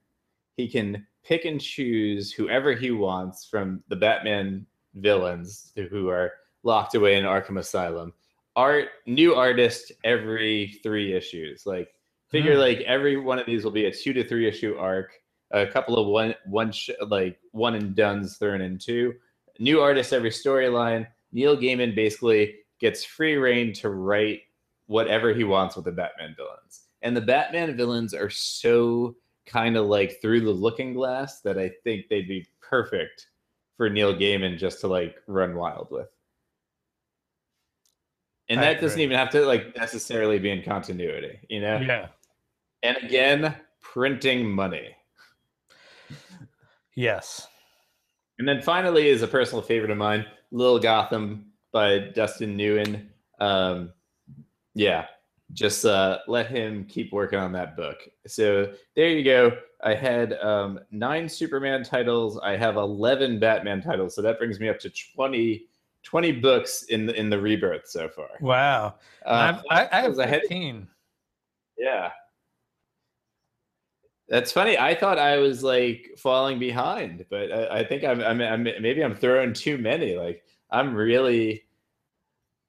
He 0.55 0.67
can 0.67 1.05
pick 1.23 1.45
and 1.45 1.59
choose 1.61 2.31
whoever 2.31 2.73
he 2.73 2.91
wants 2.91 3.45
from 3.45 3.83
the 3.89 3.95
Batman 3.95 4.65
villains 4.95 5.71
who 5.89 6.09
are 6.09 6.31
locked 6.63 6.95
away 6.95 7.17
in 7.17 7.25
Arkham 7.25 7.59
Asylum. 7.59 8.13
Art, 8.55 8.89
new 9.05 9.35
artist 9.35 9.91
every 10.03 10.79
three 10.81 11.13
issues. 11.13 11.65
Like 11.65 11.89
figure 12.29 12.53
Hmm. 12.53 12.59
like 12.61 12.79
every 12.81 13.17
one 13.17 13.39
of 13.39 13.45
these 13.45 13.63
will 13.63 13.71
be 13.71 13.85
a 13.85 13.91
two 13.93 14.13
to 14.13 14.23
three 14.23 14.47
issue 14.47 14.75
arc. 14.77 15.11
A 15.51 15.67
couple 15.67 15.97
of 15.97 16.07
one 16.07 16.33
one 16.45 16.71
sh- 16.71 16.89
like 17.07 17.39
one 17.51 17.75
and 17.75 17.95
duns 17.95 18.37
thrown 18.37 18.61
in 18.61 18.77
two. 18.77 19.13
New 19.59 19.79
artist 19.79 20.11
every 20.11 20.31
storyline. 20.31 21.07
Neil 21.31 21.55
Gaiman 21.55 21.93
basically 21.95 22.55
gets 22.79 23.03
free 23.03 23.35
reign 23.35 23.73
to 23.73 23.89
write 23.89 24.41
whatever 24.87 25.33
he 25.33 25.43
wants 25.43 25.75
with 25.75 25.85
the 25.85 25.91
Batman 25.91 26.35
villains. 26.35 26.87
And 27.01 27.15
the 27.15 27.21
Batman 27.21 27.75
villains 27.75 28.13
are 28.13 28.29
so 28.29 29.15
kind 29.45 29.77
of 29.77 29.87
like 29.87 30.21
through 30.21 30.41
the 30.41 30.51
looking 30.51 30.93
glass 30.93 31.41
that 31.41 31.57
I 31.57 31.71
think 31.83 32.07
they'd 32.07 32.27
be 32.27 32.47
perfect 32.61 33.27
for 33.77 33.89
Neil 33.89 34.13
Gaiman 34.13 34.57
just 34.57 34.81
to 34.81 34.87
like 34.87 35.15
run 35.27 35.55
wild 35.55 35.89
with. 35.91 36.09
And 38.49 38.59
I 38.59 38.73
that 38.73 38.81
doesn't 38.81 38.99
even 38.99 39.17
have 39.17 39.29
to 39.31 39.45
like 39.45 39.75
necessarily 39.75 40.39
be 40.39 40.51
in 40.51 40.63
continuity, 40.63 41.39
you 41.49 41.61
know? 41.61 41.77
Yeah. 41.77 42.07
And 42.83 42.97
again, 42.97 43.55
printing 43.81 44.49
money. 44.49 44.89
Yes. 46.95 47.47
And 48.39 48.47
then 48.47 48.61
finally 48.61 49.09
is 49.09 49.21
a 49.21 49.27
personal 49.27 49.61
favorite 49.61 49.91
of 49.91 49.97
mine, 49.97 50.25
Little 50.51 50.79
Gotham 50.79 51.51
by 51.77 51.99
Dustin 51.99 52.57
Nguyen. 52.57 53.05
Um, 53.39 53.93
yeah, 54.73 55.05
just 55.53 55.85
uh, 55.85 56.17
let 56.27 56.47
him 56.47 56.85
keep 56.85 57.13
working 57.13 57.37
on 57.37 57.51
that 57.51 57.77
book. 57.77 57.97
So 58.25 58.73
there 58.95 59.09
you 59.09 59.23
go. 59.23 59.55
I 59.83 59.93
had 59.93 60.33
um, 60.41 60.79
nine 60.89 61.29
Superman 61.29 61.83
titles. 61.83 62.39
I 62.39 62.57
have 62.57 62.77
11 62.77 63.39
Batman 63.39 63.79
titles. 63.79 64.15
So 64.15 64.23
that 64.23 64.39
brings 64.39 64.59
me 64.59 64.69
up 64.69 64.79
to 64.79 64.89
20, 64.89 65.67
20 66.01 66.31
books 66.31 66.81
in 66.89 67.05
the, 67.05 67.13
in 67.13 67.29
the 67.29 67.39
rebirth 67.39 67.87
so 67.87 68.09
far. 68.09 68.29
Wow. 68.41 68.95
Uh, 69.23 69.61
I, 69.69 69.87
I 69.91 70.01
have 70.01 70.09
was 70.09 70.17
ahead- 70.17 70.41
15. 70.41 70.87
Yeah. 71.77 72.09
That's 74.29 74.51
funny. 74.51 74.79
I 74.79 74.95
thought 74.95 75.19
I 75.19 75.37
was 75.37 75.61
like 75.61 76.09
falling 76.17 76.57
behind, 76.57 77.23
but 77.29 77.51
I, 77.51 77.79
I 77.81 77.83
think 77.83 78.03
I'm, 78.03 78.19
I'm, 78.21 78.41
I'm 78.41 78.63
maybe 78.63 79.03
I'm 79.03 79.15
throwing 79.15 79.53
too 79.53 79.77
many. 79.77 80.15
Like 80.15 80.43
I'm 80.71 80.95
really, 80.95 81.66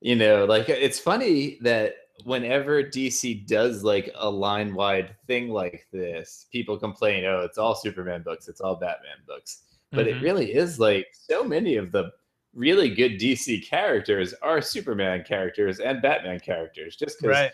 you 0.01 0.17
know, 0.17 0.45
like 0.45 0.69
it's 0.69 0.99
funny 0.99 1.59
that 1.63 1.95
whenever 2.25 2.83
DC 2.83 3.47
does 3.47 3.85
like 3.85 4.11
a 4.17 4.29
line 4.31 4.75
wide 4.75 5.15
thing 5.27 5.49
like 5.51 5.87
this, 5.93 6.47
people 6.53 6.77
complain, 6.79 7.25
oh, 7.25 7.41
it's 7.41 7.59
all 7.59 7.75
Superman 7.75 8.23
books, 8.23 8.49
it's 8.49 8.61
all 8.61 8.75
Batman 8.77 9.19
books. 9.27 9.63
But 9.93 10.07
it 10.07 10.17
Mhm. 10.17 10.23
really 10.23 10.55
is 10.55 10.79
like 10.79 11.09
so 11.13 11.43
many 11.45 11.77
of 11.77 11.93
the 11.93 12.13
really 12.55 12.91
good 12.95 13.19
DC 13.19 13.61
characters 13.61 14.35
are 14.43 14.61
Superman 14.61 15.23
characters 15.25 15.81
and 15.81 16.03
Batman 16.03 16.41
characters, 16.41 16.97
just 16.97 17.21
because 17.21 17.37
Right. 17.37 17.53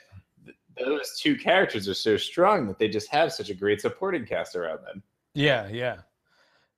those 0.79 1.19
two 1.21 1.37
characters 1.37 1.89
are 1.89 1.95
so 1.95 2.17
strong 2.17 2.67
that 2.67 2.79
they 2.79 2.89
just 2.89 3.09
have 3.11 3.33
such 3.33 3.51
a 3.51 3.55
great 3.55 3.81
supporting 3.81 4.25
cast 4.27 4.57
around 4.57 4.85
them. 4.85 5.03
Yeah. 5.35 5.69
Yeah. 5.69 5.99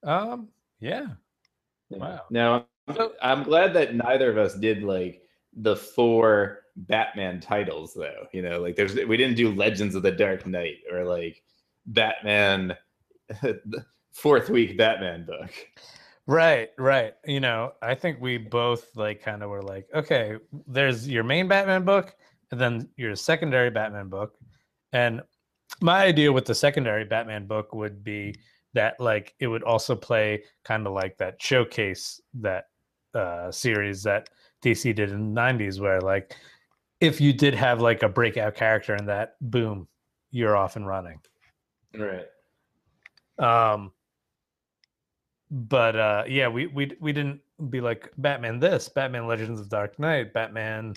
Um, 0.02 0.48
yeah. 0.80 1.06
Wow. 1.90 2.22
Now, 2.30 2.66
I'm 3.22 3.42
glad 3.44 3.72
that 3.74 3.94
neither 3.94 4.30
of 4.30 4.38
us 4.38 4.54
did 4.54 4.82
like 4.82 5.22
the 5.56 5.76
four 5.76 6.60
Batman 6.76 7.40
titles, 7.40 7.94
though. 7.94 8.26
You 8.32 8.42
know, 8.42 8.60
like 8.60 8.76
there's 8.76 8.94
we 8.94 9.16
didn't 9.16 9.36
do 9.36 9.52
Legends 9.52 9.94
of 9.94 10.02
the 10.02 10.12
Dark 10.12 10.46
Knight 10.46 10.78
or 10.92 11.04
like 11.04 11.42
Batman, 11.86 12.76
fourth 14.12 14.50
week 14.50 14.76
Batman 14.76 15.24
book. 15.24 15.50
Right, 16.26 16.70
right. 16.76 17.14
You 17.24 17.40
know, 17.40 17.72
I 17.82 17.94
think 17.94 18.20
we 18.20 18.36
both 18.36 18.96
like 18.96 19.22
kind 19.22 19.42
of 19.42 19.50
were 19.50 19.62
like, 19.62 19.86
okay, 19.94 20.36
there's 20.66 21.08
your 21.08 21.22
main 21.22 21.46
Batman 21.46 21.84
book, 21.84 22.14
and 22.50 22.60
then 22.60 22.88
your 22.96 23.14
secondary 23.14 23.70
Batman 23.70 24.08
book. 24.08 24.34
And 24.92 25.22
my 25.80 26.04
idea 26.04 26.32
with 26.32 26.44
the 26.44 26.54
secondary 26.54 27.04
Batman 27.04 27.46
book 27.46 27.72
would 27.74 28.02
be 28.02 28.34
that 28.74 29.00
like 29.00 29.34
it 29.40 29.46
would 29.46 29.62
also 29.62 29.94
play 29.94 30.42
kind 30.64 30.86
of 30.86 30.92
like 30.92 31.16
that 31.16 31.40
showcase 31.40 32.20
that 32.34 32.64
uh 33.14 33.50
series 33.50 34.02
that 34.02 34.28
DC 34.62 34.94
did 34.94 35.10
in 35.10 35.34
the 35.34 35.40
90s 35.40 35.80
where 35.80 36.00
like 36.00 36.34
if 37.00 37.20
you 37.20 37.32
did 37.32 37.54
have 37.54 37.80
like 37.80 38.02
a 38.02 38.08
breakout 38.08 38.54
character 38.54 38.94
in 38.94 39.06
that, 39.06 39.36
boom, 39.40 39.86
you're 40.30 40.56
off 40.56 40.76
and 40.76 40.86
running. 40.86 41.20
Right. 41.94 42.26
Um, 43.38 43.92
but 45.50 45.96
uh, 45.96 46.24
yeah, 46.26 46.48
we 46.48 46.66
we 46.66 46.96
we 47.00 47.12
didn't 47.12 47.40
be 47.70 47.80
like 47.80 48.10
Batman 48.18 48.58
this, 48.58 48.88
Batman 48.88 49.26
Legends 49.26 49.60
of 49.60 49.68
Dark 49.68 49.98
Knight, 49.98 50.32
Batman 50.32 50.94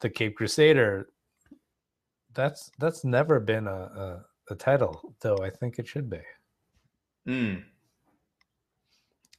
the 0.00 0.10
Cape 0.10 0.36
Crusader. 0.36 1.08
That's 2.34 2.70
that's 2.78 3.04
never 3.04 3.40
been 3.40 3.66
a, 3.66 3.70
a 3.70 4.24
a 4.50 4.54
title, 4.54 5.14
though. 5.20 5.38
I 5.38 5.50
think 5.50 5.78
it 5.78 5.86
should 5.86 6.10
be. 6.10 6.20
Mm. 7.26 7.62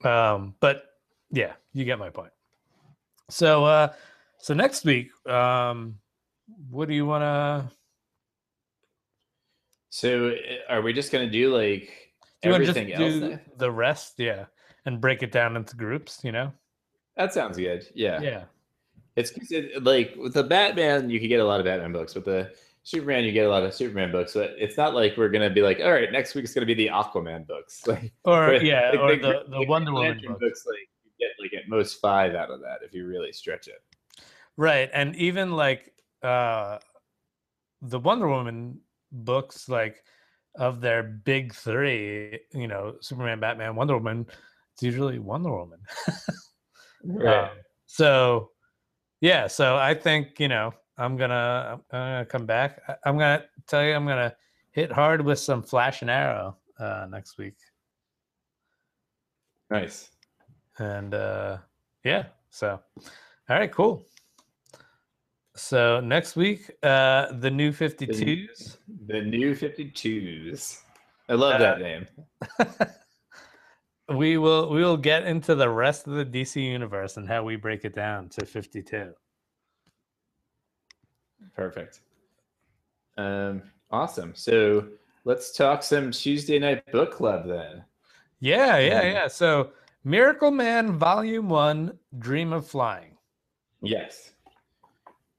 Um, 0.04 0.56
but 0.60 0.86
yeah, 1.32 1.54
you 1.74 1.86
get 1.86 2.00
my 2.00 2.10
point. 2.10 2.32
So 3.32 3.66
uh, 3.66 3.94
so 4.40 4.54
next 4.54 4.84
week, 4.86 5.10
um, 5.28 5.96
what 6.70 6.88
do 6.88 6.94
you 6.94 7.06
want 7.06 7.22
to? 7.24 7.76
So, 9.90 10.30
uh, 10.30 10.74
are 10.74 10.82
we 10.82 10.94
just 10.94 11.12
gonna 11.12 11.30
do 11.30 11.56
like 11.56 12.14
Do 12.42 12.50
want 12.52 12.64
just 12.66 12.78
everything 12.78 13.02
else? 13.02 13.14
do 13.14 13.40
the 13.58 13.72
rest? 13.72 14.16
Yeah, 14.18 14.46
and 14.86 15.00
break 15.02 15.24
it 15.24 15.32
down 15.32 15.56
into 15.56 15.76
groups. 15.76 16.20
You 16.24 16.32
know. 16.32 16.52
That 17.18 17.34
sounds 17.34 17.58
good. 17.58 17.86
Yeah. 17.94 18.22
Yeah. 18.22 18.44
It's 19.18 19.32
it, 19.52 19.84
like 19.84 20.16
with 20.18 20.34
the 20.34 20.44
Batman, 20.44 21.10
you 21.10 21.20
could 21.20 21.28
get 21.28 21.42
a 21.42 21.46
lot 21.46 21.60
of 21.60 21.66
Batman 21.66 21.92
books. 21.92 22.16
With 22.16 22.26
the 22.26 22.52
Superman, 22.84 23.26
you 23.26 23.34
get 23.34 23.46
a 23.46 23.50
lot 23.50 23.64
of 23.64 23.74
Superman 23.74 24.12
books. 24.12 24.34
But 24.34 24.56
it's 24.58 24.78
not 24.78 24.96
like 24.96 25.18
we're 25.18 25.30
gonna 25.30 25.50
be 25.50 25.62
like, 25.62 25.80
all 25.82 25.92
right, 25.92 26.12
next 26.12 26.34
week's 26.36 26.54
gonna 26.54 26.66
be 26.66 26.74
the 26.74 26.88
Aquaman 26.88 27.46
books. 27.48 27.84
Like, 27.88 28.14
Or 28.24 28.48
but, 28.48 28.64
yeah, 28.66 28.92
like, 28.92 29.00
or 29.00 29.16
the 29.18 29.44
the 29.50 29.58
Green 29.58 29.68
Wonder 29.68 29.92
Woman 29.94 30.12
Lantern 30.12 30.32
book. 30.32 30.42
books. 30.42 30.66
Like 30.66 30.90
get 31.22 31.32
like 31.40 31.54
at 31.54 31.70
most 31.70 32.02
five 32.02 32.36
out 32.36 32.50
of 32.52 32.60
that 32.62 32.80
if 32.84 32.94
you 32.94 33.06
really 33.08 33.32
stretch 33.32 33.68
it. 33.68 33.82
Right. 34.58 34.90
And 34.94 35.16
even 35.16 35.54
like 35.54 35.94
uh 36.24 36.80
the 37.82 38.00
Wonder 38.00 38.28
Woman 38.28 38.80
books, 39.12 39.70
like 39.70 40.04
of 40.56 40.82
their 40.82 41.02
big 41.04 41.54
three, 41.54 42.40
you 42.54 42.68
know, 42.68 42.96
Superman, 43.00 43.40
Batman, 43.40 43.76
Wonder 43.76 43.96
Woman, 43.98 44.26
it's 44.74 44.84
usually 44.84 45.20
Wonder 45.20 45.52
Woman. 45.52 45.80
Um, 47.04 47.50
so 47.88 48.52
yeah, 49.22 49.48
so 49.48 49.76
I 49.76 49.96
think, 49.96 50.40
you 50.40 50.48
know, 50.48 50.72
I'm 50.98 51.18
gonna 51.18 51.80
I'm 51.92 52.00
gonna 52.00 52.26
come 52.26 52.46
back. 52.46 52.80
I- 52.88 52.96
I'm 53.06 53.18
gonna 53.18 53.44
tell 53.68 53.84
you 53.84 53.94
I'm 53.94 54.06
gonna 54.06 54.36
hit 54.72 54.92
hard 54.92 55.22
with 55.26 55.40
some 55.40 55.64
Flash 55.64 56.02
and 56.02 56.12
Arrow 56.12 56.58
uh 56.80 57.08
next 57.10 57.40
week. 57.40 57.56
nice. 59.72 60.12
And 60.80 61.14
uh 61.14 61.58
yeah, 62.04 62.26
so 62.50 62.80
all 63.50 63.56
right, 63.58 63.72
cool. 63.72 64.06
So 65.56 66.00
next 66.00 66.36
week, 66.36 66.72
uh 66.84 67.32
the 67.34 67.52
new 67.52 67.72
52s. 67.72 68.78
The 69.08 69.22
new 69.22 69.54
52s. 69.54 70.82
I 71.30 71.34
love 71.34 71.56
Uh, 71.56 71.58
that 71.60 71.80
name. 71.80 72.08
we 74.18 74.38
will 74.38 74.70
we 74.70 74.84
will 74.84 74.98
get 74.98 75.26
into 75.26 75.56
the 75.56 75.70
rest 75.70 76.08
of 76.08 76.14
the 76.14 76.26
DC 76.26 76.62
universe 76.64 77.18
and 77.18 77.28
how 77.28 77.44
we 77.44 77.56
break 77.56 77.86
it 77.86 77.96
down 77.96 78.30
to 78.30 78.46
52. 78.46 79.14
Perfect. 81.56 82.02
Um, 83.18 83.62
awesome. 83.90 84.34
So 84.36 84.88
let's 85.26 85.52
talk 85.52 85.84
some 85.84 86.12
Tuesday 86.12 86.60
night 86.60 86.90
book 86.92 87.12
club 87.12 87.48
then. 87.48 87.84
Yeah, 88.40 88.78
yeah, 88.78 89.00
Um, 89.02 89.06
yeah. 89.08 89.28
So 89.28 89.72
Miracle 90.04 90.52
Man 90.52 90.98
Volume 90.98 91.50
1 91.50 91.98
Dream 92.20 92.54
of 92.54 92.68
Flying. 92.68 93.18
Yes. 93.82 94.32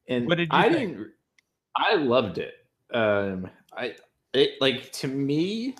And 0.08 0.26
What 0.26 0.38
did 0.38 0.48
I 0.50 0.72
think? 0.72 0.96
didn't 0.96 1.10
I 1.76 1.94
loved 1.94 2.38
it. 2.38 2.54
Um 2.92 3.48
I 3.76 3.94
it 4.34 4.52
like 4.60 4.92
to 4.92 5.08
me 5.08 5.74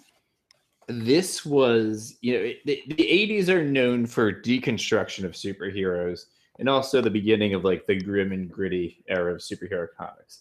this 0.89 1.45
was 1.47 2.16
you 2.22 2.33
know 2.35 2.41
it- 2.41 2.59
the, 2.64 2.83
the 2.89 3.05
80s 3.05 3.49
are 3.49 3.64
known 3.64 4.07
for 4.07 4.33
deconstruction 4.33 5.24
of 5.24 5.33
superheroes 5.33 6.26
and 6.59 6.68
also 6.68 7.01
the 7.01 7.11
beginning 7.11 7.55
of 7.55 7.64
like 7.64 7.87
the 7.87 7.99
grim 8.01 8.33
and 8.33 8.51
gritty 8.51 9.05
era 9.09 9.33
of 9.35 9.41
superhero 9.41 9.87
comics. 9.97 10.41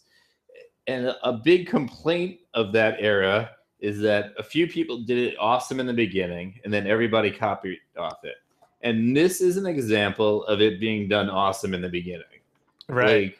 And 0.87 1.15
a 1.23 1.33
big 1.33 1.67
complaint 1.67 2.39
of 2.53 2.73
that 2.73 2.95
era 2.99 3.51
is 3.81 3.99
that 3.99 4.33
a 4.37 4.43
few 4.43 4.67
people 4.67 4.99
did 4.99 5.17
it 5.17 5.35
awesome 5.39 5.79
in 5.79 5.87
the 5.87 5.93
beginning 5.93 6.59
and 6.63 6.71
then 6.71 6.85
everybody 6.87 7.31
copied 7.31 7.79
off 7.97 8.23
it. 8.23 8.35
And 8.83 9.15
this 9.15 9.41
is 9.41 9.57
an 9.57 9.65
example 9.65 10.43
of 10.45 10.61
it 10.61 10.79
being 10.79 11.07
done 11.07 11.29
awesome 11.29 11.73
in 11.73 11.81
the 11.81 11.89
beginning. 11.89 12.25
Right. 12.87 13.31
Like, 13.31 13.37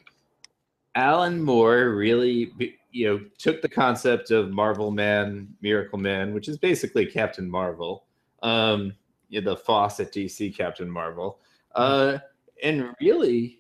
Alan 0.96 1.42
Moore 1.42 1.92
really, 1.96 2.54
you 2.92 3.08
know, 3.08 3.22
took 3.38 3.62
the 3.62 3.70
concept 3.70 4.32
of 4.32 4.52
Marvel 4.52 4.92
Man, 4.92 5.48
Miracle 5.62 5.98
Man, 5.98 6.34
which 6.34 6.50
is 6.50 6.58
basically 6.58 7.06
Captain 7.06 7.50
Marvel, 7.50 8.06
um, 8.44 8.94
you 9.30 9.42
know, 9.42 9.52
the 9.52 9.58
Fawcett 9.58 10.12
DC 10.12 10.56
Captain 10.56 10.90
Marvel, 10.90 11.40
uh, 11.76 12.18
and 12.62 12.94
really 13.00 13.60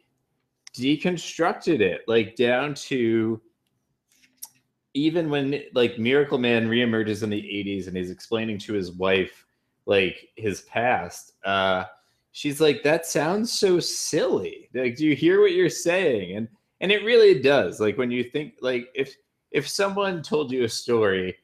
deconstructed 0.73 1.79
it, 1.79 2.01
like 2.07 2.35
down 2.35 2.73
to 2.73 3.39
even 4.93 5.29
when 5.29 5.63
like 5.73 5.97
Miracle 5.97 6.37
Man 6.37 6.67
reemerges 6.67 7.23
in 7.23 7.29
the 7.29 7.41
80s 7.41 7.87
and 7.87 7.95
he's 7.95 8.11
explaining 8.11 8.57
to 8.59 8.73
his 8.73 8.91
wife 8.91 9.45
like 9.85 10.29
his 10.35 10.61
past, 10.61 11.33
uh, 11.45 11.85
she's 12.31 12.59
like, 12.61 12.83
that 12.83 13.05
sounds 13.05 13.51
so 13.51 13.79
silly. 13.79 14.69
Like, 14.73 14.95
do 14.95 15.05
you 15.05 15.15
hear 15.15 15.41
what 15.41 15.53
you're 15.53 15.69
saying? 15.69 16.35
And 16.37 16.47
and 16.81 16.91
it 16.91 17.05
really 17.05 17.39
does. 17.39 17.79
Like 17.79 17.97
when 17.97 18.11
you 18.11 18.23
think 18.23 18.55
like 18.61 18.89
if 18.95 19.15
if 19.51 19.67
someone 19.67 20.23
told 20.23 20.51
you 20.51 20.63
a 20.63 20.69
story 20.69 21.37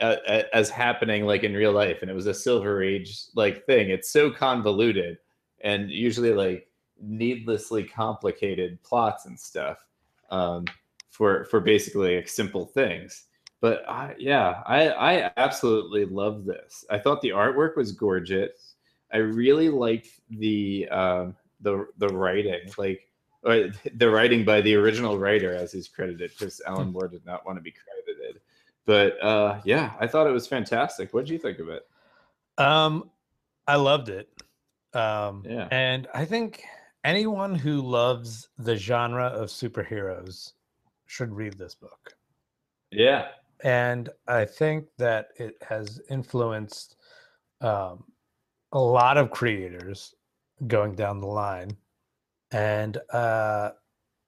uh, 0.00 0.16
as 0.54 0.70
happening 0.70 1.26
like 1.26 1.44
in 1.44 1.52
real 1.52 1.72
life 1.72 1.98
and 2.00 2.10
it 2.10 2.14
was 2.14 2.26
a 2.26 2.34
silver 2.34 2.82
age 2.82 3.24
like 3.34 3.66
thing, 3.66 3.90
it's 3.90 4.10
so 4.10 4.30
convoluted 4.30 5.18
and 5.60 5.90
usually 5.90 6.32
like 6.32 6.66
needlessly 7.00 7.84
complicated 7.84 8.82
plots 8.82 9.26
and 9.26 9.38
stuff. 9.38 9.84
Um, 10.30 10.64
for 11.10 11.44
for 11.44 11.60
basically 11.60 12.16
like 12.16 12.28
simple 12.28 12.66
things. 12.66 13.24
But 13.60 13.86
I, 13.88 14.14
yeah, 14.18 14.62
I 14.66 14.88
I 14.90 15.32
absolutely 15.36 16.06
love 16.06 16.46
this. 16.46 16.84
I 16.90 16.98
thought 16.98 17.20
the 17.20 17.30
artwork 17.30 17.76
was 17.76 17.92
gorgeous. 17.92 18.76
I 19.12 19.18
really 19.18 19.68
liked 19.68 20.08
the 20.30 20.88
um, 20.88 21.36
the 21.60 21.86
the 21.98 22.08
writing, 22.08 22.70
like 22.78 23.06
or 23.42 23.70
the 23.94 24.10
writing 24.10 24.44
by 24.44 24.60
the 24.60 24.74
original 24.76 25.18
writer 25.18 25.54
as 25.54 25.72
he's 25.72 25.88
credited, 25.88 26.30
because 26.38 26.62
Alan 26.66 26.86
hmm. 26.86 26.92
Moore 26.92 27.08
did 27.08 27.26
not 27.26 27.44
want 27.44 27.58
to 27.58 27.62
be 27.62 27.72
credited. 27.72 28.40
But 28.86 29.22
uh, 29.22 29.60
yeah, 29.64 29.92
I 30.00 30.06
thought 30.06 30.26
it 30.26 30.32
was 30.32 30.46
fantastic. 30.46 31.12
What 31.12 31.26
did 31.26 31.32
you 31.32 31.38
think 31.38 31.58
of 31.58 31.68
it? 31.68 31.86
Um, 32.56 33.10
I 33.66 33.76
loved 33.76 34.08
it. 34.08 34.28
Um, 34.94 35.44
yeah, 35.46 35.68
and 35.70 36.08
I 36.14 36.24
think 36.24 36.64
anyone 37.04 37.54
who 37.54 37.82
loves 37.82 38.48
the 38.58 38.76
genre 38.76 39.26
of 39.26 39.48
superheroes 39.48 40.52
should 41.10 41.34
read 41.34 41.58
this 41.58 41.74
book. 41.74 42.14
Yeah. 42.92 43.28
And 43.64 44.08
I 44.28 44.44
think 44.44 44.86
that 44.96 45.30
it 45.36 45.56
has 45.68 46.00
influenced 46.08 46.96
um, 47.60 48.04
a 48.70 48.78
lot 48.78 49.16
of 49.18 49.32
creators 49.32 50.14
going 50.68 50.94
down 50.94 51.20
the 51.20 51.26
line. 51.26 51.76
And 52.52 52.96
uh, 53.12 53.70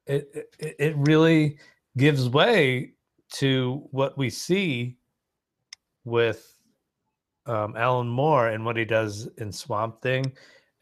it, 0.06 0.48
it, 0.58 0.76
it 0.78 0.96
really 0.96 1.58
gives 1.96 2.28
way 2.28 2.94
to 3.34 3.86
what 3.92 4.18
we 4.18 4.28
see 4.28 4.96
with 6.04 6.52
um, 7.46 7.76
Alan 7.76 8.08
Moore 8.08 8.48
and 8.48 8.64
what 8.64 8.76
he 8.76 8.84
does 8.84 9.28
in 9.38 9.52
Swamp 9.52 10.02
Thing 10.02 10.32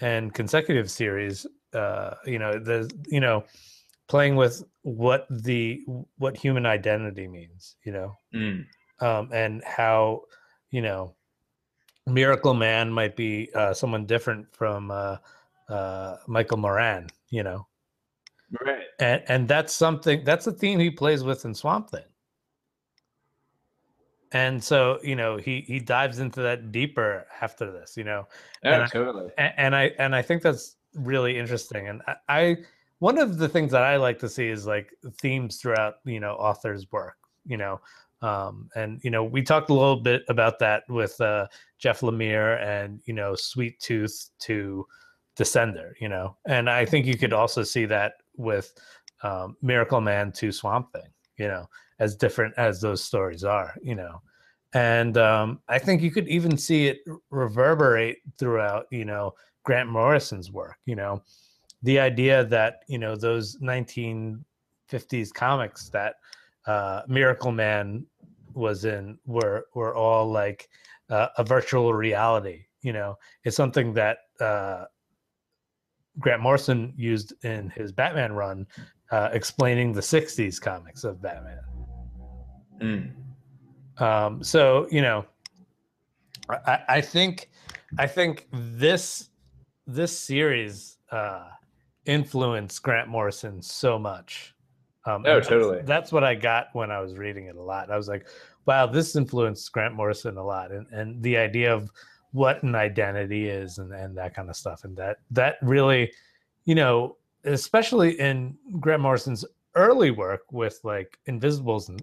and 0.00 0.32
consecutive 0.32 0.90
series. 0.90 1.46
Uh, 1.74 2.14
you 2.24 2.38
know, 2.38 2.58
the 2.58 2.90
you 3.06 3.20
know, 3.20 3.44
playing 4.10 4.34
with 4.34 4.64
what 4.82 5.24
the 5.30 5.80
what 6.18 6.36
human 6.36 6.66
identity 6.66 7.28
means 7.28 7.76
you 7.84 7.92
know? 7.92 8.12
Mm. 8.34 8.66
um, 8.98 9.30
and 9.32 9.62
how 9.64 10.22
you 10.72 10.82
know 10.82 11.14
miracle 12.06 12.52
man 12.52 12.90
might 12.90 13.14
be 13.14 13.48
uh, 13.54 13.72
someone 13.72 14.04
different 14.06 14.52
from 14.52 14.90
uh, 14.90 15.16
uh, 15.68 16.16
michael 16.26 16.58
moran 16.58 17.08
you 17.30 17.44
know? 17.44 17.66
Right. 18.66 18.82
And 18.98 19.22
and 19.28 19.48
that's 19.48 19.72
something 19.72 20.24
that's 20.24 20.48
a 20.48 20.52
theme 20.52 20.80
he 20.80 20.90
plays 20.90 21.22
with 21.22 21.44
in 21.44 21.54
swamp 21.54 21.88
thing. 21.90 22.10
And 24.32 24.62
so 24.62 24.98
you 25.04 25.14
know 25.14 25.36
he 25.36 25.60
he 25.60 25.78
dives 25.78 26.18
into 26.18 26.42
that 26.42 26.72
deeper 26.72 27.26
after 27.40 27.70
this 27.70 27.96
you 27.96 28.02
know? 28.02 28.26
Yeah 28.64 28.82
and 28.82 28.90
totally. 28.90 29.30
I, 29.38 29.42
and 29.56 29.76
i 29.76 29.84
and 29.98 30.16
i 30.16 30.22
think 30.22 30.42
that's 30.42 30.76
really 30.94 31.38
interesting. 31.38 31.88
And 31.88 32.02
I, 32.08 32.14
I 32.28 32.56
one 33.00 33.18
of 33.18 33.38
the 33.38 33.48
things 33.48 33.72
that 33.72 33.82
I 33.82 33.96
like 33.96 34.18
to 34.20 34.28
see 34.28 34.48
is 34.48 34.66
like 34.66 34.94
themes 35.20 35.56
throughout, 35.56 35.94
you 36.04 36.20
know, 36.20 36.34
authors' 36.34 36.86
work, 36.92 37.16
you 37.44 37.56
know. 37.56 37.80
Um, 38.22 38.68
and 38.76 39.00
you 39.02 39.10
know, 39.10 39.24
we 39.24 39.42
talked 39.42 39.70
a 39.70 39.74
little 39.74 39.96
bit 39.96 40.22
about 40.28 40.58
that 40.60 40.84
with 40.88 41.18
uh, 41.20 41.46
Jeff 41.78 42.00
Lemire 42.00 42.62
and 42.62 43.00
you 43.06 43.14
know, 43.14 43.34
Sweet 43.34 43.80
Tooth 43.80 44.30
to 44.40 44.86
Descender, 45.38 45.92
you 46.00 46.08
know, 46.08 46.36
and 46.46 46.68
I 46.68 46.84
think 46.84 47.06
you 47.06 47.16
could 47.16 47.32
also 47.32 47.62
see 47.62 47.86
that 47.86 48.12
with 48.36 48.72
um, 49.22 49.56
Miracle 49.62 50.02
Man 50.02 50.32
to 50.32 50.52
Swamp 50.52 50.92
Thing, 50.92 51.10
you 51.38 51.48
know, 51.48 51.66
as 51.98 52.14
different 52.14 52.52
as 52.58 52.82
those 52.82 53.02
stories 53.02 53.44
are, 53.44 53.74
you 53.82 53.94
know. 53.94 54.20
And 54.74 55.16
um, 55.16 55.60
I 55.68 55.78
think 55.78 56.02
you 56.02 56.10
could 56.10 56.28
even 56.28 56.58
see 56.58 56.88
it 56.88 56.98
reverberate 57.30 58.18
throughout, 58.38 58.86
you 58.90 59.06
know, 59.06 59.32
Grant 59.64 59.88
Morrison's 59.88 60.52
work, 60.52 60.76
you 60.84 60.96
know 60.96 61.22
the 61.82 61.98
idea 61.98 62.44
that 62.44 62.80
you 62.88 62.98
know 62.98 63.16
those 63.16 63.56
1950s 63.58 65.32
comics 65.34 65.88
that 65.90 66.16
uh, 66.66 67.02
Miracle 67.08 67.52
Man 67.52 68.06
was 68.54 68.84
in 68.84 69.18
were 69.26 69.66
were 69.74 69.94
all 69.94 70.30
like 70.30 70.68
uh, 71.08 71.28
a 71.38 71.44
virtual 71.44 71.94
reality. 71.94 72.64
You 72.82 72.92
know, 72.92 73.18
it's 73.44 73.56
something 73.56 73.94
that 73.94 74.18
uh, 74.40 74.84
Grant 76.18 76.42
Morrison 76.42 76.92
used 76.96 77.32
in 77.44 77.70
his 77.70 77.92
Batman 77.92 78.32
run, 78.32 78.66
uh, 79.10 79.30
explaining 79.32 79.92
the 79.92 80.00
'60s 80.00 80.60
comics 80.60 81.04
of 81.04 81.20
Batman. 81.22 81.60
Mm. 82.80 83.12
Um, 84.00 84.42
so 84.42 84.86
you 84.90 85.02
know, 85.02 85.24
I, 86.48 86.80
I 86.88 87.00
think 87.00 87.50
I 87.98 88.06
think 88.06 88.48
this 88.52 89.30
this 89.86 90.16
series 90.18 90.98
uh, 91.10 91.48
influenced 92.06 92.82
Grant 92.82 93.08
Morrison 93.08 93.60
so 93.62 93.98
much. 93.98 94.54
Um, 95.06 95.24
oh, 95.26 95.40
totally. 95.40 95.76
That's, 95.76 95.86
that's, 95.86 96.12
what 96.12 96.24
I 96.24 96.34
got 96.34 96.66
when 96.72 96.90
I 96.90 97.00
was 97.00 97.16
reading 97.16 97.46
it 97.46 97.56
a 97.56 97.62
lot. 97.62 97.90
I 97.90 97.96
was 97.96 98.08
like, 98.08 98.26
wow, 98.66 98.86
this 98.86 99.16
influenced 99.16 99.70
Grant 99.72 99.94
Morrison 99.94 100.36
a 100.36 100.44
lot. 100.44 100.72
And, 100.72 100.86
and 100.92 101.22
the 101.22 101.36
idea 101.36 101.74
of 101.74 101.90
what 102.32 102.62
an 102.62 102.74
identity 102.74 103.48
is 103.48 103.78
and, 103.78 103.92
and 103.92 104.16
that 104.16 104.34
kind 104.34 104.50
of 104.50 104.56
stuff. 104.56 104.84
And 104.84 104.96
that, 104.96 105.18
that 105.30 105.56
really, 105.62 106.12
you 106.64 106.74
know, 106.74 107.16
especially 107.44 108.20
in 108.20 108.56
Grant 108.78 109.02
Morrison's 109.02 109.44
early 109.74 110.10
work 110.10 110.42
with 110.52 110.78
like 110.84 111.18
Invisibles 111.26 111.88
and, 111.88 112.02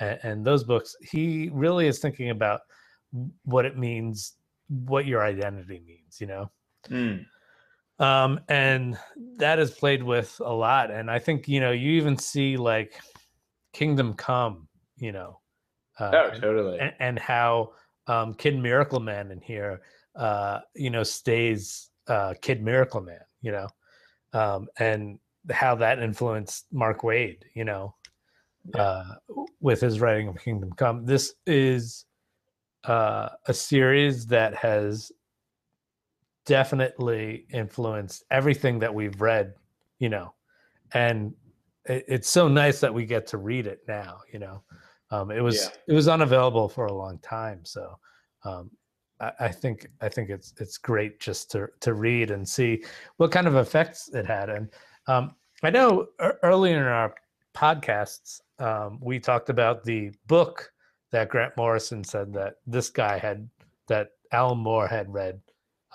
and, 0.00 0.18
and 0.22 0.44
those 0.44 0.64
books, 0.64 0.96
he 1.00 1.50
really 1.52 1.86
is 1.86 2.00
thinking 2.00 2.30
about 2.30 2.62
what 3.44 3.64
it 3.64 3.78
means, 3.78 4.34
what 4.68 5.06
your 5.06 5.24
identity 5.24 5.80
means, 5.86 6.20
you 6.20 6.26
know? 6.26 6.50
Mm 6.88 7.24
um, 7.98 8.40
and 8.48 8.98
that 9.36 9.58
is 9.58 9.70
played 9.70 10.02
with 10.02 10.40
a 10.44 10.52
lot. 10.52 10.90
And 10.90 11.10
I 11.10 11.18
think 11.18 11.48
you 11.48 11.60
know 11.60 11.72
you 11.72 11.92
even 11.92 12.16
see 12.16 12.56
like 12.56 13.00
Kingdom 13.72 14.14
Come, 14.14 14.68
you 14.96 15.12
know, 15.12 15.40
uh, 15.98 16.10
oh 16.14 16.38
totally, 16.38 16.78
and, 16.78 16.94
and 16.98 17.18
how 17.18 17.72
um, 18.06 18.34
Kid 18.34 18.58
Miracle 18.58 19.00
Man 19.00 19.30
in 19.30 19.40
here, 19.40 19.82
uh, 20.14 20.60
you 20.74 20.90
know, 20.90 21.02
stays 21.02 21.90
uh, 22.08 22.34
Kid 22.40 22.62
Miracle 22.62 23.00
Man, 23.00 23.20
you 23.40 23.52
know, 23.52 23.68
um, 24.32 24.68
and 24.78 25.18
how 25.50 25.74
that 25.76 25.98
influenced 26.00 26.66
Mark 26.72 27.02
Waid, 27.02 27.38
you 27.54 27.64
know, 27.64 27.94
yeah. 28.74 28.82
uh, 28.82 29.04
with 29.60 29.80
his 29.80 30.00
writing 30.00 30.28
of 30.28 30.36
Kingdom 30.38 30.72
Come. 30.72 31.04
This 31.04 31.34
is 31.46 32.04
uh, 32.84 33.30
a 33.46 33.54
series 33.54 34.26
that 34.26 34.54
has 34.54 35.10
definitely 36.46 37.46
influenced 37.52 38.24
everything 38.30 38.78
that 38.78 38.94
we've 38.94 39.20
read, 39.20 39.54
you 39.98 40.08
know, 40.08 40.32
and 40.92 41.34
it, 41.84 42.04
it's 42.08 42.30
so 42.30 42.48
nice 42.48 42.80
that 42.80 42.92
we 42.92 43.04
get 43.04 43.26
to 43.28 43.38
read 43.38 43.66
it 43.66 43.80
now, 43.86 44.20
you 44.32 44.38
know. 44.38 44.62
Um, 45.10 45.30
it 45.30 45.40
was 45.40 45.64
yeah. 45.64 45.70
it 45.88 45.92
was 45.92 46.08
unavailable 46.08 46.68
for 46.68 46.86
a 46.86 46.92
long 46.92 47.18
time, 47.18 47.64
so 47.64 47.96
um, 48.44 48.70
I, 49.20 49.32
I, 49.40 49.48
think 49.48 49.86
I 50.00 50.08
think 50.08 50.30
it's 50.30 50.52
it's 50.58 50.78
great 50.78 51.20
just 51.20 51.50
to 51.52 51.68
to 51.80 51.94
read 51.94 52.30
and 52.30 52.48
see 52.48 52.84
what 53.18 53.30
kind 53.30 53.46
of 53.46 53.54
effects 53.56 54.10
it 54.12 54.26
had. 54.26 54.50
And 54.50 54.68
um, 55.06 55.36
I 55.62 55.70
know 55.70 56.08
earlier 56.42 56.78
in 56.78 56.82
our 56.82 57.14
podcasts 57.54 58.40
um, 58.58 58.98
we 59.00 59.18
talked 59.18 59.48
about 59.48 59.84
the 59.84 60.10
book 60.26 60.72
that 61.12 61.28
Grant 61.28 61.56
Morrison 61.56 62.02
said 62.02 62.32
that 62.32 62.54
this 62.66 62.90
guy 62.90 63.18
had 63.18 63.48
that 63.86 64.08
Alan 64.32 64.58
Moore 64.58 64.88
had 64.88 65.12
read 65.12 65.40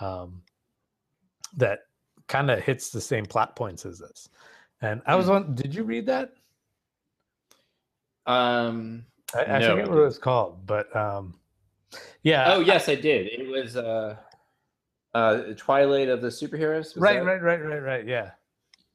um, 0.02 0.42
that 1.56 1.80
kind 2.28 2.50
of 2.50 2.60
hits 2.60 2.90
the 2.90 3.00
same 3.00 3.26
plot 3.26 3.56
points 3.56 3.86
as 3.86 3.98
this. 3.98 4.28
And 4.80 5.00
I 5.06 5.14
was 5.14 5.26
hmm. 5.26 5.32
on. 5.32 5.54
Did 5.54 5.74
you 5.74 5.84
read 5.84 6.06
that? 6.06 6.32
Um, 8.26 9.04
I, 9.34 9.44
I 9.44 9.58
no, 9.58 9.70
forget 9.70 9.88
what 9.88 9.98
it 9.98 10.04
was 10.04 10.18
called, 10.18 10.66
but 10.66 10.94
um, 10.94 11.34
yeah. 12.22 12.52
Oh 12.52 12.60
yes, 12.60 12.88
I 12.88 12.94
did. 12.94 13.26
It 13.26 13.48
was 13.48 13.76
uh, 13.76 14.16
uh, 15.14 15.42
Twilight 15.56 16.08
of 16.08 16.20
the 16.20 16.28
Superheroes. 16.28 16.94
right, 16.96 17.14
that... 17.14 17.24
right, 17.24 17.42
right, 17.42 17.64
right, 17.64 17.82
right. 17.82 18.06
Yeah. 18.06 18.30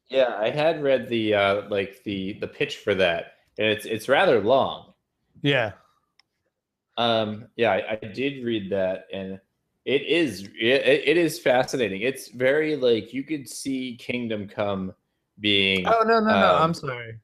Yeah, 0.10 0.38
I 0.40 0.50
had 0.50 0.82
read 0.82 1.10
the 1.10 1.34
uh, 1.34 1.62
like 1.70 2.04
the 2.04 2.34
the 2.40 2.48
pitch 2.48 2.78
for 2.78 2.96
that, 2.96 3.34
and 3.58 3.68
it's 3.68 3.86
it's 3.86 4.08
rather 4.08 4.40
long. 4.40 4.94
Yeah. 5.42 5.74
Um, 6.98 7.48
yeah, 7.58 7.72
I, 7.72 8.00
I 8.02 8.08
did 8.08 8.44
read 8.44 8.72
that, 8.72 9.06
and 9.14 9.40
it 9.88 10.02
is 10.06 10.50
it, 10.60 11.04
it 11.08 11.18
is 11.18 11.40
fascinating. 11.40 12.02
It's 12.02 12.28
very 12.28 12.76
like 12.76 13.14
you 13.14 13.24
could 13.24 13.48
see 13.48 13.96
Kingdom 13.96 14.46
Come 14.48 14.94
being. 15.40 15.88
Oh 15.88 16.04
no 16.06 16.20
no 16.20 16.26
no! 16.26 16.56
um, 16.56 16.62
I'm 16.62 16.74
sorry. 16.74 17.18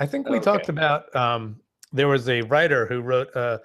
I 0.00 0.06
think 0.06 0.28
we 0.28 0.38
okay. 0.38 0.44
talked 0.44 0.68
about. 0.68 1.14
Um, 1.14 1.60
there 1.92 2.08
was 2.08 2.28
a 2.28 2.42
writer 2.42 2.84
who 2.86 3.00
wrote 3.00 3.28
a 3.36 3.60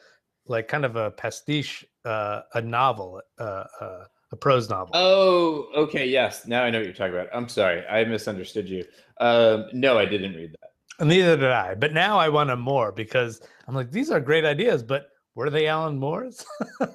like 0.46 0.68
kind 0.68 0.86
of 0.86 0.96
a 0.96 1.10
pastiche, 1.12 1.84
uh, 2.06 2.42
a 2.54 2.62
novel, 2.62 3.20
uh, 3.40 3.64
uh, 3.82 4.04
a 4.32 4.36
prose 4.36 4.70
novel. 4.70 4.92
Oh, 4.94 5.68
okay, 5.76 6.06
yes. 6.06 6.46
Now 6.46 6.62
I 6.64 6.70
know 6.70 6.78
what 6.78 6.86
you're 6.86 6.94
talking 6.94 7.16
about. 7.16 7.30
I'm 7.34 7.50
sorry, 7.50 7.84
I 7.88 8.04
misunderstood 8.06 8.70
you. 8.70 8.86
Um, 9.20 9.66
no, 9.74 9.98
I 9.98 10.06
didn't 10.06 10.36
read 10.36 10.56
that. 10.62 11.06
Neither 11.08 11.36
did 11.36 11.50
I. 11.50 11.74
But 11.74 11.94
now 11.94 12.20
I 12.20 12.30
want 12.30 12.52
to 12.52 12.56
more 12.56 12.92
because 12.92 13.42
I'm 13.68 13.74
like, 13.74 13.90
these 13.92 14.12
are 14.12 14.20
great 14.20 14.46
ideas, 14.46 14.84
but 14.84 15.10
were 15.34 15.50
they 15.50 15.66
Alan 15.66 15.98
Moore's? 15.98 16.46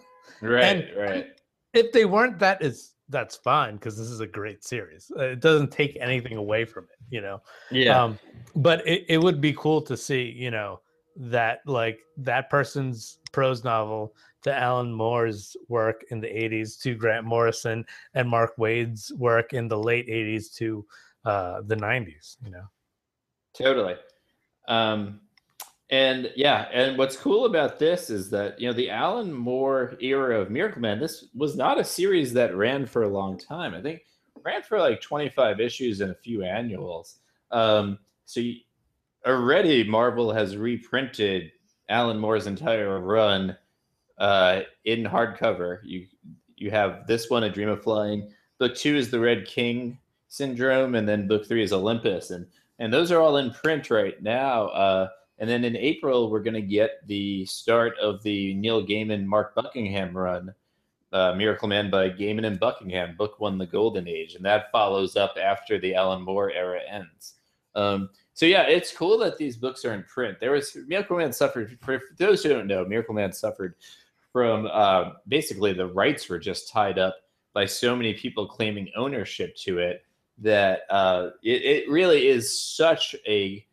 Right, 0.42 0.88
And- 0.88 0.96
right. 0.96 1.26
If 1.72 1.92
they 1.92 2.04
weren't, 2.04 2.38
that 2.38 2.62
is 2.62 2.94
that's 3.08 3.36
fine 3.36 3.74
because 3.74 3.96
this 3.96 4.08
is 4.08 4.20
a 4.20 4.26
great 4.26 4.64
series. 4.64 5.10
Uh, 5.16 5.30
It 5.30 5.40
doesn't 5.40 5.72
take 5.72 5.96
anything 6.00 6.36
away 6.36 6.64
from 6.64 6.84
it, 6.84 6.98
you 7.10 7.20
know. 7.20 7.42
Yeah, 7.70 8.04
Um, 8.04 8.18
but 8.54 8.86
it, 8.86 9.04
it 9.08 9.18
would 9.18 9.40
be 9.40 9.52
cool 9.52 9.82
to 9.82 9.96
see, 9.96 10.22
you 10.22 10.50
know, 10.50 10.80
that 11.16 11.60
like 11.66 12.00
that 12.18 12.48
person's 12.48 13.18
prose 13.32 13.64
novel 13.64 14.14
to 14.42 14.56
Alan 14.56 14.92
Moore's 14.92 15.56
work 15.68 16.04
in 16.10 16.20
the 16.20 16.28
80s 16.28 16.80
to 16.82 16.94
Grant 16.94 17.26
Morrison 17.26 17.84
and 18.14 18.28
Mark 18.28 18.56
Waid's 18.56 19.12
work 19.16 19.52
in 19.52 19.68
the 19.68 19.78
late 19.78 20.08
80s 20.08 20.54
to 20.56 20.86
uh, 21.24 21.62
the 21.66 21.76
90s, 21.76 22.36
you 22.42 22.50
know. 22.50 22.64
totally. 23.54 23.96
Um, 24.68 25.20
and 25.90 26.30
yeah, 26.36 26.68
and 26.72 26.96
what's 26.96 27.16
cool 27.16 27.46
about 27.46 27.78
this 27.78 28.10
is 28.10 28.30
that 28.30 28.60
you 28.60 28.68
know 28.68 28.72
the 28.72 28.90
Alan 28.90 29.32
Moore 29.32 29.96
era 30.00 30.40
of 30.40 30.50
Miracle 30.50 30.80
Man. 30.80 31.00
This 31.00 31.26
was 31.34 31.56
not 31.56 31.80
a 31.80 31.84
series 31.84 32.32
that 32.34 32.54
ran 32.54 32.86
for 32.86 33.02
a 33.02 33.08
long 33.08 33.36
time. 33.36 33.74
I 33.74 33.82
think 33.82 34.02
ran 34.44 34.62
for 34.62 34.78
like 34.78 35.00
25 35.00 35.60
issues 35.60 36.00
and 36.00 36.12
a 36.12 36.14
few 36.14 36.42
annuals. 36.44 37.16
Um, 37.50 37.98
so 38.24 38.40
you, 38.40 38.56
already 39.26 39.84
Marvel 39.84 40.32
has 40.32 40.56
reprinted 40.56 41.52
Alan 41.88 42.18
Moore's 42.18 42.46
entire 42.46 43.00
run 43.00 43.56
uh, 44.18 44.60
in 44.84 45.04
hardcover. 45.04 45.80
You 45.84 46.06
you 46.56 46.70
have 46.70 47.06
this 47.06 47.30
one, 47.30 47.44
A 47.44 47.50
Dream 47.50 47.68
of 47.68 47.82
Flying. 47.82 48.30
Book 48.58 48.76
two 48.76 48.94
is 48.94 49.10
the 49.10 49.18
Red 49.18 49.46
King 49.46 49.98
syndrome, 50.28 50.94
and 50.94 51.08
then 51.08 51.26
book 51.26 51.48
three 51.48 51.64
is 51.64 51.72
Olympus, 51.72 52.30
and 52.30 52.46
and 52.78 52.92
those 52.92 53.10
are 53.10 53.20
all 53.20 53.38
in 53.38 53.50
print 53.50 53.90
right 53.90 54.22
now. 54.22 54.68
Uh, 54.68 55.08
and 55.40 55.48
then 55.48 55.64
in 55.64 55.76
April, 55.76 56.30
we're 56.30 56.42
going 56.42 56.54
to 56.54 56.60
get 56.60 57.06
the 57.06 57.44
start 57.46 57.98
of 57.98 58.22
the 58.22 58.54
Neil 58.54 58.86
Gaiman, 58.86 59.24
Mark 59.24 59.54
Buckingham 59.54 60.16
run, 60.16 60.54
uh, 61.12 61.34
Miracle 61.34 61.66
Man 61.66 61.90
by 61.90 62.10
Gaiman 62.10 62.46
and 62.46 62.60
Buckingham, 62.60 63.16
book 63.16 63.40
one, 63.40 63.58
The 63.58 63.66
Golden 63.66 64.06
Age, 64.06 64.34
and 64.34 64.44
that 64.44 64.70
follows 64.70 65.16
up 65.16 65.36
after 65.42 65.80
the 65.80 65.94
Alan 65.94 66.22
Moore 66.22 66.52
era 66.52 66.80
ends. 66.88 67.34
Um, 67.74 68.10
so 68.34 68.46
yeah, 68.46 68.62
it's 68.62 68.94
cool 68.94 69.18
that 69.18 69.38
these 69.38 69.56
books 69.56 69.84
are 69.84 69.94
in 69.94 70.04
print. 70.04 70.38
There 70.40 70.52
was 70.52 70.76
Miracle 70.86 71.16
Man 71.16 71.32
suffered. 71.32 71.78
For 71.82 72.00
those 72.18 72.42
who 72.42 72.50
don't 72.50 72.66
know, 72.66 72.84
Miracle 72.84 73.14
Man 73.14 73.32
suffered 73.32 73.74
from 74.32 74.68
uh, 74.70 75.12
basically 75.28 75.72
the 75.72 75.86
rights 75.86 76.28
were 76.28 76.38
just 76.38 76.68
tied 76.68 76.98
up 76.98 77.16
by 77.52 77.66
so 77.66 77.96
many 77.96 78.14
people 78.14 78.46
claiming 78.46 78.90
ownership 78.96 79.56
to 79.56 79.78
it 79.78 80.04
that 80.38 80.82
uh, 80.90 81.30
it, 81.42 81.62
it 81.62 81.90
really 81.90 82.28
is 82.28 82.60
such 82.62 83.14
a, 83.26 83.28
a 83.28 83.66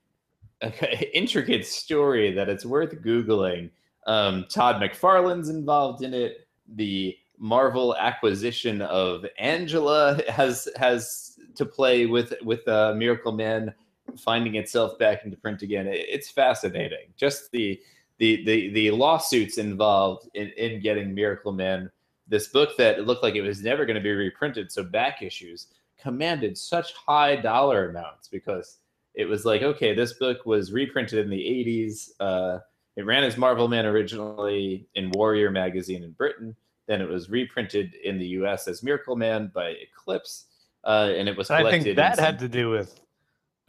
intricate 1.14 1.66
story 1.66 2.32
that 2.34 2.50
it's 2.50 2.66
worth 2.66 2.94
googling. 3.02 3.70
Um, 4.06 4.46
Todd 4.50 4.82
McFarlane's 4.82 5.50
involved 5.50 6.04
in 6.04 6.14
it. 6.14 6.48
The 6.76 7.16
Marvel 7.38 7.96
acquisition 7.96 8.82
of 8.82 9.26
Angela 9.38 10.20
has 10.30 10.68
has 10.78 11.38
to 11.56 11.66
play 11.66 12.06
with 12.06 12.34
with 12.44 12.68
uh, 12.68 12.94
Miracle 12.96 13.32
Man 13.32 13.74
finding 14.18 14.56
itself 14.56 14.98
back 14.98 15.26
into 15.26 15.38
print 15.38 15.62
again. 15.62 15.88
It- 15.88 16.06
it's 16.10 16.30
fascinating. 16.32 17.14
Just 17.18 17.52
the 17.52 17.80
the 18.18 18.44
the 18.46 18.70
the 18.70 18.92
lawsuits 18.92 19.58
involved 19.58 20.30
in, 20.34 20.48
in 20.58 20.82
getting 20.82 21.14
Miracle 21.14 21.52
Man, 21.52 21.92
this 22.28 22.48
book 22.48 22.76
that 22.78 23.06
looked 23.06 23.24
like 23.24 23.36
it 23.36 23.42
was 23.42 23.62
never 23.62 23.86
going 23.86 23.96
to 23.96 24.02
be 24.02 24.12
reprinted, 24.12 24.72
so 24.72 24.84
back 24.84 25.22
issues 25.22 25.68
commanded 26.00 26.58
such 26.58 26.94
high 26.94 27.36
dollar 27.36 27.90
amounts 27.90 28.28
because 28.28 28.78
it 29.18 29.26
was 29.26 29.46
like, 29.46 29.64
okay, 29.64 29.96
this 29.96 30.14
book 30.14 30.46
was 30.46 30.72
reprinted 30.72 31.18
in 31.18 31.30
the 31.30 31.38
80s. 31.38 32.12
Uh, 32.20 32.60
it 32.96 33.06
ran 33.06 33.24
as 33.24 33.36
Marvel 33.36 33.68
Man 33.68 33.88
originally 33.88 34.88
in 34.94 35.10
Warrior 35.12 35.50
magazine 35.50 36.04
in 36.04 36.12
Britain. 36.12 36.56
Then 36.88 37.02
it 37.02 37.10
was 37.10 37.30
reprinted 37.30 37.96
in 37.96 38.20
the 38.20 38.28
US 38.28 38.68
as 38.68 38.84
Miracle 38.84 39.16
Man 39.16 39.52
by 39.54 39.70
Eclipse. 39.70 40.46
Uh, 40.84 41.12
and 41.18 41.28
it 41.28 41.36
was 41.36 41.50
I 41.50 41.70
think 41.70 41.96
that 41.96 42.16
some- 42.16 42.26
had 42.26 42.40
to 42.40 42.48
do 42.48 42.70
with 42.70 43.02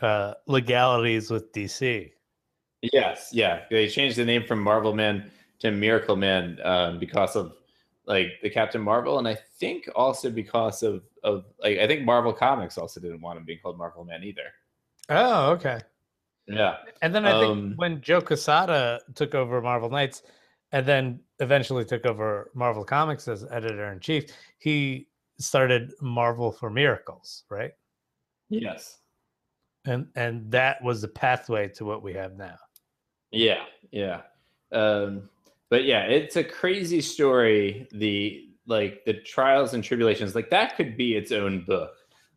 uh, 0.01 0.35
legalities 0.47 1.31
with 1.31 1.51
DC. 1.53 2.13
Yes, 2.93 3.31
yeah. 3.33 3.63
They 3.71 3.89
changed 3.89 4.19
the 4.19 4.27
name 4.27 4.45
from 4.45 4.63
Marvel 4.63 4.95
Man 4.95 5.31
to 5.61 5.71
Miracle 5.71 6.15
Man 6.15 6.59
um, 6.63 6.99
because 6.99 7.37
of 7.37 7.55
like 8.07 8.33
the 8.43 8.51
Captain 8.51 8.81
Marvel, 8.81 9.19
and 9.19 9.27
I 9.27 9.37
think 9.59 9.89
also 9.97 10.31
because 10.31 10.83
of 10.83 11.03
of 11.25 11.47
like 11.61 11.79
I 11.79 11.87
think 11.87 12.05
Marvel 12.05 12.33
Comics 12.33 12.79
also 12.79 13.01
didn't 13.01 13.21
want 13.23 13.39
him 13.39 13.45
being 13.45 13.59
called 13.61 13.79
Marvel 13.79 14.05
Man 14.05 14.23
either. 14.23 14.53
Oh, 15.09 15.53
okay. 15.53 15.81
Yeah, 16.47 16.79
And 17.03 17.15
then 17.15 17.27
I 17.27 17.33
Um, 17.33 17.41
think 17.69 17.79
when 17.79 18.01
Joe 18.01 18.21
Quesada 18.23 19.01
took 19.15 19.35
over 19.35 19.61
Marvel 19.61 19.91
Knights 19.91 20.23
and 20.73 20.87
then 20.87 21.21
eventually 21.41 21.85
took 21.85 22.07
over 22.07 22.51
Marvel 22.55 22.85
Comics 22.85 23.29
as 23.29 23.45
editor 23.51 23.93
in 23.93 24.01
chief, 24.01 24.31
he 24.59 25.09
started 25.39 25.93
Marvel 26.01 26.51
for 26.53 26.71
Miracles, 26.71 27.45
right? 27.51 27.73
yes, 28.49 28.99
And 29.85 30.09
and 30.17 30.51
that 30.53 30.83
was 30.83 31.01
the 31.03 31.09
pathway 31.09 31.69
to 31.71 31.85
what 31.85 32.03
we 32.03 32.13
have 32.15 32.37
now. 32.37 32.57
yeah, 33.31 33.65
yeah. 33.91 34.23
Um, 34.73 35.29
but 35.71 35.85
yeah, 35.85 36.05
it's 36.05 36.37
a 36.37 36.45
crazy 36.45 37.01
story. 37.01 37.89
The 37.93 38.49
like 38.67 39.05
the 39.05 39.15
trials 39.15 39.75
and 39.75 39.83
tribulations, 39.85 40.35
like 40.35 40.51
that 40.51 40.77
could 40.77 40.97
be 40.97 41.15
its 41.17 41.33
own 41.33 41.65
book. 41.65 41.93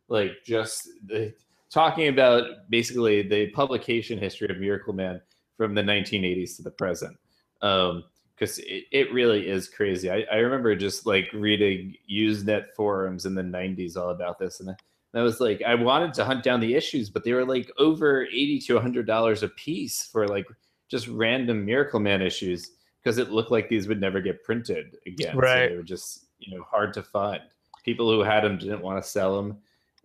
Like 0.08 0.32
just 0.44 0.88
the 1.06 1.34
talking 1.72 2.08
about 2.08 2.68
basically 2.68 3.22
the 3.22 3.48
publication 3.50 4.18
history 4.18 4.48
of 4.50 4.58
Miracle 4.58 4.92
Man 4.92 5.20
from 5.56 5.74
the 5.74 5.82
1980s 5.82 6.56
to 6.56 6.62
the 6.62 6.70
present. 6.70 7.16
Um, 7.62 8.04
because 8.34 8.58
it, 8.58 8.84
it 8.90 9.12
really 9.12 9.48
is 9.48 9.68
crazy. 9.68 10.10
I, 10.10 10.24
I 10.32 10.36
remember 10.36 10.74
just 10.74 11.06
like 11.06 11.30
reading 11.32 11.94
Usenet 12.10 12.72
forums 12.74 13.24
in 13.24 13.34
the 13.36 13.42
90s 13.42 13.96
all 13.96 14.10
about 14.10 14.38
this, 14.38 14.58
and 14.58 14.74
I, 15.14 15.22
was 15.22 15.38
like, 15.38 15.62
I 15.62 15.76
wanted 15.76 16.12
to 16.14 16.24
hunt 16.24 16.42
down 16.42 16.58
the 16.58 16.74
issues, 16.74 17.08
but 17.08 17.22
they 17.22 17.34
were 17.34 17.44
like 17.44 17.70
over 17.78 18.24
80 18.24 18.60
to 18.60 18.74
100 18.74 19.06
dollars 19.06 19.44
a 19.44 19.48
piece 19.48 20.04
for 20.10 20.26
like 20.26 20.46
just 20.88 21.06
random 21.08 21.64
Miracle 21.64 22.00
Man 22.00 22.20
issues 22.20 22.72
because 23.00 23.18
it 23.18 23.30
looked 23.30 23.52
like 23.52 23.68
these 23.68 23.86
would 23.86 24.00
never 24.00 24.20
get 24.20 24.42
printed 24.42 24.96
again. 25.06 25.34
So 25.34 25.38
Right. 25.38 25.68
they 25.68 25.76
were 25.76 25.82
just 25.82 26.26
you 26.40 26.56
know 26.56 26.64
hard 26.64 26.92
to 26.94 27.02
find. 27.02 27.42
People 27.84 28.10
who 28.10 28.20
had 28.20 28.42
them 28.42 28.58
didn't 28.58 28.82
want 28.82 29.00
to 29.02 29.08
sell 29.08 29.36
them, 29.36 29.58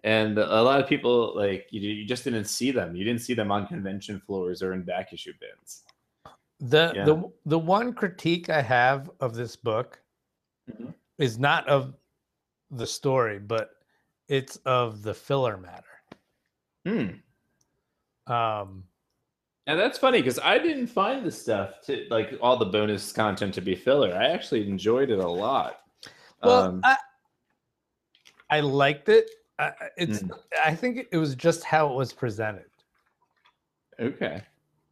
and 0.03 0.37
a 0.37 0.61
lot 0.61 0.79
of 0.79 0.87
people 0.87 1.33
like 1.35 1.67
you, 1.71 1.81
you 1.81 2.05
just 2.05 2.23
didn't 2.23 2.45
see 2.45 2.71
them. 2.71 2.95
You 2.95 3.03
didn't 3.03 3.21
see 3.21 3.33
them 3.33 3.51
on 3.51 3.67
convention 3.67 4.19
floors 4.25 4.61
or 4.61 4.73
in 4.73 4.83
back 4.83 5.13
issue 5.13 5.33
bins. 5.39 5.83
The 6.59 6.91
Yeah. 6.95 7.05
the 7.05 7.31
the 7.45 7.59
one 7.59 7.93
critique 7.93 8.49
I 8.49 8.61
have 8.61 9.09
of 9.19 9.35
this 9.35 9.55
book 9.55 10.01
Mhm. 10.69 10.93
is 11.17 11.37
not 11.39 11.67
of 11.67 11.93
the 12.71 12.87
story, 12.87 13.39
but 13.39 13.71
it's 14.27 14.57
of 14.65 15.01
the 15.03 15.13
filler 15.13 15.57
matter. 15.57 15.83
Hmm. 16.85 18.31
Um, 18.31 18.83
And 19.67 19.77
that's 19.79 19.97
funny 19.97 20.21
because 20.21 20.39
I 20.39 20.57
didn't 20.59 20.87
find 20.87 21.25
the 21.25 21.31
stuff 21.31 21.81
to 21.81 22.05
like 22.09 22.33
all 22.41 22.57
the 22.57 22.65
bonus 22.65 23.11
content 23.11 23.53
to 23.55 23.61
be 23.61 23.75
filler. 23.75 24.13
I 24.15 24.27
actually 24.27 24.67
enjoyed 24.67 25.09
it 25.09 25.19
a 25.19 25.27
lot. 25.27 25.81
well, 26.43 26.63
Um, 26.63 26.81
I, 26.83 26.97
I 28.49 28.59
liked 28.61 29.09
it. 29.09 29.29
I, 29.59 29.71
it's 29.97 30.21
Mm. 30.21 30.39
I 30.63 30.75
think 30.75 31.07
it 31.11 31.17
was 31.17 31.35
just 31.35 31.63
how 31.63 31.89
it 31.91 31.95
was 31.95 32.13
presented. 32.13 32.69
okay. 33.99 34.43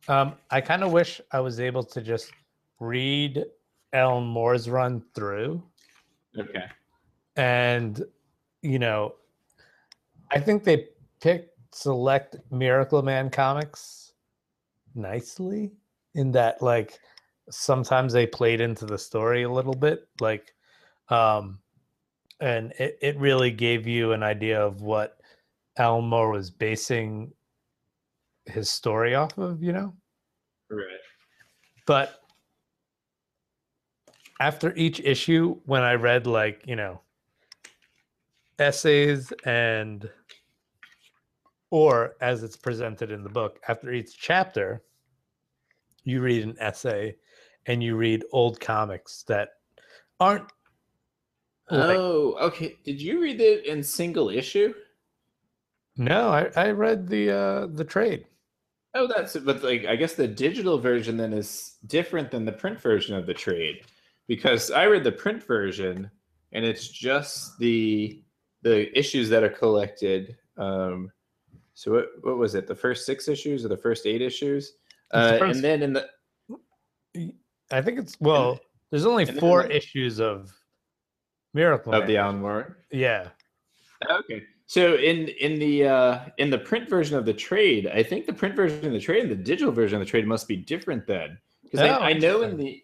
Um, 0.07 0.36
I 0.51 0.61
kind 0.61 0.84
of 0.84 0.91
wish 0.91 1.20
I 1.32 1.39
was 1.39 1.59
able 1.59 1.84
to 1.84 2.01
just 2.01 2.32
read 2.80 3.43
Alan 3.93 4.24
Moore's 4.26 4.70
run 4.70 5.03
through, 5.16 5.63
Okay. 6.38 6.66
and 7.36 8.03
you 8.61 8.80
know, 8.80 9.16
I 10.32 10.39
think 10.39 10.63
they 10.63 10.89
picked 11.22 11.51
select 11.74 12.38
Miracle 12.51 13.01
Man 13.01 13.30
comics 13.30 14.13
nicely 14.95 15.72
in 16.13 16.32
that 16.32 16.61
like 16.61 16.99
sometimes 17.49 18.13
they 18.13 18.26
played 18.26 18.61
into 18.61 18.86
the 18.86 18.97
story 18.97 19.43
a 19.43 19.49
little 19.51 19.74
bit 19.74 20.07
like 20.22 20.53
um 21.09 21.59
and 22.40 22.74
it, 22.80 22.98
it 23.02 23.18
really 23.18 23.52
gave 23.52 23.88
you 23.88 24.12
an 24.12 24.24
idea 24.24 24.62
of 24.62 24.82
what 24.82 25.20
Moore 25.80 26.32
was 26.32 26.50
basing 26.52 27.32
his 28.46 28.70
story 28.70 29.16
off 29.16 29.38
of, 29.38 29.62
you 29.62 29.74
know. 29.74 29.94
Right. 30.70 30.86
But 31.86 32.20
after 34.40 34.76
each 34.76 35.00
issue, 35.00 35.60
when 35.66 35.84
I 35.84 35.94
read 35.94 36.28
like 36.28 36.64
you 36.66 36.76
know 36.76 37.02
essays 38.60 39.34
and 39.46 40.10
or 41.72 42.16
as 42.22 42.44
it's 42.44 42.56
presented 42.56 43.12
in 43.12 43.24
the 43.24 43.30
book, 43.30 43.60
after 43.68 43.92
each 43.92 44.18
chapter, 44.18 44.84
you 46.04 46.22
read 46.22 46.44
an 46.44 46.56
essay 46.60 47.16
and 47.66 47.84
you 47.84 47.96
read 47.96 48.24
old 48.32 48.60
comics 48.60 49.24
that 49.28 49.50
aren't 50.20 50.50
like- 51.70 51.97
Oh, 51.97 52.36
okay. 52.41 52.76
Did 52.84 53.01
you 53.01 53.22
read 53.22 53.41
it 53.41 53.66
in 53.66 53.82
single 53.84 54.30
issue? 54.30 54.74
no 55.97 56.28
I, 56.30 56.49
I 56.57 56.72
read 56.72 57.07
the 57.07 57.32
uh 57.32 57.68
the 57.68 57.86
trade 57.86 58.26
Oh, 58.93 59.07
that's 59.07 59.36
but 59.38 59.63
like 59.63 59.86
I 59.86 59.95
guess 59.95 60.13
the 60.16 60.28
digital 60.28 60.78
version 60.78 61.16
then 61.18 61.32
is 61.34 61.76
different 61.88 62.32
than 62.32 62.43
the 62.45 62.51
print 62.51 62.80
version 62.82 63.16
of 63.16 63.26
the 63.26 63.34
trade 63.34 63.82
because 64.28 64.72
I 64.72 64.86
read 64.86 65.03
the 65.03 65.11
print 65.11 65.41
version 65.43 66.09
and 66.51 66.63
it's 66.66 66.88
just 66.88 67.57
the 67.59 68.22
the 68.63 68.97
issues 68.97 69.30
that 69.30 69.43
are 69.43 69.49
collected. 69.49 70.38
Um, 70.57 71.11
so 71.76 71.91
what 71.93 72.05
what 72.24 72.38
was 72.38 72.55
it? 72.55 72.68
The 72.68 72.76
first 72.76 73.05
six 73.05 73.28
issues 73.28 73.63
or 73.66 73.68
the 73.70 73.78
first 73.78 74.05
eight 74.05 74.22
issues? 74.22 74.74
Uh, 75.11 75.38
and 75.41 75.63
then 75.63 75.82
in 75.84 75.93
the 75.93 76.07
i 77.72 77.82
think 77.82 77.97
it's 77.99 78.18
well 78.20 78.59
there's 78.91 79.05
only 79.05 79.26
four 79.26 79.66
issues 79.66 80.20
of 80.20 80.51
miracle 81.56 81.93
of 81.93 82.06
the 82.06 82.14
Man. 82.14 82.24
Alan 82.24 82.39
Moore. 82.41 82.78
yeah 82.91 83.30
Okay. 84.10 84.43
So 84.68 84.95
in 84.95 85.28
in 85.28 85.60
the 85.60 85.88
uh, 85.88 86.20
in 86.38 86.49
the 86.49 86.58
print 86.58 86.89
version 86.89 87.18
of 87.18 87.26
the 87.26 87.34
trade, 87.34 87.88
I 87.88 88.01
think 88.01 88.26
the 88.26 88.34
print 88.34 88.56
version 88.56 88.86
of 88.86 88.93
the 88.93 88.99
trade 88.99 89.24
and 89.24 89.32
the 89.32 89.36
digital 89.36 89.72
version 89.72 90.01
of 90.01 90.06
the 90.06 90.10
trade 90.10 90.28
must 90.28 90.47
be 90.47 90.56
different 90.56 91.06
then, 91.06 91.38
because 91.64 91.82
Oh, 91.82 91.86
I, 91.86 92.10
I 92.10 92.14
know 92.14 92.41
in 92.41 92.58
the 92.58 92.84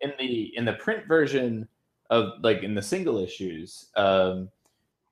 in 0.00 0.12
the 0.18 0.56
in 0.56 0.64
the 0.64 0.72
print 0.74 1.06
version 1.06 1.68
of 2.10 2.32
like 2.42 2.62
in 2.62 2.74
the 2.74 2.82
single 2.82 3.18
issues, 3.18 3.90
um, 3.96 4.48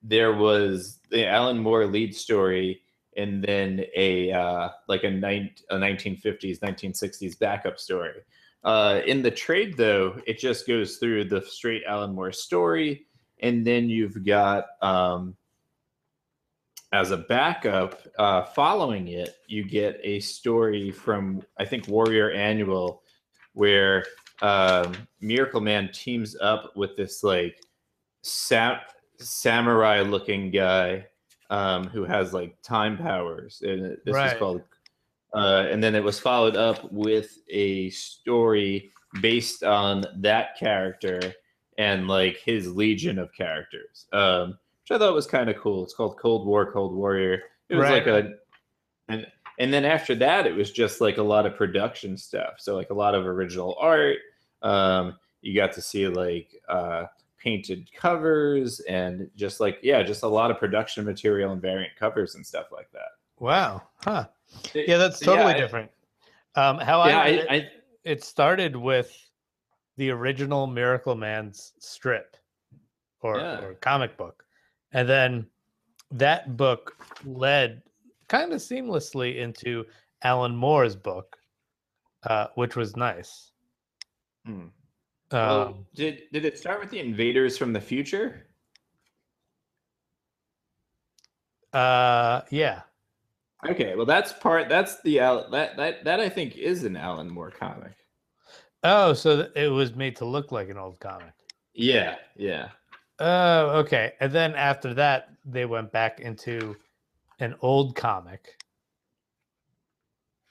there 0.03 0.33
was 0.33 1.01
the 1.11 1.27
Alan 1.27 1.59
Moore 1.59 1.87
lead 1.87 2.15
story 2.15 2.81
and 3.17 3.43
then 3.43 3.85
a 3.95 4.33
uh, 4.33 4.71
like 4.89 5.05
a, 5.05 5.11
nine, 5.11 5.51
a 5.71 5.77
1950s 5.77 6.61
1960s 6.61 7.39
backup 7.39 7.79
story. 7.79 8.23
Uh, 8.67 9.01
in 9.07 9.23
the 9.23 9.31
trade 9.31 9.77
though, 9.77 10.21
it 10.27 10.39
just 10.39 10.67
goes 10.67 10.97
through 10.97 11.25
the 11.25 11.41
straight 11.41 11.85
Alan 11.87 12.15
Moore 12.15 12.33
story 12.33 13.07
and 13.41 13.67
then 13.67 13.89
you've 13.89 14.25
got 14.25 14.65
um, 14.83 15.37
as 16.93 17.11
a 17.11 17.17
backup 17.17 18.01
uh, 18.19 18.43
following 18.43 19.09
it 19.09 19.37
you 19.47 19.65
get 19.65 20.01
a 20.03 20.21
story 20.21 20.91
from 20.91 21.43
i 21.59 21.65
think 21.65 21.87
warrior 21.89 22.31
annual 22.31 23.03
where 23.53 24.05
um, 24.43 24.95
miracle 25.21 25.61
man 25.61 25.91
teams 25.93 26.37
up 26.41 26.75
with 26.77 26.97
this 26.97 27.23
like 27.23 27.61
sa- 28.23 28.81
samurai 29.19 30.01
looking 30.01 30.51
guy 30.51 31.07
um, 31.51 31.87
who 31.89 32.05
has 32.05 32.33
like 32.33 32.57
time 32.63 32.97
powers 32.97 33.63
and 33.65 33.97
this 34.05 34.15
Right. 34.15 34.33
is 34.33 34.39
called 34.39 34.63
uh, 35.35 35.67
and 35.71 35.83
then 35.83 35.95
it 35.95 36.03
was 36.05 36.19
followed 36.19 36.57
up 36.57 36.91
with 36.93 37.39
a 37.51 37.91
story 37.91 38.91
based 39.21 39.63
on 39.63 40.05
that 40.17 40.57
character 40.59 41.21
and 41.79 42.09
like 42.09 42.37
his 42.39 42.75
legion 42.75 43.19
of 43.19 43.33
characters, 43.33 44.07
um, 44.13 44.59
which 44.83 44.91
I 44.93 44.99
thought 44.99 45.15
was 45.15 45.27
kind 45.27 45.51
of 45.51 45.57
cool. 45.57 45.85
It's 45.85 45.95
called 45.95 46.19
Cold 46.19 46.47
War, 46.47 46.71
Cold 46.73 46.95
Warrior. 46.95 47.43
It 47.69 47.75
was 47.77 47.85
Right. 47.85 48.07
like 48.07 48.07
a, 48.07 48.31
and 49.09 49.27
and 49.59 49.73
then 49.73 49.85
after 49.85 50.15
that, 50.17 50.47
it 50.47 50.55
was 50.55 50.71
just 50.71 51.01
like 51.01 51.17
a 51.19 51.23
lot 51.23 51.47
of 51.47 51.55
production 51.57 52.17
stuff. 52.17 52.55
So 52.59 52.77
like 52.77 52.91
a 52.91 52.95
lot 52.95 53.15
of 53.15 53.27
original 53.27 53.77
art. 53.81 54.19
Um, 54.63 55.17
you 55.43 55.55
got 55.55 55.73
to 55.73 55.83
see 55.83 56.07
like 56.09 56.55
uh, 56.69 57.07
painted 57.39 57.91
covers 57.95 58.81
and 58.81 59.31
just 59.37 59.61
like 59.61 59.79
yeah, 59.83 60.03
just 60.03 60.23
a 60.25 60.29
lot 60.29 60.51
of 60.51 60.59
production 60.59 61.05
material 61.05 61.53
and 61.53 61.61
variant 61.63 61.95
covers 61.97 62.35
and 62.35 62.45
stuff 62.47 62.67
like 62.73 62.91
that. 62.93 63.09
wow 63.39 63.83
huh 63.97 64.27
yeah 64.75 64.97
that's 64.97 65.21
yeah, 65.21 65.27
totally 65.27 65.55
I- 65.55 65.59
different 65.59 65.91
um 66.55 66.79
how 66.79 67.05
Yeah, 67.05 67.19
i, 67.19 67.23
I, 67.25 67.29
it- 67.29 67.47
I 67.51 67.69
it 68.05 68.23
started 68.25 68.77
with 68.77 69.11
the 69.97 70.11
original 70.11 70.67
Miracle 70.67 71.15
Man's 71.17 71.73
strip 71.81 72.37
or, 73.21 73.39
Yeah. 73.39 73.61
or 73.65 73.75
comic 73.75 74.17
book. 74.17 74.45
And 74.93 75.09
then 75.09 75.47
that 76.13 76.57
book 76.57 76.95
led 77.25 77.83
kind 78.29 78.53
of 78.53 78.61
seamlessly 78.61 79.39
into 79.39 79.85
Alan 80.23 80.55
Moore's 80.55 80.95
book, 80.95 81.37
uh, 82.25 82.49
which 82.55 82.77
was 82.77 82.95
nice. 82.95 83.51
Hmm. 84.45 84.53
Um, 84.53 84.71
Well, 85.33 85.87
did 85.95 86.23
did 86.31 86.45
it 86.45 86.59
start 86.59 86.79
with 86.79 86.91
the 86.91 87.01
invaders 87.01 87.59
from 87.59 87.73
the 87.73 87.81
future? 87.81 88.47
uh, 91.73 92.43
yeah. 92.51 92.83
Okay, 93.71 93.95
well 93.95 94.07
that's 94.07 94.33
part. 94.33 94.69
That's 94.69 95.01
the 95.03 95.21
Al- 95.21 95.51
that 95.51 95.77
that 95.77 96.05
that 96.05 96.21
I 96.21 96.29
think 96.29 96.57
is 96.57 96.85
an 96.85 96.97
Alan 96.97 97.29
Moore 97.29 97.51
comic. 97.51 97.93
Oh, 98.83 99.13
so 99.13 99.49
it 99.57 99.69
was 99.69 99.95
made 99.95 100.17
to 100.17 100.25
look 100.25 100.53
like 100.53 100.69
an 100.69 100.79
old 100.79 101.01
comic. 101.01 101.33
Yeah, 101.75 102.17
yeah. 102.37 102.69
Oh, 103.19 103.79
okay. 103.79 104.13
And 104.21 104.31
then 104.33 104.55
after 104.55 104.95
that, 104.95 105.31
they 105.45 105.65
went 105.65 105.91
back 105.91 106.21
into 106.21 106.77
an 107.41 107.55
old 107.61 107.97
comic. 107.97 108.57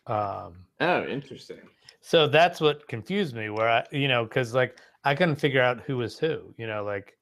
Um, 0.08 0.66
Oh, 0.80 1.06
interesting. 1.06 1.62
So 2.02 2.28
that's 2.28 2.60
what 2.60 2.88
confused 2.88 3.36
me, 3.36 3.50
where 3.50 3.70
I, 3.70 3.86
you 3.92 4.08
know, 4.08 4.26
because 4.26 4.54
like 4.54 4.78
I 5.04 5.16
couldn't 5.16 5.38
figure 5.38 5.62
out 5.62 5.82
who 5.82 5.98
was 5.98 6.20
who, 6.20 6.54
you 6.58 6.68
know, 6.68 6.84
like, 6.84 7.18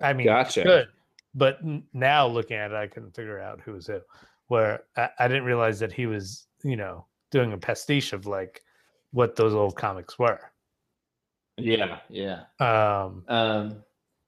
I 0.00 0.12
mean, 0.12 0.26
Gotcha. 0.26 0.62
good, 0.62 0.88
but 1.34 1.58
now 1.92 2.26
looking 2.26 2.56
at 2.56 2.70
it, 2.70 2.76
I 2.76 2.86
couldn't 2.86 3.14
figure 3.14 3.40
out 3.40 3.60
who 3.60 3.72
was 3.72 3.86
who. 3.86 4.00
Where 4.52 4.84
I, 4.96 5.08
I 5.18 5.28
didn't 5.28 5.44
realize 5.52 5.78
that 5.80 5.92
he 5.92 6.06
was, 6.06 6.46
you 6.62 6.76
know, 6.76 7.06
doing 7.30 7.52
a 7.54 7.58
pastiche 7.58 8.12
of 8.12 8.26
like 8.26 8.60
what 9.10 9.34
those 9.34 9.54
old 9.54 9.76
comics 9.76 10.18
were. 10.18 10.40
Yeah, 11.56 12.00
yeah. 12.10 12.40
Um, 12.60 13.24
Um, 13.28 13.84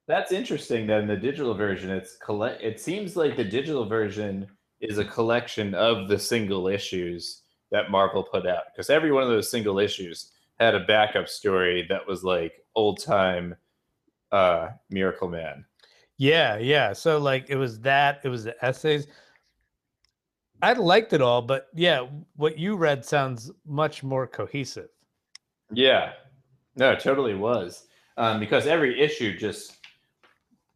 that's 0.06 0.32
interesting. 0.32 0.86
Then 0.86 1.06
the 1.06 1.16
digital 1.28 1.54
version, 1.54 1.90
it's 1.90 2.16
collect. 2.16 2.62
It 2.62 2.80
seems 2.80 3.16
like 3.16 3.36
the 3.36 3.44
digital 3.44 3.84
version 3.84 4.46
is 4.80 4.96
a 4.98 5.04
collection 5.04 5.74
of 5.74 6.08
the 6.08 6.18
single 6.18 6.68
issues 6.68 7.42
that 7.70 7.90
Marvel 7.90 8.22
put 8.22 8.46
out 8.46 8.64
because 8.72 8.88
every 8.88 9.12
one 9.12 9.22
of 9.22 9.28
those 9.28 9.50
single 9.50 9.78
issues 9.78 10.32
had 10.58 10.74
a 10.74 10.86
backup 10.86 11.28
story 11.28 11.84
that 11.90 12.06
was 12.08 12.24
like 12.24 12.52
old 12.74 12.98
time 13.02 13.54
uh 14.32 14.68
Miracle 14.88 15.28
Man. 15.28 15.64
yeah, 16.18 16.56
yeah. 16.58 16.92
So 16.94 17.18
like 17.18 17.50
it 17.50 17.56
was 17.56 17.80
that, 17.80 18.20
it 18.24 18.28
was 18.30 18.44
the 18.44 18.54
essays. 18.64 19.06
I 20.64 20.72
liked 20.72 21.12
it 21.12 21.20
all, 21.22 21.42
but 21.42 21.68
yeah, 21.74 22.06
what 22.36 22.58
you 22.58 22.76
read 22.76 23.04
sounds 23.04 23.50
much 23.66 24.02
more 24.02 24.26
cohesive. 24.26 24.88
Yeah, 25.72 26.12
no, 26.76 26.92
it 26.92 27.00
totally 27.00 27.34
was. 27.34 27.86
Um, 28.16 28.38
because 28.40 28.66
every 28.66 29.00
issue 29.00 29.36
just 29.36 29.78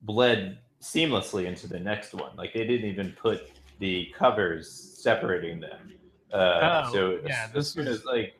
bled 0.02 0.58
seamlessly 0.82 1.46
into 1.46 1.66
the 1.68 1.78
next 1.78 2.14
one. 2.14 2.36
Like 2.36 2.52
they 2.54 2.66
didn't 2.66 2.88
even 2.90 3.12
put 3.12 3.50
the 3.78 4.12
covers 4.16 4.70
separating 4.70 5.60
them. 5.60 5.92
Uh, 6.32 6.84
Oh, 6.86 6.92
so 6.92 7.18
yeah, 7.26 7.44
as, 7.46 7.52
this 7.52 7.66
as 7.66 7.72
soon 7.72 7.86
was- 7.86 7.98
as 8.00 8.04
like 8.04 8.34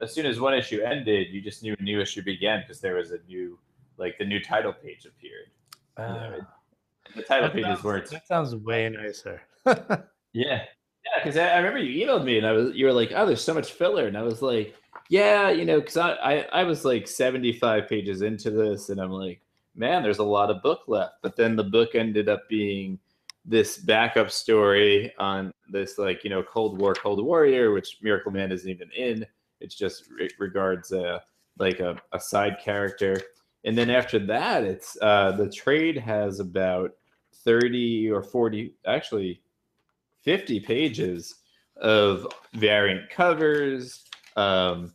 as 0.00 0.12
soon 0.12 0.26
as 0.26 0.40
one 0.40 0.54
issue 0.54 0.80
ended, 0.82 1.28
you 1.30 1.40
just 1.40 1.62
knew 1.62 1.74
a 1.78 1.82
new 1.82 2.00
issue 2.00 2.22
began 2.22 2.60
because 2.60 2.80
there 2.80 2.96
was 2.96 3.12
a 3.12 3.18
new 3.28 3.58
like 3.96 4.18
the 4.18 4.24
new 4.24 4.40
title 4.40 4.72
page 4.72 5.06
appeared. 5.06 5.50
Uh, 5.96 6.44
The 7.14 7.22
title 7.22 7.48
that, 7.48 7.52
pages 7.54 7.66
sounds, 7.68 7.84
weren't. 7.84 8.10
that 8.10 8.26
sounds 8.26 8.56
way 8.56 8.88
nicer. 8.88 9.40
Yeah, 10.34 10.56
yeah. 11.04 11.22
Because 11.24 11.36
I, 11.38 11.48
I 11.50 11.56
remember 11.58 11.78
you 11.78 12.06
emailed 12.06 12.24
me 12.24 12.38
and 12.38 12.46
I 12.46 12.52
was 12.52 12.74
you 12.74 12.86
were 12.86 12.92
like, 12.92 13.12
oh, 13.14 13.26
there's 13.26 13.42
so 13.44 13.54
much 13.54 13.72
filler, 13.72 14.06
and 14.06 14.18
I 14.18 14.22
was 14.22 14.42
like, 14.42 14.74
yeah, 15.10 15.50
you 15.50 15.64
know, 15.64 15.80
because 15.80 15.96
I, 15.96 16.12
I 16.14 16.34
I 16.52 16.64
was 16.64 16.84
like 16.84 17.08
75 17.08 17.88
pages 17.88 18.22
into 18.22 18.50
this, 18.50 18.90
and 18.90 19.00
I'm 19.00 19.10
like, 19.12 19.40
man, 19.76 20.02
there's 20.02 20.18
a 20.18 20.24
lot 20.24 20.50
of 20.50 20.62
book 20.62 20.82
left. 20.88 21.14
But 21.22 21.36
then 21.36 21.56
the 21.56 21.64
book 21.64 21.94
ended 21.94 22.28
up 22.28 22.48
being 22.48 22.98
this 23.46 23.78
backup 23.78 24.30
story 24.30 25.12
on 25.18 25.52
this 25.70 25.98
like 25.98 26.24
you 26.24 26.30
know 26.30 26.42
Cold 26.42 26.78
War, 26.80 26.94
Cold 26.94 27.24
Warrior, 27.24 27.72
which 27.72 27.98
Miracle 28.02 28.32
Man 28.32 28.52
isn't 28.52 28.70
even 28.70 28.90
in. 28.92 29.26
It's 29.60 29.76
just 29.76 30.10
re- 30.10 30.30
regards 30.38 30.92
uh, 30.92 31.20
like 31.58 31.80
a, 31.80 31.96
a 32.12 32.20
side 32.20 32.58
character. 32.62 33.16
And 33.64 33.78
then 33.78 33.88
after 33.88 34.18
that, 34.26 34.64
it's 34.64 34.96
uh, 35.00 35.32
the 35.32 35.48
trade 35.48 35.96
has 35.96 36.38
about 36.40 36.92
30 37.44 38.10
or 38.10 38.22
40, 38.22 38.74
actually 38.86 39.40
50 40.24 40.60
pages 40.60 41.36
of 41.76 42.26
variant 42.54 43.08
covers, 43.10 44.04
um, 44.36 44.92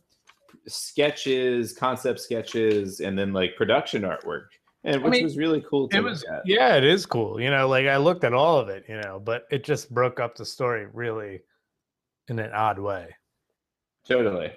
sketches, 0.66 1.72
concept 1.72 2.20
sketches, 2.20 3.00
and 3.00 3.18
then 3.18 3.32
like 3.32 3.56
production 3.56 4.02
artwork 4.02 4.46
and 4.82 5.02
which 5.02 5.10
mean, 5.12 5.24
was 5.24 5.36
really 5.36 5.62
cool. 5.68 5.88
It 5.92 6.02
was 6.02 6.24
yeah 6.46 6.74
it 6.74 6.84
is 6.84 7.04
cool 7.04 7.38
you 7.38 7.50
know 7.50 7.68
like 7.68 7.86
i 7.86 7.98
looked 7.98 8.24
at 8.24 8.32
all 8.32 8.56
of 8.56 8.70
it 8.70 8.82
you 8.88 8.98
know 8.98 9.20
but 9.22 9.42
it 9.50 9.62
just 9.62 9.92
broke 9.92 10.18
up 10.18 10.36
the 10.36 10.44
story 10.46 10.86
really 10.94 11.40
in 12.28 12.38
an 12.38 12.50
odd 12.54 12.78
way 12.78 13.14
Totally. 14.06 14.50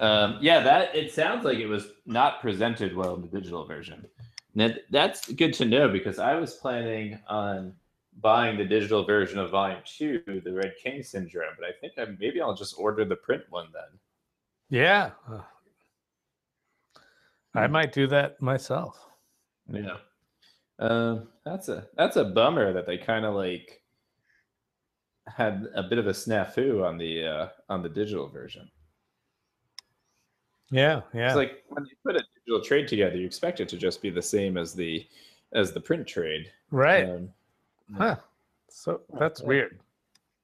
Um, 0.00 0.38
yeah, 0.40 0.60
that 0.60 0.94
it 0.94 1.12
sounds 1.12 1.44
like 1.44 1.58
it 1.58 1.66
was 1.66 1.88
not 2.06 2.40
presented 2.40 2.96
well 2.96 3.14
in 3.14 3.22
the 3.22 3.28
digital 3.28 3.64
version. 3.64 4.06
Now, 4.54 4.70
that's 4.90 5.32
good 5.32 5.54
to 5.54 5.64
know 5.64 5.88
because 5.88 6.18
I 6.18 6.34
was 6.34 6.54
planning 6.54 7.18
on 7.28 7.72
buying 8.20 8.58
the 8.58 8.64
digital 8.64 9.04
version 9.04 9.38
of 9.38 9.50
Volume 9.50 9.80
Two, 9.84 10.22
the 10.44 10.52
Red 10.52 10.74
King 10.82 11.02
Syndrome, 11.02 11.54
but 11.58 11.66
I 11.66 11.72
think 11.80 11.94
I, 11.98 12.06
maybe 12.18 12.40
I'll 12.40 12.54
just 12.54 12.74
order 12.78 13.04
the 13.04 13.16
print 13.16 13.42
one 13.50 13.68
then. 13.72 13.98
yeah 14.68 15.10
Uh, 15.28 15.42
i 17.54 17.66
Hmm. 17.66 17.72
might 17.72 17.92
do 17.92 18.06
that 18.06 18.40
myself 18.40 19.08
Yeah. 19.72 19.98
Um, 20.78 21.28
that's 21.44 21.68
a 21.68 21.88
that's 21.96 22.16
a 22.16 22.24
bummer 22.24 22.72
that 22.72 22.86
they 22.86 22.96
kind 22.98 23.24
of 23.24 23.34
like 23.34 23.82
had 25.26 25.66
a 25.74 25.82
bit 25.82 25.98
of 25.98 26.06
a 26.06 26.10
snafu 26.12 26.84
on 26.86 26.96
the 26.98 27.24
uh, 27.26 27.48
on 27.68 27.82
the 27.82 27.88
digital 27.88 28.28
version. 28.28 28.70
yeah 30.70 31.02
yeah 31.12 31.26
It's 31.26 31.34
like 31.36 31.62
when 31.68 31.84
you 31.84 31.96
put 32.04 32.16
a 32.16 32.24
digital 32.34 32.62
trade 32.64 32.88
together, 32.88 33.16
you 33.16 33.26
expect 33.26 33.60
it 33.60 33.68
to 33.70 33.76
just 33.76 34.00
be 34.02 34.10
the 34.10 34.22
same 34.22 34.56
as 34.56 34.74
the 34.74 35.06
as 35.52 35.72
the 35.72 35.80
print 35.80 36.06
trade. 36.06 36.50
right 36.70 37.10
Um, 37.10 37.30
huh 37.96 38.16
so 38.68 39.00
that's 39.18 39.42
weird 39.42 39.80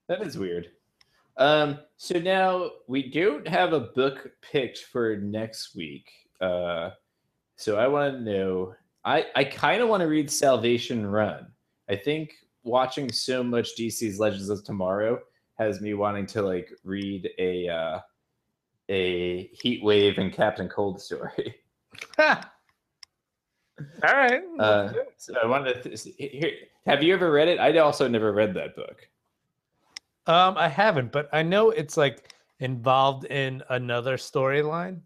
that 0.09 0.23
is 0.23 0.39
weird. 0.39 0.71
Um, 1.37 1.81
so 1.97 2.19
now 2.19 2.71
we 2.87 3.11
don't 3.11 3.47
have 3.47 3.73
a 3.73 3.81
book 3.81 4.31
picked 4.41 4.79
for 4.79 5.17
next 5.17 5.75
week. 5.75 6.11
Uh, 6.41 6.91
so 7.57 7.77
I 7.77 7.89
want 7.89 8.15
to 8.15 8.21
know. 8.21 8.75
I 9.05 9.27
I 9.35 9.45
kind 9.45 9.83
of 9.83 9.89
want 9.89 10.03
to 10.03 10.07
read 10.07 10.31
Salvation 10.31 11.07
Run. 11.07 11.47
I 11.89 11.97
think 11.97 12.35
watching 12.63 13.11
so 13.11 13.43
much 13.43 13.77
DC's 13.79 14.19
Legends 14.19 14.49
of 14.49 14.65
Tomorrow 14.65 15.21
has 15.59 15.81
me 15.81 15.95
wanting 15.95 16.27
to 16.27 16.43
like 16.43 16.71
read 16.85 17.29
a 17.39 17.69
uh, 17.69 18.01
a 18.89 19.49
Heat 19.49 19.83
Wave 19.83 20.19
and 20.19 20.33
Captain 20.33 20.69
Cold 20.69 21.01
story. 21.01 21.57
Ha! 23.79 24.09
all 24.09 24.15
right 24.17 24.43
Uh, 24.59 24.83
let's 24.85 24.93
do 24.95 25.01
it. 25.01 25.15
so 25.19 25.35
I 25.43 25.47
wanted 25.47 25.83
to 25.83 25.97
th- 25.97 26.15
here. 26.19 26.53
Have 26.87 27.03
you 27.03 27.13
ever 27.15 27.31
read 27.31 27.49
it? 27.49 27.59
I 27.59 27.77
also 27.79 28.09
never 28.09 28.33
read 28.33 28.55
that 28.55 28.75
book. 28.77 29.09
um 30.27 30.57
i 30.59 30.69
haven't 30.69 31.13
but 31.13 31.29
i 31.33 31.43
know 31.43 31.71
it's 31.71 31.97
like 31.97 32.33
involved 32.61 33.25
in 33.27 33.63
another 33.69 34.17
storyline 34.17 35.01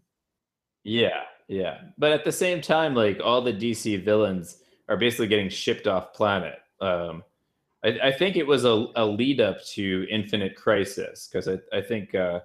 Yeah, 0.83 1.23
yeah. 1.47 1.81
But 1.97 2.11
at 2.13 2.23
the 2.23 2.31
same 2.31 2.61
time, 2.61 2.95
like 2.95 3.19
all 3.23 3.41
the 3.41 3.53
DC 3.53 4.03
villains 4.05 4.63
are 4.89 4.97
basically 4.97 5.27
getting 5.27 5.49
shipped 5.49 5.85
off 5.85 6.13
planet. 6.13 6.57
Um, 6.79 7.23
I, 7.83 7.89
I 8.09 8.11
think 8.11 8.35
it 8.35 8.47
was 8.47 8.63
a, 8.65 8.87
a 8.95 9.05
lead 9.05 9.41
up 9.41 9.63
to 9.75 10.07
Infinite 10.09 10.55
Crisis 10.55 11.27
because 11.27 11.47
I, 11.47 11.59
I 11.77 11.81
think 11.81 12.15
uh, 12.15 12.39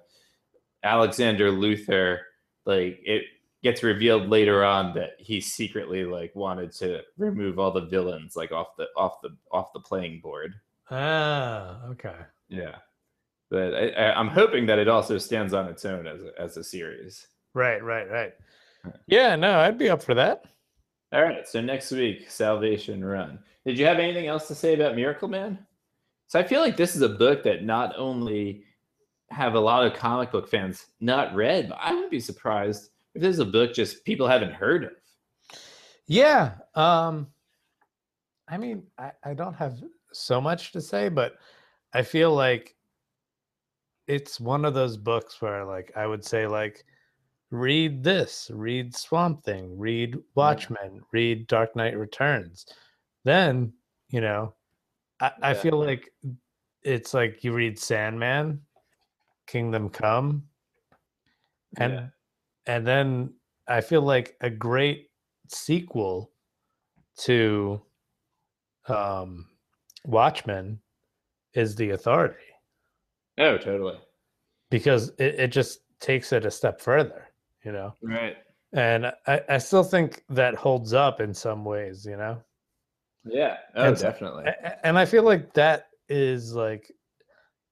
Alexander 0.83 1.49
Luther, 1.51 2.21
like 2.65 2.99
it 3.03 3.23
gets 3.63 3.83
revealed 3.83 4.29
later 4.29 4.63
on 4.63 4.93
that 4.93 5.11
he 5.19 5.41
secretly 5.41 6.05
like 6.05 6.35
wanted 6.35 6.71
to 6.71 7.01
remove 7.17 7.57
all 7.59 7.71
the 7.71 7.85
villains 7.87 8.35
like 8.35 8.51
off 8.51 8.75
the 8.77 8.85
off 8.95 9.21
the 9.21 9.29
off 9.51 9.73
the 9.73 9.79
playing 9.79 10.19
board. 10.21 10.53
ah 10.91 11.83
okay 11.89 12.15
Yeah, 12.49 12.75
but 13.49 13.73
I, 13.73 13.89
I, 13.89 14.19
I'm 14.19 14.27
hoping 14.29 14.65
that 14.67 14.79
it 14.79 14.87
also 14.87 15.17
stands 15.17 15.53
on 15.53 15.67
its 15.67 15.85
own 15.85 16.07
as 16.07 16.21
a, 16.21 16.31
as 16.41 16.57
a 16.57 16.63
series. 16.63 17.27
right 17.53 17.83
right 17.83 18.09
right 18.09 18.33
yeah 19.07 19.35
no 19.35 19.59
i'd 19.61 19.77
be 19.77 19.89
up 19.89 20.01
for 20.03 20.13
that 20.13 20.45
All 21.13 21.23
right, 21.23 21.47
so 21.47 21.61
next 21.61 21.91
week, 21.91 22.29
Salvation 22.29 23.03
Run. 23.03 23.39
Did 23.65 23.79
you 23.79 23.85
have 23.85 23.97
anything 23.99 24.27
else 24.27 24.47
to 24.49 24.55
say 24.55 24.73
about 24.73 24.95
Miracle 24.95 25.27
Man? 25.29 25.57
So 26.27 26.37
I 26.39 26.43
feel 26.43 26.59
like 26.61 26.75
this 26.77 26.95
is 26.97 27.01
a 27.01 27.09
book 27.09 27.43
that 27.43 27.63
not 27.63 27.95
only 27.97 28.65
have 29.29 29.55
a 29.55 29.59
lot 29.59 29.85
of 29.85 29.93
comic 29.97 30.31
book 30.31 30.47
fans 30.49 30.85
not 30.99 31.33
read, 31.33 31.69
but 31.69 31.77
I 31.81 31.93
wouldn't 31.93 32.11
be 32.11 32.19
surprised 32.19 32.83
if 32.83 32.89
this 33.19 33.33
is 33.33 33.39
a 33.39 33.45
book 33.45 33.73
just 33.73 34.03
people 34.05 34.27
haven't 34.27 34.53
heard 34.53 34.83
of. 34.85 34.91
Yeah. 36.07 36.55
Um 36.75 37.27
I 38.49 38.57
mean, 38.57 38.83
I, 38.97 39.11
I 39.25 39.33
don't 39.33 39.55
have 39.55 39.83
so 40.13 40.39
much 40.39 40.71
to 40.71 40.79
say, 40.81 41.09
but 41.09 41.33
I 41.93 42.01
feel 42.01 42.33
like 42.33 42.75
it's 44.07 44.39
one 44.39 44.63
of 44.63 44.73
those 44.73 44.95
books 44.95 45.41
where 45.41 45.65
like 45.65 45.91
I 45.97 46.07
would 46.07 46.23
say 46.23 46.47
like 46.47 46.85
read 47.51 48.03
this, 48.03 48.49
read 48.53 48.95
Swamp 48.95 49.43
Thing, 49.43 49.77
read 49.77 50.17
Watchmen, 50.35 51.01
read 51.11 51.47
Dark 51.47 51.75
Knight 51.75 51.97
Returns. 51.97 52.65
Then, 53.25 53.73
you 54.09 54.21
know, 54.21 54.53
I, 55.19 55.31
I 55.41 55.51
Yeah. 55.51 55.61
feel 55.61 55.77
like 55.77 56.13
it's 56.83 57.13
like 57.13 57.43
you 57.43 57.51
read 57.53 57.77
Sandman, 57.77 58.61
Kingdom 59.45 59.89
Come, 59.89 60.43
and 61.77 61.93
Yeah. 61.93 62.07
And 62.67 62.85
then 62.85 63.33
I 63.67 63.81
feel 63.81 64.01
like 64.01 64.35
a 64.41 64.49
great 64.49 65.09
sequel 65.47 66.31
to 67.19 67.81
um 68.87 69.47
Watchmen 70.05 70.79
is 71.53 71.75
the 71.75 71.91
authority 71.91 72.37
Oh, 73.39 73.57
totally. 73.57 73.97
because 74.69 75.09
it, 75.19 75.35
it 75.39 75.47
just 75.51 75.79
takes 75.99 76.31
it 76.33 76.45
a 76.45 76.51
step 76.51 76.81
further, 76.81 77.27
you 77.63 77.71
know. 77.71 77.93
Right. 78.01 78.37
And 78.73 79.07
I, 79.27 79.41
I 79.49 79.57
still 79.59 79.83
think 79.83 80.23
that 80.29 80.55
holds 80.55 80.93
up 80.93 81.21
in 81.21 81.33
some 81.33 81.63
ways, 81.63 82.05
you 82.05 82.17
know. 82.17 82.41
Yeah. 83.25 83.57
Oh, 83.75 83.89
And 83.89 83.97
definitely. 83.97 84.45
And 84.83 84.97
I 84.97 85.05
feel 85.05 85.23
like 85.23 85.53
that 85.53 85.87
is 86.09 86.53
like 86.53 86.91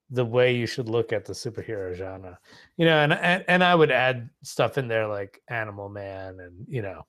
the 0.09 0.25
way 0.25 0.55
you 0.55 0.67
should 0.67 0.87
look 0.89 1.11
at 1.11 1.25
the 1.25 1.33
superhero 1.33 1.93
genre, 1.95 2.37
you 2.77 2.85
know. 2.85 2.97
And 2.99 3.13
and, 3.13 3.43
and 3.47 3.63
I 3.63 3.73
would 3.75 3.91
add 3.91 4.29
stuff 4.43 4.77
in 4.77 4.87
there 4.87 5.07
like 5.07 5.41
Animal 5.49 5.89
Man 5.89 6.39
and 6.39 6.65
you 6.67 6.81
know 6.81 7.05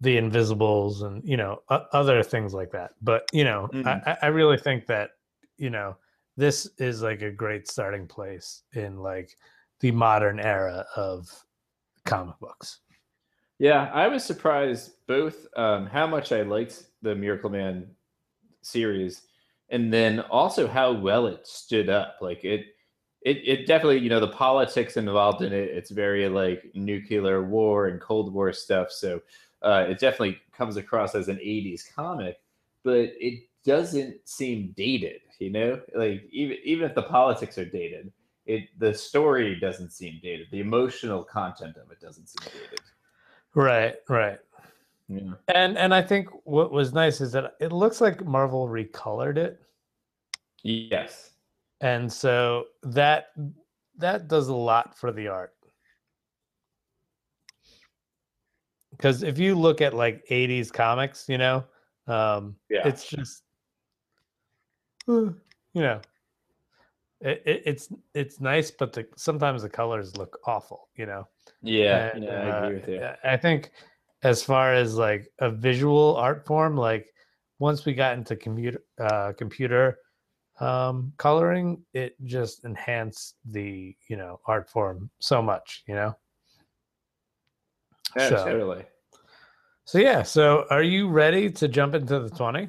the 0.00 0.18
Invisibles 0.18 1.02
and 1.02 1.22
you 1.24 1.36
know 1.36 1.62
other 1.70 2.22
things 2.22 2.52
like 2.52 2.70
that. 2.72 2.92
But 3.02 3.28
you 3.32 3.44
know, 3.44 3.68
Mm. 3.72 3.86
I, 3.86 4.12
I- 4.12 4.18
I 4.22 4.26
really 4.26 4.58
think 4.58 4.86
that 4.86 5.10
you 5.56 5.70
know 5.70 5.96
this 6.36 6.68
is 6.78 7.02
like 7.02 7.22
a 7.22 7.30
great 7.30 7.66
starting 7.68 8.06
place 8.06 8.62
in 8.74 8.98
like 8.98 9.36
the 9.80 9.90
modern 9.90 10.38
era 10.38 10.84
of 10.96 11.28
comic 12.04 12.38
books. 12.40 12.80
Yeah, 13.58 13.90
I 13.94 14.06
was 14.08 14.22
surprised 14.22 14.92
both 15.06 15.46
um, 15.56 15.86
how 15.86 16.06
much 16.06 16.30
I 16.30 16.42
liked 16.42 16.84
the 17.00 17.14
Miracle 17.14 17.48
Man 17.48 17.86
series, 18.60 19.22
and 19.70 19.92
then 19.92 20.20
also 20.20 20.66
how 20.66 20.92
well 20.92 21.26
it 21.26 21.46
stood 21.46 21.88
up. 21.88 22.18
Like 22.20 22.44
it, 22.44 22.66
it, 23.22 23.38
it 23.44 23.66
definitely, 23.66 23.98
you 23.98 24.08
know, 24.08 24.20
the 24.20 24.28
politics 24.28 24.96
involved 24.96 25.42
in 25.42 25.52
it. 25.52 25.70
It's 25.70 25.90
very 25.90 26.28
like 26.28 26.70
nuclear 26.74 27.42
war 27.42 27.88
and 27.88 28.00
Cold 28.00 28.32
War 28.32 28.52
stuff. 28.52 28.90
So 28.90 29.20
uh, 29.62 29.86
it 29.88 29.98
definitely 29.98 30.38
comes 30.56 30.76
across 30.76 31.14
as 31.14 31.28
an 31.28 31.36
'80s 31.38 31.84
comic, 31.94 32.38
but 32.84 33.10
it 33.18 33.48
doesn't 33.64 34.16
seem 34.28 34.72
dated. 34.76 35.20
You 35.40 35.50
know, 35.50 35.80
like 35.94 36.22
even 36.30 36.56
even 36.64 36.88
if 36.88 36.94
the 36.94 37.02
politics 37.02 37.58
are 37.58 37.64
dated, 37.64 38.12
it 38.46 38.68
the 38.78 38.94
story 38.94 39.58
doesn't 39.58 39.90
seem 39.90 40.20
dated. 40.22 40.46
The 40.52 40.60
emotional 40.60 41.24
content 41.24 41.76
of 41.76 41.90
it 41.90 42.00
doesn't 42.00 42.28
seem 42.28 42.48
dated. 42.52 42.80
Right, 43.54 43.96
right. 44.08 44.38
Yeah. 45.08 45.34
And 45.54 45.78
and 45.78 45.94
I 45.94 46.02
think 46.02 46.28
what 46.44 46.72
was 46.72 46.92
nice 46.92 47.20
is 47.20 47.32
that 47.32 47.54
it 47.60 47.72
looks 47.72 48.00
like 48.00 48.24
Marvel 48.24 48.68
recolored 48.68 49.36
it. 49.36 49.60
Yes. 50.62 51.30
And 51.80 52.12
so 52.12 52.64
that 52.82 53.28
that 53.98 54.28
does 54.28 54.48
a 54.48 54.54
lot 54.54 54.98
for 54.98 55.12
the 55.12 55.28
art. 55.28 55.54
Cuz 58.98 59.22
if 59.22 59.38
you 59.38 59.54
look 59.54 59.80
at 59.80 59.94
like 59.94 60.24
80s 60.30 60.72
comics, 60.72 61.28
you 61.28 61.38
know, 61.38 61.64
um 62.08 62.56
Yeah. 62.68 62.86
it's 62.88 63.06
just 63.06 63.44
uh, 65.08 65.30
you 65.72 65.82
know, 65.82 66.00
it, 67.20 67.42
it, 67.46 67.62
it's 67.64 67.92
it's 68.12 68.40
nice 68.40 68.72
but 68.72 68.92
the 68.92 69.06
sometimes 69.16 69.62
the 69.62 69.68
colors 69.68 70.16
look 70.16 70.40
awful, 70.46 70.88
you 70.96 71.06
know. 71.06 71.28
Yeah. 71.62 72.10
And, 72.12 72.24
yeah, 72.24 72.30
I 72.30 72.64
agree 72.64 72.76
uh, 72.76 72.80
with 72.80 72.88
you. 72.88 73.08
I 73.22 73.36
think 73.36 73.70
as 74.26 74.42
far 74.42 74.74
as 74.74 74.96
like 74.96 75.30
a 75.38 75.48
visual 75.50 76.16
art 76.16 76.44
form, 76.44 76.76
like 76.76 77.06
once 77.60 77.84
we 77.84 77.94
got 77.94 78.18
into 78.18 78.34
computer 78.34 78.82
uh, 78.98 79.32
computer 79.38 79.98
um, 80.58 81.12
coloring, 81.16 81.84
it 81.94 82.16
just 82.24 82.64
enhanced 82.64 83.36
the 83.44 83.94
you 84.08 84.16
know 84.16 84.40
art 84.46 84.68
form 84.68 85.10
so 85.20 85.40
much, 85.40 85.84
you 85.86 85.94
know. 85.94 86.16
Yeah, 88.16 88.28
so- 88.30 88.44
totally. 88.44 88.84
So 89.84 89.98
yeah, 89.98 90.24
so 90.24 90.66
are 90.70 90.82
you 90.82 91.08
ready 91.08 91.48
to 91.52 91.68
jump 91.68 91.94
into 91.94 92.18
the 92.18 92.30
twenty? 92.30 92.68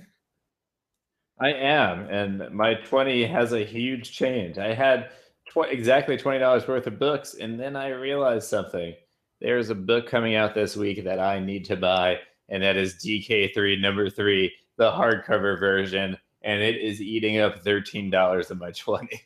I 1.42 1.52
am, 1.54 2.06
and 2.10 2.52
my 2.54 2.76
twenty 2.76 3.26
has 3.26 3.54
a 3.54 3.66
huge 3.66 4.12
change. 4.12 4.60
I 4.60 4.76
had 4.76 5.10
tw- 5.50 5.72
exactly 5.72 6.18
twenty 6.18 6.38
dollars 6.38 6.68
worth 6.68 6.86
of 6.86 7.00
books, 7.00 7.34
and 7.34 7.60
then 7.60 7.76
I 7.76 7.88
realized 7.90 8.48
something. 8.48 8.94
There's 9.40 9.70
a 9.70 9.76
book 9.76 10.08
coming 10.08 10.36
out 10.36 10.56
this 10.56 10.76
week 10.76 11.04
that 11.04 11.20
I 11.20 11.40
need 11.40 11.66
to 11.66 11.76
buy, 11.76 12.20
and 12.50 12.64
that 12.64 12.78
is 12.78 12.96
DK3 12.96 13.80
number 13.80 14.10
three, 14.10 14.52
the 14.78 14.92
hardcover 14.92 15.60
version, 15.60 16.18
and 16.42 16.62
it 16.62 16.78
is 16.78 17.02
eating 17.02 17.40
up 17.40 17.60
thirteen 17.64 18.10
dollars 18.10 18.52
of 18.52 18.60
my 18.60 18.72
twenty. 18.72 19.22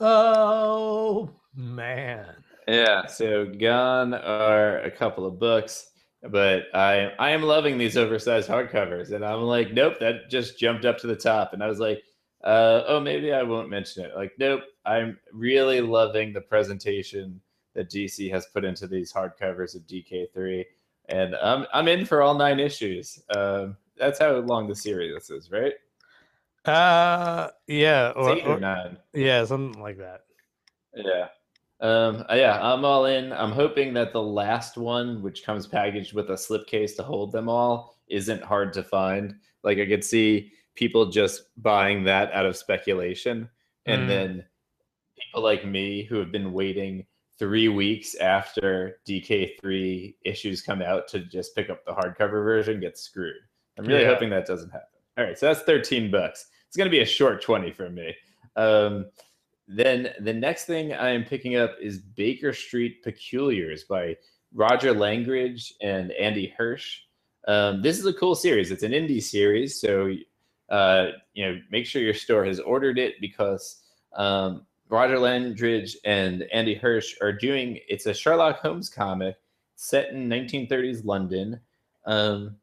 Oh 0.00 1.30
man. 1.54 2.26
Yeah, 2.66 3.06
so 3.06 3.46
gone 3.46 4.14
are 4.14 4.78
a 4.80 4.90
couple 4.90 5.26
of 5.26 5.38
books, 5.38 5.90
but 6.22 6.64
I 6.74 7.12
I 7.18 7.30
am 7.30 7.42
loving 7.42 7.78
these 7.78 7.96
oversized 7.96 8.48
hardcovers, 8.48 9.12
and 9.12 9.24
I'm 9.24 9.42
like, 9.42 9.72
nope, 9.72 9.98
that 10.00 10.30
just 10.30 10.58
jumped 10.58 10.84
up 10.84 10.98
to 10.98 11.06
the 11.06 11.16
top, 11.16 11.52
and 11.52 11.62
I 11.62 11.68
was 11.68 11.78
like, 11.78 12.02
uh, 12.42 12.82
oh, 12.86 13.00
maybe 13.00 13.32
I 13.32 13.42
won't 13.42 13.70
mention 13.70 14.04
it. 14.04 14.16
Like, 14.16 14.32
nope, 14.38 14.62
I'm 14.84 15.18
really 15.32 15.80
loving 15.80 16.32
the 16.32 16.40
presentation 16.42 17.40
that 17.74 17.90
DC 17.90 18.30
has 18.30 18.46
put 18.46 18.64
into 18.64 18.86
these 18.86 19.12
hardcovers 19.12 19.74
of 19.74 19.82
DK3, 19.82 20.64
and 21.08 21.34
I'm 21.36 21.66
I'm 21.72 21.88
in 21.88 22.04
for 22.04 22.22
all 22.22 22.34
nine 22.34 22.58
issues. 22.60 23.22
Um, 23.36 23.76
that's 23.96 24.18
how 24.18 24.32
long 24.36 24.68
the 24.68 24.74
series 24.74 25.30
is, 25.30 25.50
right? 25.50 25.74
Uh, 26.64 27.50
yeah, 27.66 28.12
or, 28.16 28.30
eight 28.36 28.44
or 28.46 28.56
or- 28.56 28.60
nine. 28.60 28.96
yeah, 29.12 29.44
something 29.44 29.80
like 29.82 29.98
that. 29.98 30.22
Yeah. 30.94 31.28
Um, 31.80 32.24
uh, 32.30 32.34
yeah, 32.34 32.58
I'm 32.62 32.84
all 32.84 33.04
in. 33.06 33.32
I'm 33.32 33.50
hoping 33.52 33.92
that 33.94 34.12
the 34.12 34.22
last 34.22 34.76
one, 34.78 35.20
which 35.22 35.44
comes 35.44 35.66
packaged 35.66 36.14
with 36.14 36.30
a 36.30 36.34
slipcase 36.34 36.96
to 36.96 37.02
hold 37.02 37.32
them 37.32 37.48
all, 37.48 37.98
isn't 38.08 38.42
hard 38.42 38.72
to 38.74 38.82
find. 38.82 39.34
Like 39.62 39.78
I 39.78 39.86
could 39.86 40.04
see 40.04 40.52
people 40.74 41.06
just 41.10 41.42
buying 41.62 42.04
that 42.04 42.32
out 42.32 42.46
of 42.46 42.56
speculation. 42.56 43.48
And 43.86 44.02
Mm. 44.04 44.08
then 44.08 44.44
people 45.18 45.42
like 45.42 45.66
me 45.66 46.04
who 46.04 46.16
have 46.18 46.32
been 46.32 46.52
waiting 46.52 47.04
three 47.38 47.68
weeks 47.68 48.14
after 48.16 48.98
DK3 49.06 50.14
issues 50.24 50.62
come 50.62 50.82
out 50.82 51.08
to 51.08 51.20
just 51.20 51.54
pick 51.54 51.70
up 51.70 51.84
the 51.84 51.92
hardcover 51.92 52.44
version 52.44 52.80
get 52.80 52.96
screwed. 52.98 53.36
I'm 53.78 53.84
really 53.84 54.02
Yeah. 54.02 54.08
hoping 54.08 54.30
that 54.30 54.46
doesn't 54.46 54.70
happen. 54.70 54.88
All 55.18 55.24
right, 55.24 55.38
so 55.38 55.46
that's 55.46 55.62
13 55.62 56.10
bucks. 56.10 56.46
It's 56.68 56.76
going 56.76 56.86
to 56.86 56.90
be 56.96 57.00
a 57.02 57.06
short 57.06 57.42
20 57.42 57.70
for 57.72 57.90
me. 57.90 58.14
Um, 58.56 59.06
then 59.66 60.12
the 60.20 60.32
next 60.32 60.66
thing 60.66 60.92
I 60.92 61.10
am 61.10 61.24
picking 61.24 61.56
up 61.56 61.76
is 61.80 61.98
Baker 61.98 62.52
Street 62.52 63.02
Peculiars 63.02 63.84
by 63.84 64.16
Roger 64.52 64.92
Langridge 64.92 65.74
and 65.80 66.12
Andy 66.12 66.52
Hirsch. 66.56 67.00
Um, 67.48 67.82
this 67.82 67.98
is 67.98 68.06
a 68.06 68.12
cool 68.12 68.34
series. 68.34 68.70
It's 68.70 68.82
an 68.82 68.92
indie 68.92 69.22
series, 69.22 69.80
so 69.80 70.12
uh, 70.70 71.08
you 71.34 71.44
know 71.46 71.60
make 71.70 71.86
sure 71.86 72.00
your 72.02 72.14
store 72.14 72.44
has 72.44 72.58
ordered 72.60 72.98
it 72.98 73.14
because 73.20 73.82
um, 74.16 74.66
Roger 74.94 75.18
Langridge 75.18 75.96
and 76.04 76.44
Andy 76.52 76.76
Hirsch 76.76 77.16
are 77.20 77.32
doing. 77.32 77.80
It's 77.88 78.06
a 78.06 78.14
Sherlock 78.14 78.60
Holmes 78.60 78.88
comic 78.88 79.36
set 79.74 80.10
in 80.10 80.28
1930s 80.28 81.04
London. 81.04 81.58
Um, 82.06 82.54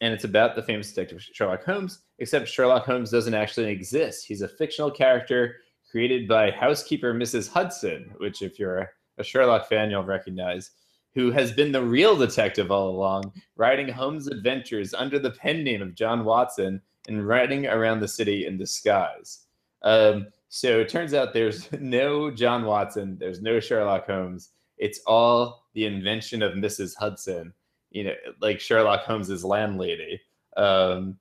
and 0.00 0.14
it's 0.14 0.24
about 0.24 0.56
the 0.56 0.62
famous 0.62 0.90
detective 0.90 1.20
Sherlock 1.20 1.62
Holmes, 1.62 2.00
except 2.18 2.48
Sherlock 2.48 2.86
Holmes 2.86 3.10
doesn't 3.10 3.34
actually 3.34 3.68
exist. 3.68 4.26
He's 4.26 4.40
a 4.40 4.48
fictional 4.48 4.90
character 4.90 5.56
created 5.90 6.26
by 6.26 6.50
housekeeper 6.50 7.12
Mrs. 7.12 7.50
Hudson, 7.50 8.14
which, 8.16 8.40
if 8.40 8.58
you're 8.58 8.90
a, 9.18 9.22
Sherlock 9.22 9.68
fan, 9.68 9.90
you'll 9.90 10.04
recognize, 10.04 10.70
who 11.14 11.30
has 11.30 11.52
been 11.52 11.70
the 11.70 11.84
real 11.84 12.16
detective 12.16 12.72
all 12.72 12.88
along, 12.88 13.30
writing 13.56 13.88
Holmes' 13.88 14.26
adventures 14.26 14.94
under 14.94 15.18
the 15.18 15.30
pen 15.30 15.62
name 15.62 15.82
of 15.82 15.94
John 15.94 16.24
Watson 16.24 16.80
and 17.08 17.28
riding 17.28 17.66
around 17.66 18.00
the 18.00 18.08
city 18.08 18.46
in 18.46 18.56
disguise. 18.56 19.44
Um, 19.82 20.28
so 20.54 20.80
it 20.80 20.90
turns 20.90 21.14
out 21.14 21.32
there's 21.32 21.72
no 21.80 22.30
John 22.30 22.66
Watson, 22.66 23.16
there's 23.18 23.40
no 23.40 23.58
Sherlock 23.58 24.06
Holmes. 24.06 24.50
It's 24.76 25.00
all 25.06 25.64
the 25.72 25.86
invention 25.86 26.42
of 26.42 26.52
Mrs. 26.52 26.94
Hudson, 26.94 27.54
you 27.90 28.04
know, 28.04 28.14
like 28.42 28.60
Sherlock 28.60 29.04
Holmes's 29.04 29.46
landlady. 29.46 30.20
Um, 30.58 31.16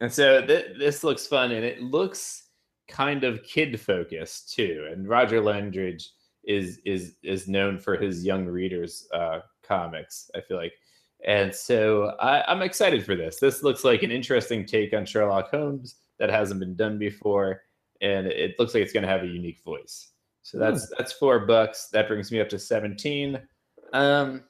and 0.00 0.12
so 0.12 0.46
th- 0.46 0.78
this 0.78 1.02
looks 1.02 1.26
fun, 1.26 1.50
and 1.50 1.64
it 1.64 1.82
looks 1.82 2.44
kind 2.86 3.24
of 3.24 3.42
kid 3.42 3.80
focused 3.80 4.54
too. 4.54 4.86
And 4.92 5.08
Roger 5.08 5.40
Langridge 5.40 6.08
is 6.44 6.78
is 6.84 7.16
is 7.24 7.48
known 7.48 7.76
for 7.76 7.96
his 7.96 8.24
young 8.24 8.46
readers 8.46 9.08
uh, 9.12 9.40
comics. 9.64 10.30
I 10.36 10.42
feel 10.42 10.58
like, 10.58 10.74
and 11.26 11.52
so 11.52 12.14
I, 12.20 12.44
I'm 12.46 12.62
excited 12.62 13.04
for 13.04 13.16
this. 13.16 13.40
This 13.40 13.64
looks 13.64 13.82
like 13.82 14.04
an 14.04 14.12
interesting 14.12 14.64
take 14.64 14.94
on 14.94 15.06
Sherlock 15.06 15.50
Holmes 15.50 15.96
that 16.20 16.30
hasn't 16.30 16.60
been 16.60 16.76
done 16.76 17.00
before, 17.00 17.62
and 18.00 18.26
it 18.26 18.54
looks 18.58 18.74
like 18.74 18.82
it's 18.82 18.92
going 18.92 19.02
to 19.02 19.08
have 19.08 19.22
a 19.22 19.26
unique 19.26 19.62
voice. 19.64 20.10
So 20.42 20.58
that's 20.58 20.90
that's 20.96 21.12
four 21.12 21.40
bucks. 21.46 21.88
That 21.88 22.08
brings 22.08 22.32
me 22.32 22.40
up 22.40 22.48
to 22.48 22.58
seventeen. 22.58 23.40
Um, 23.92 24.42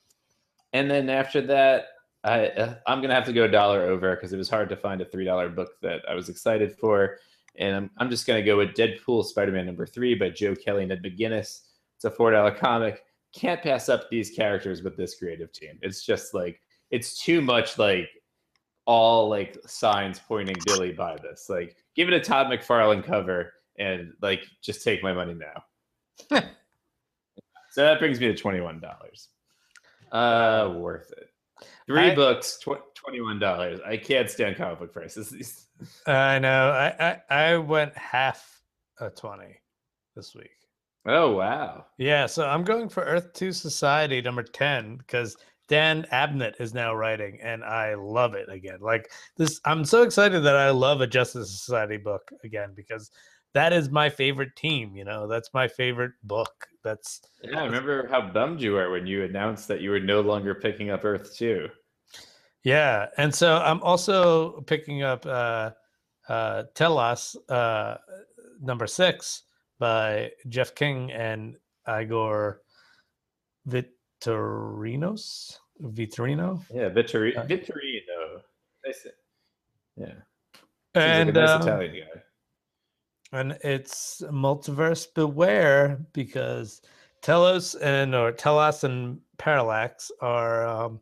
and 0.72 0.90
then 0.90 1.10
after 1.10 1.40
that, 1.42 1.86
I 2.24 2.48
uh, 2.48 2.74
I'm 2.86 3.00
gonna 3.00 3.14
have 3.14 3.24
to 3.26 3.32
go 3.32 3.44
a 3.44 3.48
dollar 3.48 3.82
over 3.82 4.14
because 4.14 4.32
it 4.32 4.36
was 4.36 4.48
hard 4.48 4.68
to 4.68 4.76
find 4.76 5.00
a 5.00 5.04
three 5.04 5.24
dollar 5.24 5.48
book 5.48 5.70
that 5.82 6.02
I 6.08 6.14
was 6.14 6.28
excited 6.28 6.76
for, 6.78 7.18
and 7.56 7.74
I'm 7.74 7.90
I'm 7.98 8.10
just 8.10 8.26
gonna 8.26 8.42
go 8.42 8.56
with 8.56 8.74
Deadpool 8.74 9.24
Spider-Man 9.24 9.66
number 9.66 9.86
three 9.86 10.14
by 10.14 10.30
Joe 10.30 10.54
Kelly 10.54 10.84
and 10.84 10.92
Ed 10.92 11.02
McGuinness. 11.02 11.62
It's 11.96 12.04
a 12.04 12.10
four 12.10 12.30
dollar 12.30 12.52
comic. 12.52 13.04
Can't 13.34 13.62
pass 13.62 13.88
up 13.88 14.10
these 14.10 14.30
characters 14.30 14.82
with 14.82 14.96
this 14.96 15.18
creative 15.18 15.52
team. 15.52 15.78
It's 15.82 16.04
just 16.04 16.34
like 16.34 16.60
it's 16.90 17.22
too 17.22 17.40
much 17.40 17.78
like 17.78 18.08
all 18.90 19.28
like 19.28 19.56
signs 19.66 20.18
pointing 20.18 20.56
Billy 20.66 20.90
by 20.90 21.16
this. 21.22 21.46
Like 21.48 21.76
give 21.94 22.08
it 22.08 22.14
a 22.14 22.18
Todd 22.18 22.48
McFarlane 22.48 23.04
cover 23.04 23.52
and 23.78 24.12
like 24.20 24.44
just 24.62 24.82
take 24.82 25.00
my 25.00 25.12
money 25.12 25.34
now. 25.34 26.40
so 27.70 27.82
that 27.84 28.00
brings 28.00 28.18
me 28.18 28.26
to 28.26 28.34
twenty 28.34 28.60
one 28.60 28.80
dollars. 28.80 29.28
Uh, 30.10 30.74
worth 30.76 31.12
it. 31.12 31.28
Three 31.86 32.10
I- 32.10 32.14
books, 32.16 32.58
tw- 32.58 32.82
twenty-one 32.96 33.38
dollars. 33.38 33.78
I 33.86 33.96
can't 33.96 34.28
stand 34.28 34.56
comic 34.56 34.80
book 34.80 34.92
prices. 34.92 35.68
I 36.08 36.40
know. 36.40 36.70
I, 36.70 37.20
I 37.30 37.52
I 37.52 37.56
went 37.58 37.96
half 37.96 38.60
a 38.98 39.08
twenty 39.08 39.54
this 40.16 40.34
week. 40.34 40.50
oh 41.06 41.30
wow! 41.36 41.86
Yeah, 41.96 42.26
so 42.26 42.44
I'm 42.44 42.64
going 42.64 42.88
for 42.88 43.04
Earth 43.04 43.32
2 43.34 43.52
Society 43.52 44.20
number 44.20 44.42
10 44.42 44.96
because 44.96 45.36
Dan 45.70 46.04
Abnett 46.12 46.60
is 46.60 46.74
now 46.74 46.92
writing 46.92 47.38
and 47.40 47.64
I 47.64 47.94
love 47.94 48.34
it 48.34 48.48
again. 48.50 48.78
Like 48.80 49.08
this 49.36 49.60
I'm 49.64 49.84
so 49.84 50.02
excited 50.02 50.40
that 50.40 50.56
I 50.56 50.70
love 50.70 51.00
a 51.00 51.06
Justice 51.06 51.64
Society 51.64 51.96
book 51.96 52.28
again 52.42 52.72
because 52.74 53.12
that 53.54 53.72
is 53.72 53.88
my 53.88 54.10
favorite 54.10 54.54
team, 54.56 54.96
you 54.96 55.04
know. 55.04 55.28
That's 55.28 55.54
my 55.54 55.68
favorite 55.68 56.12
book. 56.24 56.52
That's 56.82 57.20
Yeah, 57.42 57.60
I 57.60 57.64
remember 57.64 58.08
how 58.08 58.20
bummed 58.20 58.60
you 58.60 58.72
were 58.72 58.90
when 58.90 59.06
you 59.06 59.24
announced 59.24 59.68
that 59.68 59.80
you 59.80 59.90
were 59.90 60.00
no 60.00 60.20
longer 60.20 60.56
picking 60.56 60.90
up 60.90 61.04
Earth 61.04 61.36
Two. 61.36 61.68
yeah, 62.64 63.06
and 63.16 63.32
so 63.32 63.56
I'm 63.56 63.80
also 63.82 64.62
picking 64.62 65.04
up 65.04 65.24
uh 65.24 65.70
uh 66.28 66.64
Telos 66.74 67.36
uh 67.48 67.96
number 68.60 68.88
6 68.88 69.42
by 69.78 70.30
Jeff 70.48 70.74
King 70.74 71.12
and 71.12 71.56
Igor 71.88 72.60
Vitorinos. 74.20 75.58
Vitorino. 75.82 76.62
Yeah, 76.72 76.90
Vittori- 76.90 77.36
Uh, 77.36 77.44
Vittorino. 77.46 78.42
Nice. 78.84 79.06
Yeah, 79.96 80.06
seems 80.06 80.18
And 80.94 81.28
like 81.28 81.36
a 81.36 81.40
nice 81.40 81.50
um, 81.50 81.62
Italian 81.62 81.94
guy. 82.14 83.38
and 83.38 83.58
it's 83.62 84.22
multiverse 84.30 85.06
beware 85.14 85.98
because 86.12 86.82
Telos 87.22 87.74
and 87.76 88.14
or 88.14 88.32
Telos 88.32 88.84
and 88.84 89.20
Parallax 89.38 90.10
are 90.20 90.66
um, 90.66 91.00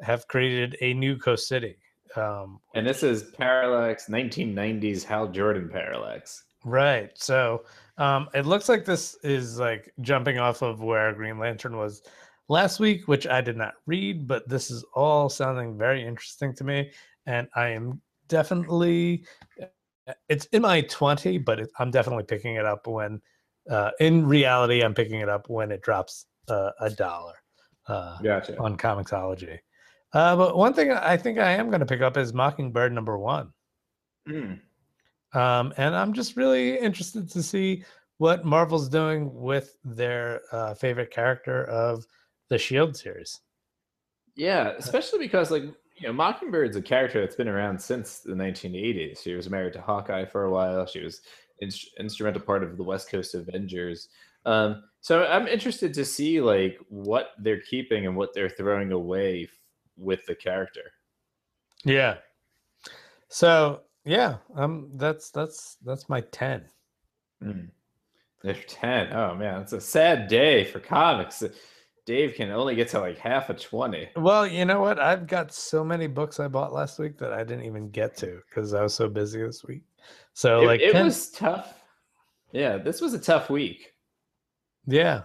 have 0.00 0.26
created 0.28 0.76
a 0.80 0.94
new 0.94 1.16
coast 1.16 1.48
city. 1.48 1.76
Um, 2.16 2.60
And 2.74 2.86
this 2.86 3.02
is 3.02 3.24
Parallax, 3.38 4.06
1990s 4.08 5.04
Hal 5.04 5.28
Jordan 5.28 5.68
Parallax. 5.68 6.44
right. 6.64 7.10
So 7.16 7.64
um, 7.98 8.28
it 8.34 8.46
looks 8.46 8.68
like 8.68 8.84
this 8.84 9.16
is 9.22 9.58
like 9.58 9.92
jumping 10.00 10.38
off 10.38 10.62
of 10.62 10.80
where 10.82 11.12
Green 11.12 11.38
Lantern 11.38 11.76
was 11.76 12.02
last 12.48 12.80
week, 12.80 13.08
which 13.08 13.26
I 13.26 13.40
did 13.40 13.56
not 13.56 13.74
read, 13.86 14.26
but 14.26 14.48
this 14.48 14.70
is 14.70 14.84
all 14.94 15.28
sounding 15.28 15.76
very 15.78 16.04
interesting 16.06 16.54
to 16.56 16.64
me, 16.64 16.90
and 17.26 17.48
I 17.54 17.68
am 17.68 18.00
definitely 18.28 19.24
it's 20.28 20.46
in 20.46 20.62
my 20.62 20.80
20 20.80 21.38
but 21.38 21.60
it, 21.60 21.70
i'm 21.78 21.90
definitely 21.90 22.24
picking 22.24 22.56
it 22.56 22.64
up 22.64 22.86
when 22.86 23.20
uh, 23.70 23.90
in 24.00 24.26
reality 24.26 24.82
i'm 24.82 24.94
picking 24.94 25.20
it 25.20 25.28
up 25.28 25.48
when 25.48 25.70
it 25.70 25.82
drops 25.82 26.26
uh, 26.48 26.70
a 26.80 26.90
dollar 26.90 27.34
uh, 27.88 28.18
Gotcha. 28.22 28.58
on 28.58 28.76
comiXology 28.76 29.58
uh, 30.14 30.34
but 30.36 30.56
one 30.56 30.72
thing 30.72 30.90
i 30.90 31.16
think 31.16 31.38
i 31.38 31.52
am 31.52 31.68
going 31.68 31.80
to 31.80 31.86
pick 31.86 32.00
up 32.00 32.16
is 32.16 32.32
mockingbird 32.32 32.92
number 32.92 33.18
one 33.18 33.52
Mm. 34.28 34.60
um, 35.34 35.74
and 35.76 35.96
i'm 35.96 36.12
just 36.12 36.36
really 36.36 36.78
interested 36.78 37.28
to 37.30 37.42
see 37.42 37.84
what 38.18 38.44
marvel's 38.44 38.88
doing 38.88 39.34
with 39.34 39.76
their 39.82 40.42
uh, 40.52 40.74
favorite 40.74 41.10
character 41.10 41.64
of 41.64 42.06
the 42.52 42.58
shield 42.58 42.94
series 42.94 43.40
Yeah, 44.36 44.72
especially 44.78 45.18
because 45.18 45.50
like 45.50 45.64
you 45.96 46.08
know, 46.08 46.12
Mockingbird's 46.12 46.76
a 46.76 46.82
character 46.82 47.20
that's 47.20 47.36
been 47.36 47.48
around 47.48 47.80
since 47.80 48.18
the 48.18 48.34
1980s. 48.34 49.22
She 49.22 49.34
was 49.34 49.48
married 49.48 49.72
to 49.74 49.80
Hawkeye 49.80 50.24
for 50.24 50.44
a 50.44 50.50
while. 50.50 50.84
She 50.84 51.00
was 51.00 51.22
in- 51.60 51.70
instrumental 51.98 52.42
part 52.42 52.62
of 52.62 52.76
the 52.76 52.82
West 52.82 53.08
Coast 53.08 53.34
Avengers. 53.34 54.08
Um, 54.44 54.82
so 55.00 55.24
I'm 55.24 55.46
interested 55.46 55.94
to 55.94 56.04
see 56.04 56.40
like 56.40 56.78
what 56.88 57.30
they're 57.38 57.60
keeping 57.60 58.06
and 58.06 58.16
what 58.16 58.34
they're 58.34 58.48
throwing 58.48 58.92
away 58.92 59.44
f- 59.44 59.50
with 59.96 60.26
the 60.26 60.34
character. 60.34 60.90
Yeah. 61.84 62.16
So 63.28 63.82
yeah, 64.04 64.36
um, 64.56 64.90
that's 64.94 65.30
that's 65.30 65.76
that's 65.84 66.08
my 66.08 66.20
ten. 66.20 66.64
Mm. 67.42 67.68
They're 68.42 68.54
ten. 68.66 69.12
Oh 69.12 69.34
man, 69.36 69.62
it's 69.62 69.72
a 69.72 69.80
sad 69.80 70.26
day 70.28 70.64
for 70.64 70.80
comics. 70.80 71.44
Dave 72.04 72.34
can 72.34 72.50
only 72.50 72.74
get 72.74 72.88
to 72.88 73.00
like 73.00 73.18
half 73.18 73.48
a 73.50 73.54
twenty. 73.54 74.08
Well, 74.16 74.46
you 74.46 74.64
know 74.64 74.80
what? 74.80 74.98
I've 74.98 75.26
got 75.26 75.52
so 75.52 75.84
many 75.84 76.06
books 76.08 76.40
I 76.40 76.48
bought 76.48 76.72
last 76.72 76.98
week 76.98 77.16
that 77.18 77.32
I 77.32 77.44
didn't 77.44 77.64
even 77.64 77.90
get 77.90 78.16
to 78.18 78.40
because 78.48 78.74
I 78.74 78.82
was 78.82 78.94
so 78.94 79.08
busy 79.08 79.40
this 79.42 79.64
week. 79.64 79.82
So 80.34 80.62
It, 80.62 80.66
like, 80.66 80.80
it 80.80 80.92
10 80.92 81.04
was 81.04 81.30
tough. 81.30 81.80
Yeah, 82.52 82.76
this 82.76 83.00
was 83.00 83.14
a 83.14 83.18
tough 83.20 83.50
week. 83.50 83.92
yeah, 84.86 85.22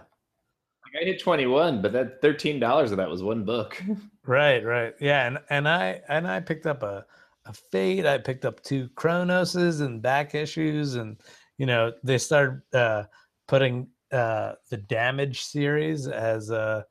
Like 0.84 1.02
I 1.02 1.04
hit 1.04 1.20
twenty 1.20 1.46
one, 1.46 1.82
but 1.82 1.92
that 1.92 2.22
thirteen 2.22 2.60
dollars 2.60 2.90
of 2.92 2.96
that 2.98 3.10
was 3.10 3.22
one 3.22 3.44
book. 3.44 3.82
right, 4.26 4.64
right, 4.64 4.94
yeah, 5.00 5.26
and 5.26 5.38
and 5.50 5.68
I 5.68 6.00
and 6.08 6.26
I 6.28 6.40
picked 6.40 6.66
up 6.66 6.82
a 6.82 7.04
a 7.44 7.52
Fate. 7.52 8.06
I 8.06 8.18
picked 8.18 8.44
up 8.44 8.62
two 8.62 8.88
Chronoses 8.90 9.80
and 9.80 10.00
back 10.00 10.34
issues, 10.34 10.94
and 10.94 11.16
you 11.58 11.66
know 11.66 11.92
they 12.04 12.18
started 12.18 12.62
uh, 12.72 13.04
putting 13.48 13.88
uh, 14.12 14.52
the 14.70 14.76
Damage 14.76 15.42
series 15.42 16.08
as 16.08 16.50
a 16.50 16.84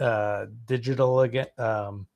uh, 0.00 0.46
digital 0.66 1.20
again. 1.22 1.46
Um, 1.58 2.06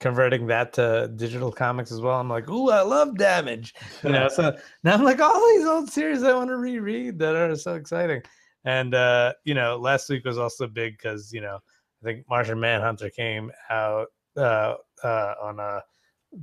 converting 0.00 0.46
that 0.46 0.72
to 0.74 1.10
digital 1.16 1.50
comics 1.50 1.90
as 1.90 2.00
well. 2.00 2.20
I'm 2.20 2.28
like, 2.28 2.48
ooh, 2.50 2.70
I 2.70 2.82
love 2.82 3.16
Damage. 3.16 3.74
You 4.02 4.10
know, 4.10 4.28
so 4.28 4.54
now 4.84 4.94
I'm 4.94 5.02
like, 5.02 5.20
all 5.20 5.48
these 5.48 5.66
old 5.66 5.90
series 5.90 6.22
I 6.22 6.34
want 6.34 6.50
to 6.50 6.56
reread 6.56 7.18
that 7.20 7.34
are 7.34 7.56
so 7.56 7.74
exciting. 7.74 8.22
And 8.64 8.94
uh, 8.94 9.34
you 9.44 9.54
know, 9.54 9.76
last 9.76 10.08
week 10.08 10.24
was 10.24 10.38
also 10.38 10.66
big 10.66 10.98
because 10.98 11.32
you 11.32 11.40
know, 11.40 11.58
I 12.02 12.04
think 12.04 12.26
Martian 12.28 12.60
Manhunter 12.60 13.10
came 13.10 13.50
out 13.70 14.08
uh, 14.36 14.74
uh, 15.02 15.34
on 15.42 15.60
uh, 15.60 15.80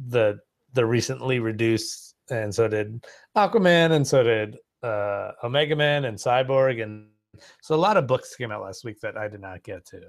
the 0.10 0.40
the 0.74 0.86
recently 0.86 1.40
reduced, 1.40 2.16
and 2.30 2.54
so 2.54 2.68
did 2.68 3.06
Aquaman, 3.36 3.92
and 3.92 4.08
so 4.08 4.24
did 4.24 4.58
uh, 4.84 5.32
Omega 5.44 5.76
Man 5.76 6.06
and 6.06 6.18
Cyborg, 6.18 6.82
and 6.82 7.08
so 7.62 7.76
a 7.76 7.78
lot 7.78 7.98
of 7.98 8.08
books 8.08 8.36
came 8.36 8.52
out 8.52 8.62
last 8.64 8.84
week 8.84 9.00
that 9.02 9.18
I 9.18 9.28
did 9.28 9.42
not 9.42 9.64
get 9.64 9.86
to, 9.88 10.02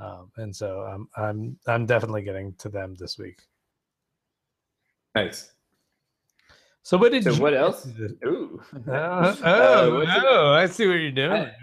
um, 0.00 0.30
and 0.36 0.54
so 0.54 0.80
I'm 0.82 1.08
I'm 1.16 1.56
I'm 1.66 1.86
definitely 1.86 2.22
getting 2.22 2.54
to 2.58 2.68
them 2.68 2.94
this 2.98 3.18
week. 3.18 3.40
nice. 5.14 5.50
So 6.84 6.98
what 6.98 7.12
did 7.12 7.24
So 7.24 7.30
you 7.32 7.40
what 7.42 7.54
else? 7.54 7.86
Ooh. 8.26 8.60
Oh, 8.88 8.92
Uh, 8.92 9.36
oh, 9.44 9.94
what's 9.98 10.10
oh, 10.14 10.52
I 10.52 10.66
see 10.66 10.86
what 10.86 10.94
you're 10.94 11.10
doing. 11.12 11.32
I- 11.32 11.54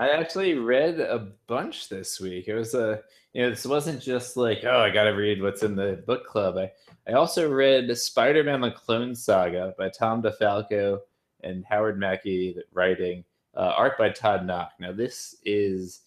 I 0.00 0.10
actually 0.10 0.54
read 0.54 1.00
a 1.00 1.32
bunch 1.48 1.88
this 1.88 2.20
week. 2.20 2.46
It 2.46 2.54
was 2.54 2.72
a, 2.74 3.00
you 3.32 3.42
know, 3.42 3.50
this 3.50 3.66
wasn't 3.66 4.00
just 4.00 4.36
like, 4.36 4.62
oh, 4.62 4.78
I 4.78 4.90
got 4.90 5.04
to 5.04 5.10
read 5.10 5.42
what's 5.42 5.64
in 5.64 5.74
the 5.74 6.04
book 6.06 6.24
club. 6.24 6.56
I, 6.56 6.70
I 7.08 7.14
also 7.14 7.50
read 7.50 7.90
Spider-Man: 7.98 8.60
The 8.60 8.70
Clone 8.70 9.12
Saga 9.16 9.74
by 9.76 9.88
Tom 9.88 10.22
DeFalco 10.22 11.00
and 11.42 11.64
Howard 11.64 11.98
Mackie 11.98 12.56
writing, 12.72 13.24
uh, 13.54 13.72
art 13.76 13.98
by 13.98 14.10
Todd 14.10 14.46
Nauck. 14.46 14.70
Now, 14.80 14.92
this 14.92 15.36
is 15.44 16.02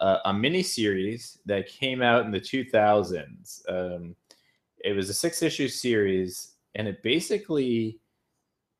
uh, 0.00 0.18
a 0.24 0.32
mini 0.32 0.62
series 0.62 1.38
that 1.46 1.68
came 1.68 2.02
out 2.02 2.24
in 2.24 2.30
the 2.30 2.40
2000s. 2.40 3.62
Um, 3.68 4.16
it 4.84 4.94
was 4.94 5.08
a 5.08 5.14
six-issue 5.14 5.68
series, 5.68 6.54
and 6.74 6.88
it 6.88 7.02
basically 7.02 7.98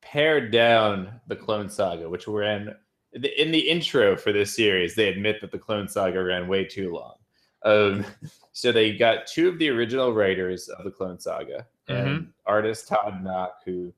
pared 0.01 0.51
down 0.51 1.19
the 1.27 1.35
Clone 1.35 1.69
Saga, 1.69 2.09
which 2.09 2.27
ran 2.27 2.75
the- 3.13 3.41
in 3.41 3.51
the 3.51 3.59
intro 3.59 4.17
for 4.17 4.31
this 4.33 4.55
series, 4.55 4.95
they 4.95 5.07
admit 5.07 5.39
that 5.41 5.51
the 5.51 5.59
Clone 5.59 5.87
Saga 5.87 6.21
ran 6.23 6.47
way 6.47 6.65
too 6.65 6.93
long. 6.93 7.15
Um, 7.63 8.05
so 8.51 8.71
they 8.71 8.97
got 8.97 9.27
two 9.27 9.47
of 9.47 9.59
the 9.59 9.69
original 9.69 10.13
writers 10.13 10.67
of 10.69 10.83
the 10.83 10.91
Clone 10.91 11.19
Saga 11.19 11.67
and 11.87 12.33
artist 12.45 12.87
Todd 12.87 13.23
Nauck, 13.23 13.51
who 13.65 13.93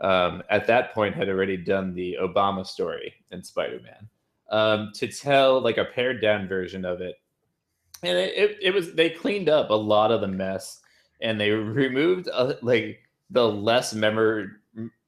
um, 0.00 0.42
at 0.50 0.66
that 0.66 0.94
point 0.94 1.14
had 1.14 1.28
already 1.28 1.56
done 1.56 1.94
the 1.94 2.16
Obama 2.20 2.66
story 2.66 3.14
in 3.30 3.42
Spider-Man, 3.42 4.08
um, 4.50 4.92
to 4.94 5.08
tell 5.08 5.60
like 5.60 5.78
a 5.78 5.84
pared 5.84 6.20
down 6.20 6.48
version 6.48 6.84
of 6.84 7.00
it. 7.00 7.16
And 8.02 8.16
it, 8.16 8.34
it, 8.34 8.58
it 8.62 8.74
was 8.74 8.94
they 8.94 9.10
cleaned 9.10 9.48
up 9.48 9.70
a 9.70 9.74
lot 9.74 10.10
of 10.10 10.22
the 10.22 10.28
mess 10.28 10.80
and 11.20 11.40
they 11.40 11.50
removed 11.50 12.28
uh, 12.32 12.54
like 12.62 13.00
the 13.30 13.46
less 13.46 13.94
memor- 13.94 14.60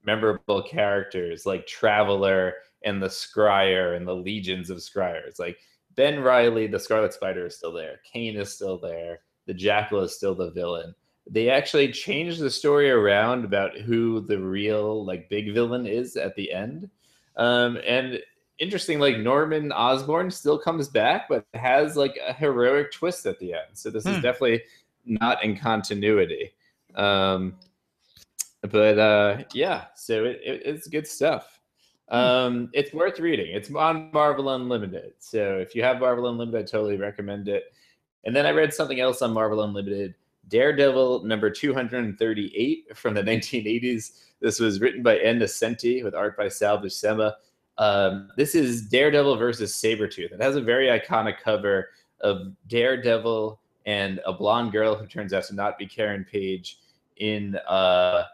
memorable 0.04 0.62
characters 0.62 1.46
like 1.46 1.66
Traveler 1.66 2.54
and 2.84 3.02
the 3.02 3.08
Scryer 3.08 3.96
and 3.96 4.06
the 4.06 4.14
legions 4.14 4.70
of 4.70 4.78
Scryers. 4.78 5.38
Like 5.38 5.58
Ben 5.94 6.20
Reilly, 6.20 6.66
the 6.66 6.78
Scarlet 6.78 7.12
Spider 7.12 7.46
is 7.46 7.56
still 7.56 7.72
there. 7.72 8.00
Kane 8.10 8.36
is 8.36 8.54
still 8.54 8.78
there. 8.78 9.20
The 9.46 9.54
Jackal 9.54 10.00
is 10.00 10.16
still 10.16 10.34
the 10.34 10.50
villain. 10.50 10.94
They 11.30 11.48
actually 11.50 11.92
changed 11.92 12.40
the 12.40 12.50
story 12.50 12.90
around 12.90 13.44
about 13.44 13.76
who 13.76 14.20
the 14.20 14.38
real 14.38 15.04
like 15.04 15.28
big 15.28 15.54
villain 15.54 15.86
is 15.86 16.16
at 16.16 16.34
the 16.34 16.52
end. 16.52 16.90
Um, 17.36 17.78
and 17.86 18.20
interesting, 18.58 18.98
like 18.98 19.18
Norman 19.18 19.72
Osborn 19.72 20.30
still 20.30 20.58
comes 20.58 20.88
back, 20.88 21.28
but 21.28 21.46
has 21.54 21.96
like 21.96 22.18
a 22.26 22.32
heroic 22.32 22.92
twist 22.92 23.26
at 23.26 23.38
the 23.38 23.54
end. 23.54 23.68
So 23.72 23.88
this 23.90 24.04
is 24.06 24.16
Hmm. 24.16 24.22
definitely 24.22 24.62
not 25.04 25.42
in 25.42 25.56
continuity. 25.56 26.52
Um, 26.94 27.56
but 28.70 28.98
uh, 28.98 29.44
yeah, 29.54 29.86
so 29.94 30.24
it, 30.24 30.40
it, 30.44 30.62
it's 30.64 30.86
good 30.86 31.06
stuff. 31.06 31.60
Um, 32.08 32.68
it's 32.74 32.92
worth 32.92 33.18
reading. 33.20 33.54
It's 33.54 33.72
on 33.74 34.10
Marvel 34.12 34.50
Unlimited. 34.50 35.14
So 35.18 35.58
if 35.58 35.74
you 35.74 35.82
have 35.82 35.98
Marvel 35.98 36.28
Unlimited, 36.28 36.60
I 36.60 36.70
totally 36.70 36.96
recommend 36.96 37.48
it. 37.48 37.72
And 38.24 38.36
then 38.36 38.44
I 38.44 38.50
read 38.50 38.74
something 38.74 39.00
else 39.00 39.22
on 39.22 39.32
Marvel 39.32 39.62
Unlimited 39.62 40.14
Daredevil 40.48 41.24
number 41.24 41.50
238 41.50 42.96
from 42.96 43.14
the 43.14 43.22
1980s. 43.22 44.18
This 44.40 44.58
was 44.58 44.80
written 44.80 45.02
by 45.02 45.16
Ann 45.18 45.38
Nocenti 45.38 46.02
with 46.02 46.14
art 46.14 46.36
by 46.36 46.48
Sal 46.48 46.78
Buscema. 46.78 47.34
Um, 47.78 48.28
this 48.36 48.54
is 48.54 48.82
Daredevil 48.82 49.36
versus 49.36 49.72
Sabretooth. 49.74 50.32
It 50.32 50.42
has 50.42 50.56
a 50.56 50.60
very 50.60 50.86
iconic 50.86 51.40
cover 51.42 51.90
of 52.20 52.52
Daredevil 52.68 53.58
and 53.86 54.20
a 54.26 54.32
blonde 54.32 54.72
girl 54.72 54.94
who 54.94 55.06
turns 55.06 55.32
out 55.32 55.44
to 55.44 55.54
not 55.54 55.78
be 55.78 55.86
Karen 55.86 56.24
Page 56.30 56.78
in 57.16 57.56
uh, 57.68 58.24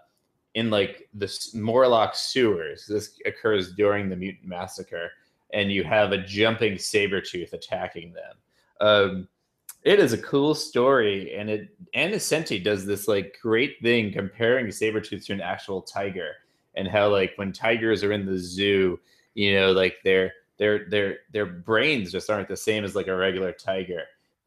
in 0.54 0.70
like 0.70 1.08
the 1.14 1.32
Morlock 1.54 2.14
sewers. 2.14 2.86
This 2.86 3.18
occurs 3.26 3.74
during 3.74 4.08
the 4.08 4.16
mutant 4.16 4.46
massacre, 4.46 5.10
and 5.52 5.70
you 5.70 5.84
have 5.84 6.12
a 6.12 6.18
jumping 6.18 6.74
Sabretooth 6.74 7.52
attacking 7.52 8.12
them. 8.12 8.36
Um, 8.80 9.28
it 9.88 9.98
is 9.98 10.12
a 10.12 10.18
cool 10.18 10.54
story, 10.54 11.34
and 11.34 11.48
it 11.50 11.68
Ann 11.94 12.12
Nocenti 12.12 12.62
does 12.62 12.84
this 12.86 13.08
like 13.08 13.38
great 13.42 13.76
thing 13.82 14.12
comparing 14.12 14.66
Sabretooth 14.66 15.24
to 15.26 15.32
an 15.32 15.40
actual 15.40 15.82
tiger, 15.82 16.32
and 16.74 16.86
how 16.88 17.08
like 17.08 17.32
when 17.36 17.52
tigers 17.52 18.04
are 18.04 18.12
in 18.12 18.26
the 18.26 18.38
zoo, 18.38 19.00
you 19.34 19.54
know, 19.54 19.72
like 19.72 19.96
their 20.04 20.32
their 20.58 20.88
their 20.90 21.18
their 21.32 21.46
brains 21.46 22.12
just 22.12 22.30
aren't 22.30 22.48
the 22.48 22.56
same 22.56 22.84
as 22.84 22.94
like 22.94 23.06
a 23.08 23.16
regular 23.16 23.52
tiger, 23.52 24.02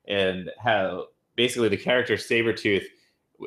and 0.08 0.50
how 0.60 1.08
basically 1.36 1.70
the 1.70 1.78
character 1.78 2.16
Sabretooth 2.16 2.86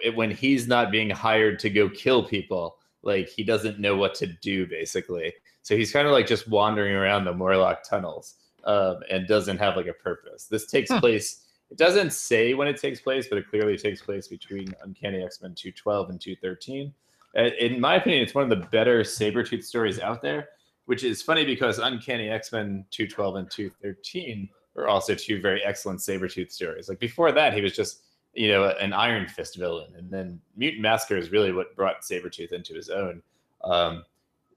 it- 0.02 0.16
when 0.16 0.30
he's 0.30 0.66
not 0.66 0.90
being 0.90 1.10
hired 1.10 1.58
to 1.60 1.70
go 1.70 1.88
kill 1.88 2.24
people, 2.24 2.76
like 3.02 3.28
he 3.28 3.44
doesn't 3.44 3.78
know 3.78 3.96
what 3.96 4.14
to 4.16 4.26
do 4.26 4.66
basically. 4.66 5.32
So 5.62 5.76
he's 5.76 5.92
kind 5.92 6.06
of 6.06 6.12
like 6.12 6.26
just 6.26 6.48
wandering 6.48 6.94
around 6.94 7.24
the 7.24 7.32
Morlock 7.32 7.84
tunnels 7.88 8.34
um, 8.64 9.00
and 9.10 9.26
doesn't 9.28 9.58
have 9.58 9.76
like 9.76 9.86
a 9.86 9.92
purpose. 9.94 10.46
This 10.46 10.66
takes 10.66 10.90
Hmm. 10.90 10.98
place. 10.98 11.43
It 11.70 11.78
doesn't 11.78 12.12
say 12.12 12.54
when 12.54 12.68
it 12.68 12.80
takes 12.80 13.00
place, 13.00 13.26
but 13.28 13.38
it 13.38 13.48
clearly 13.48 13.76
takes 13.76 14.02
place 14.02 14.28
between 14.28 14.72
Uncanny 14.82 15.22
X 15.22 15.40
Men 15.42 15.54
212 15.54 16.10
and 16.10 16.20
213. 16.20 16.94
Uh, 17.36 17.40
In 17.58 17.80
my 17.80 17.96
opinion, 17.96 18.22
it's 18.22 18.34
one 18.34 18.44
of 18.44 18.50
the 18.50 18.66
better 18.68 19.00
Sabretooth 19.00 19.64
stories 19.64 19.98
out 19.98 20.22
there, 20.22 20.50
which 20.86 21.02
is 21.02 21.22
funny 21.22 21.44
because 21.44 21.78
Uncanny 21.78 22.28
X 22.28 22.52
Men 22.52 22.84
212 22.90 23.36
and 23.36 23.50
213 23.50 24.48
were 24.74 24.88
also 24.88 25.14
two 25.14 25.40
very 25.40 25.62
excellent 25.64 26.00
Sabretooth 26.00 26.52
stories. 26.52 26.88
Like 26.88 26.98
before 26.98 27.32
that, 27.32 27.54
he 27.54 27.60
was 27.60 27.74
just 27.74 28.02
you 28.34 28.48
know, 28.48 28.68
an 28.80 28.92
Iron 28.92 29.28
Fist 29.28 29.56
villain. 29.56 29.92
And 29.96 30.10
then 30.10 30.40
Mutant 30.56 30.82
Massacre 30.82 31.16
is 31.16 31.30
really 31.30 31.52
what 31.52 31.74
brought 31.76 32.02
Sabretooth 32.02 32.52
into 32.52 32.74
his 32.74 32.90
own. 32.90 33.22
Um, 33.62 34.04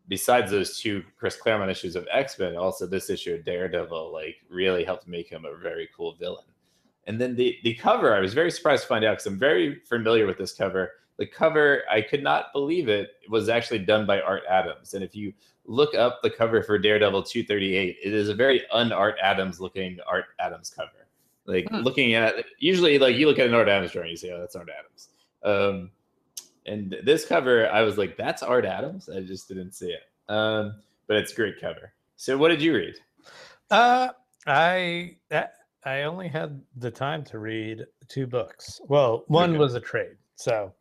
besides 0.07 0.51
those 0.51 0.79
two 0.79 1.03
Chris 1.17 1.35
Claremont 1.35 1.71
issues 1.71 1.95
of 1.95 2.07
X-Men, 2.11 2.55
also 2.55 2.85
this 2.85 3.09
issue 3.09 3.35
of 3.35 3.45
Daredevil, 3.45 4.11
like 4.11 4.37
really 4.49 4.83
helped 4.83 5.07
make 5.07 5.29
him 5.29 5.45
a 5.45 5.57
very 5.57 5.89
cool 5.95 6.15
villain. 6.15 6.45
And 7.07 7.19
then 7.19 7.35
the 7.35 7.57
the 7.63 7.73
cover, 7.73 8.13
I 8.13 8.19
was 8.19 8.33
very 8.33 8.51
surprised 8.51 8.83
to 8.83 8.87
find 8.87 9.03
out 9.03 9.13
because 9.13 9.25
I'm 9.25 9.39
very 9.39 9.79
familiar 9.85 10.27
with 10.27 10.37
this 10.37 10.53
cover. 10.53 10.91
The 11.17 11.25
cover, 11.25 11.81
I 11.89 12.01
could 12.01 12.21
not 12.21 12.53
believe 12.53 12.89
it, 12.89 13.09
was 13.27 13.49
actually 13.49 13.79
done 13.79 14.05
by 14.05 14.21
Art 14.21 14.43
Adams. 14.47 14.93
And 14.93 15.03
if 15.03 15.15
you 15.15 15.33
look 15.65 15.95
up 15.95 16.19
the 16.21 16.29
cover 16.29 16.61
for 16.61 16.77
Daredevil 16.77 17.23
238, 17.23 17.97
it 18.03 18.13
is 18.13 18.29
a 18.29 18.35
very 18.35 18.67
un-Art 18.69 19.15
Adams 19.21 19.59
looking 19.59 19.97
Art 20.07 20.25
Adams 20.39 20.69
cover 20.69 21.07
like 21.47 21.67
Hmm. 21.69 21.81
looking 21.81 22.13
at 22.13 22.45
usually 22.59 22.99
like 22.99 23.15
you 23.15 23.25
look 23.25 23.39
at 23.39 23.47
an 23.47 23.55
Art 23.55 23.69
Adams 23.69 23.93
drawing, 23.93 24.11
you 24.11 24.17
say, 24.17 24.31
"Oh, 24.31 24.39
that's 24.39 24.55
Art 24.55 24.69
Adams." 24.69 25.09
Um, 25.43 25.91
and 26.65 26.95
this 27.03 27.25
cover, 27.25 27.69
I 27.69 27.81
was 27.81 27.97
like, 27.97 28.17
"That's 28.17 28.43
Art 28.43 28.65
Adams." 28.65 29.09
I 29.09 29.21
just 29.21 29.47
didn't 29.47 29.71
see 29.71 29.91
it, 29.91 30.03
um, 30.27 30.81
but 31.07 31.17
it's 31.17 31.31
a 31.31 31.35
great 31.35 31.59
cover. 31.59 31.93
So, 32.17 32.37
what 32.37 32.49
did 32.49 32.61
you 32.61 32.75
read? 32.75 32.95
Uh, 33.71 34.09
I 34.45 35.17
I 35.87 36.03
only 36.03 36.27
had 36.27 36.61
the 36.75 36.91
time 36.91 37.23
to 37.25 37.39
read 37.39 37.85
two 38.09 38.27
books. 38.27 38.81
Well, 38.89 39.23
one 39.27 39.57
was 39.57 39.73
a 39.73 39.79
trade. 39.79 40.17
So, 40.35 40.73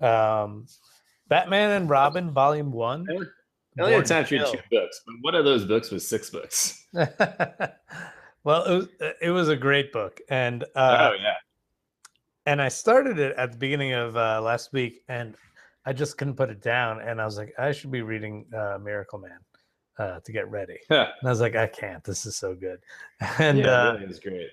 um, 0.00 0.66
Batman 1.28 1.72
and 1.72 1.90
Robin, 1.90 2.30
Volume 2.32 2.72
One. 2.72 3.06
I 3.10 3.12
only 3.12 3.26
I 3.78 3.82
only 3.82 3.92
Born 3.92 4.02
had 4.02 4.08
time 4.08 4.24
to 4.24 4.38
read 4.38 4.46
two 4.46 4.58
books, 4.70 5.02
but 5.04 5.14
one 5.20 5.34
of 5.34 5.44
those 5.44 5.66
books 5.66 5.90
was 5.90 6.08
six 6.08 6.30
books. 6.30 6.86
well, 6.94 8.64
it 8.64 8.74
was, 8.74 8.88
it 9.20 9.30
was 9.30 9.50
a 9.50 9.56
great 9.56 9.92
book, 9.92 10.20
and 10.30 10.64
uh, 10.74 11.10
oh 11.12 11.16
yeah, 11.20 11.34
and 12.46 12.62
I 12.62 12.68
started 12.68 13.18
it 13.18 13.36
at 13.36 13.52
the 13.52 13.58
beginning 13.58 13.92
of 13.92 14.16
uh, 14.16 14.40
last 14.40 14.72
week, 14.72 15.02
and 15.08 15.36
I 15.84 15.92
just 15.92 16.16
couldn't 16.16 16.36
put 16.36 16.48
it 16.48 16.62
down, 16.62 17.02
and 17.02 17.20
I 17.20 17.26
was 17.26 17.36
like, 17.36 17.52
I 17.58 17.72
should 17.72 17.90
be 17.90 18.00
reading 18.00 18.46
uh, 18.56 18.78
Miracle 18.82 19.18
Man 19.18 19.38
uh, 19.98 20.20
to 20.20 20.32
get 20.32 20.50
ready, 20.50 20.78
and 20.90 21.08
I 21.24 21.28
was 21.30 21.40
like, 21.40 21.56
I 21.56 21.66
can't. 21.66 22.02
This 22.04 22.26
is 22.26 22.36
so 22.36 22.54
good, 22.54 22.80
and 23.38 23.58
yeah, 23.58 23.66
uh, 23.88 23.90
it 23.90 23.94
really 23.94 24.06
was 24.06 24.20
great. 24.20 24.48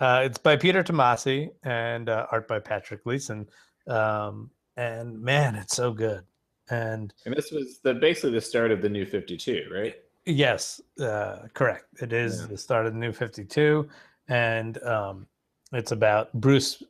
uh, 0.00 0.22
it's 0.24 0.38
by 0.38 0.56
Peter 0.56 0.82
Tomasi 0.82 1.50
and 1.64 2.08
uh, 2.08 2.26
art 2.30 2.46
by 2.48 2.58
Patrick 2.58 3.04
Gleason. 3.04 3.48
um, 3.88 4.50
and 4.76 5.18
man, 5.22 5.54
it's 5.54 5.74
so 5.76 5.90
good, 5.92 6.22
and 6.70 7.14
And 7.24 7.34
this 7.34 7.50
was 7.50 7.78
the 7.82 7.94
basically 7.94 8.32
the 8.32 8.40
start 8.40 8.70
of 8.70 8.82
the 8.82 8.88
new 8.88 9.06
Fifty 9.06 9.36
Two, 9.36 9.62
right? 9.72 9.96
Yes, 10.26 10.80
uh, 11.00 11.46
correct. 11.54 11.86
It 12.02 12.12
is 12.12 12.40
Yeah. 12.40 12.46
the 12.48 12.58
start 12.58 12.84
of 12.86 12.92
the 12.94 12.98
new 12.98 13.12
52, 13.12 13.88
and 14.28 14.82
um, 14.82 15.26
it's 15.72 15.92
about 15.92 16.32
Bruce 16.34 16.82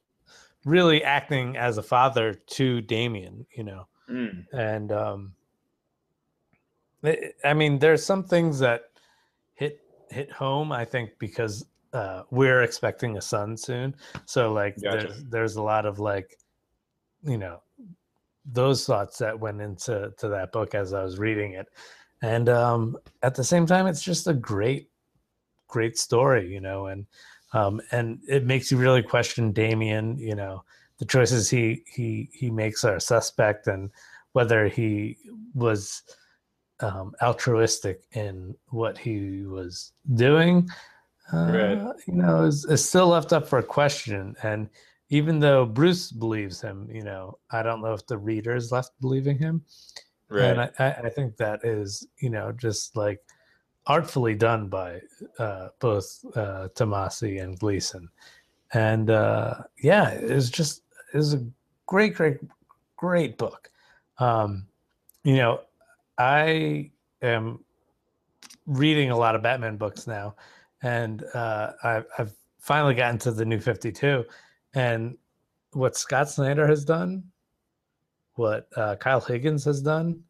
really 0.64 1.04
acting 1.04 1.54
as 1.58 1.76
a 1.76 1.82
father 1.82 2.32
to 2.32 2.80
Damian, 2.80 3.44
you 3.54 3.62
know. 3.62 3.86
Mm. 4.10 4.46
And 4.54 4.90
um, 4.90 5.34
I- 7.44 7.54
mean, 7.54 7.78
there's 7.78 8.04
some 8.04 8.24
things 8.24 8.58
that 8.60 8.82
hit 9.54 9.80
hit 10.10 10.30
home, 10.30 10.72
I 10.72 10.84
think, 10.84 11.10
because 11.18 11.66
uh, 11.92 12.22
we're 12.30 12.62
expecting 12.62 13.16
a 13.16 13.20
son 13.20 13.56
soon. 13.56 13.94
So, 14.24 14.52
like, 14.52 14.76
Gotcha. 14.80 15.06
there's 15.08 15.24
there's 15.24 15.56
a 15.56 15.62
lot 15.62 15.86
of 15.86 15.98
like, 15.98 16.36
you 17.22 17.38
know, 17.38 17.62
those 18.44 18.84
thoughts 18.86 19.18
that 19.18 19.38
went 19.38 19.60
into 19.60 20.12
to 20.18 20.28
that 20.28 20.52
book 20.52 20.74
as 20.74 20.92
I 20.92 21.02
was 21.02 21.18
reading 21.18 21.52
it, 21.52 21.68
and 22.22 22.48
um, 22.48 22.96
at 23.22 23.34
the 23.34 23.44
same 23.44 23.66
time, 23.66 23.86
it's 23.86 24.02
just 24.02 24.26
a 24.26 24.34
great, 24.34 24.90
great 25.68 25.98
story, 25.98 26.48
you 26.48 26.60
know, 26.60 26.86
and 26.86 27.06
um, 27.52 27.80
and 27.92 28.20
it 28.28 28.44
makes 28.44 28.70
you 28.70 28.78
really 28.78 29.02
question 29.02 29.52
Damian, 29.52 30.18
you 30.18 30.34
know, 30.34 30.64
the 30.98 31.04
choices 31.04 31.48
he 31.48 31.82
he 31.86 32.28
he 32.32 32.50
makes 32.50 32.84
are 32.84 33.00
suspect, 33.00 33.66
and 33.66 33.90
whether 34.32 34.68
he 34.68 35.16
was 35.54 36.02
um, 36.80 37.14
altruistic 37.22 38.02
in 38.12 38.54
what 38.68 38.98
he 38.98 39.42
was 39.46 39.92
doing, 40.14 40.68
uh, 41.32 41.50
Right. 41.52 41.94
you 42.06 42.14
know, 42.14 42.44
is, 42.44 42.64
is 42.66 42.86
still 42.86 43.08
left 43.08 43.32
up 43.32 43.48
for 43.48 43.58
a 43.58 43.62
question. 43.62 44.36
And 44.42 44.68
even 45.08 45.38
though 45.40 45.64
Bruce 45.64 46.12
believes 46.12 46.60
him, 46.60 46.88
you 46.92 47.02
know, 47.02 47.38
I 47.50 47.62
don't 47.62 47.80
know 47.80 47.92
if 47.92 48.06
the 48.06 48.18
reader 48.18 48.54
is 48.54 48.72
left 48.72 48.92
believing 49.00 49.38
him. 49.38 49.64
Right. 50.28 50.44
And 50.46 50.60
I, 50.60 50.70
I 50.78 50.92
I 51.06 51.08
think 51.10 51.36
that 51.36 51.64
is, 51.64 52.06
you 52.18 52.30
know, 52.30 52.50
just 52.52 52.96
like 52.96 53.22
artfully 53.86 54.34
done 54.34 54.68
by 54.68 55.00
uh, 55.38 55.68
both 55.78 56.24
uh, 56.34 56.68
Tomasi 56.74 57.40
and 57.42 57.58
Gleason. 57.58 58.08
And 58.72 59.10
uh, 59.10 59.54
yeah, 59.80 60.08
it's 60.10 60.50
just 60.50 60.82
it's 61.14 61.32
a 61.34 61.46
great, 61.86 62.14
great, 62.14 62.38
great 62.96 63.38
book. 63.38 63.70
Um, 64.18 64.66
you 65.22 65.36
know, 65.36 65.60
I 66.18 66.90
am 67.22 67.64
reading 68.66 69.10
a 69.10 69.16
lot 69.16 69.34
of 69.34 69.42
Batman 69.42 69.76
books 69.76 70.06
now, 70.06 70.34
and 70.82 71.24
uh, 71.34 71.72
I've, 71.84 72.06
I've 72.18 72.32
finally 72.58 72.94
gotten 72.94 73.18
to 73.20 73.30
the 73.32 73.44
new 73.44 73.60
52. 73.60 74.24
And 74.74 75.16
what 75.72 75.96
Scott 75.96 76.30
Snyder 76.30 76.66
has 76.66 76.84
done, 76.84 77.22
what 78.34 78.68
uh, 78.76 78.96
Kyle 78.96 79.20
Higgins 79.20 79.64
has 79.64 79.80
done, 79.82 80.22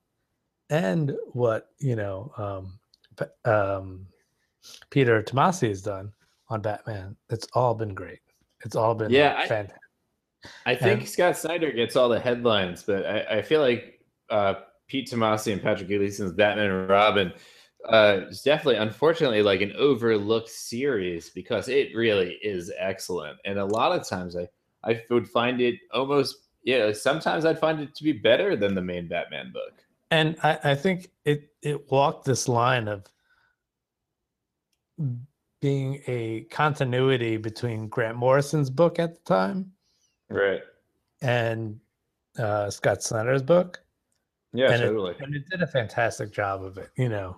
and 0.70 1.14
what, 1.32 1.70
you 1.78 1.96
know, 1.96 2.32
um, 2.36 2.78
um, 3.50 4.06
Peter 4.90 5.22
Tomasi 5.22 5.68
has 5.68 5.82
done 5.82 6.12
on 6.48 6.60
Batman, 6.60 7.16
it's 7.30 7.46
all 7.54 7.74
been 7.74 7.94
great. 7.94 8.20
It's 8.64 8.76
all 8.76 8.94
been 8.94 9.10
Yeah, 9.10 9.34
like, 9.34 9.50
I- 9.50 9.70
I 10.64 10.74
think 10.76 11.00
And- 11.00 11.08
Scott 11.08 11.36
Snyder 11.36 11.72
gets 11.72 11.96
all 11.96 12.08
the 12.08 12.20
headlines, 12.20 12.82
but 12.84 13.04
I, 13.06 13.38
I 13.38 13.42
feel 13.42 13.60
like 13.60 14.00
uh, 14.30 14.54
Pete 14.88 15.10
Tomasi 15.10 15.52
and 15.52 15.62
Patrick 15.62 15.88
Gleason's 15.88 16.32
Batman 16.32 16.70
and 16.70 16.88
Robin 16.88 17.32
uh, 17.88 18.20
is 18.28 18.42
definitely, 18.42 18.76
unfortunately, 18.76 19.42
like 19.42 19.60
an 19.60 19.72
overlooked 19.76 20.48
series 20.48 21.30
because 21.30 21.68
it 21.68 21.94
really 21.94 22.38
is 22.42 22.72
excellent. 22.78 23.38
And 23.44 23.58
a 23.58 23.64
lot 23.64 23.92
of 23.98 24.08
times, 24.08 24.36
I 24.36 24.48
I 24.84 25.02
would 25.10 25.28
find 25.28 25.60
it 25.60 25.76
almost 25.92 26.36
yeah. 26.64 26.92
Sometimes 26.92 27.44
I'd 27.44 27.58
find 27.58 27.80
it 27.80 27.94
to 27.96 28.04
be 28.04 28.12
better 28.12 28.56
than 28.56 28.74
the 28.74 28.82
main 28.82 29.06
Batman 29.08 29.52
book. 29.52 29.74
and 30.10 30.36
I, 30.42 30.58
I 30.64 30.74
think 30.74 31.10
it 31.24 31.50
it 31.62 31.90
walked 31.90 32.24
this 32.24 32.48
line 32.48 32.88
of 32.88 33.04
being 35.60 36.02
a 36.06 36.46
continuity 36.50 37.36
between 37.36 37.88
Grant 37.88 38.16
Morrison's 38.16 38.70
book 38.70 38.98
at 38.98 39.14
the 39.14 39.20
time 39.24 39.72
Right. 40.28 40.60
and 41.22 41.78
uh, 42.38 42.70
Scott 42.70 43.02
Snyder's 43.02 43.42
book, 43.42 43.80
Yeah. 44.56 44.72
And 44.72 44.82
it- 44.82 44.86
totally. 44.86 45.14
and 45.20 45.34
it 45.34 45.48
did 45.50 45.62
a 45.62 45.66
fantastic 45.66 46.32
job 46.32 46.64
of 46.64 46.78
it. 46.78 46.90
You 46.96 47.08
know, 47.08 47.36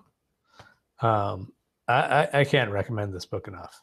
um, 1.01 1.51
I, 1.87 2.27
I 2.33 2.39
I 2.39 2.43
can't 2.45 2.71
recommend 2.71 3.13
this 3.13 3.25
book 3.25 3.47
enough. 3.47 3.81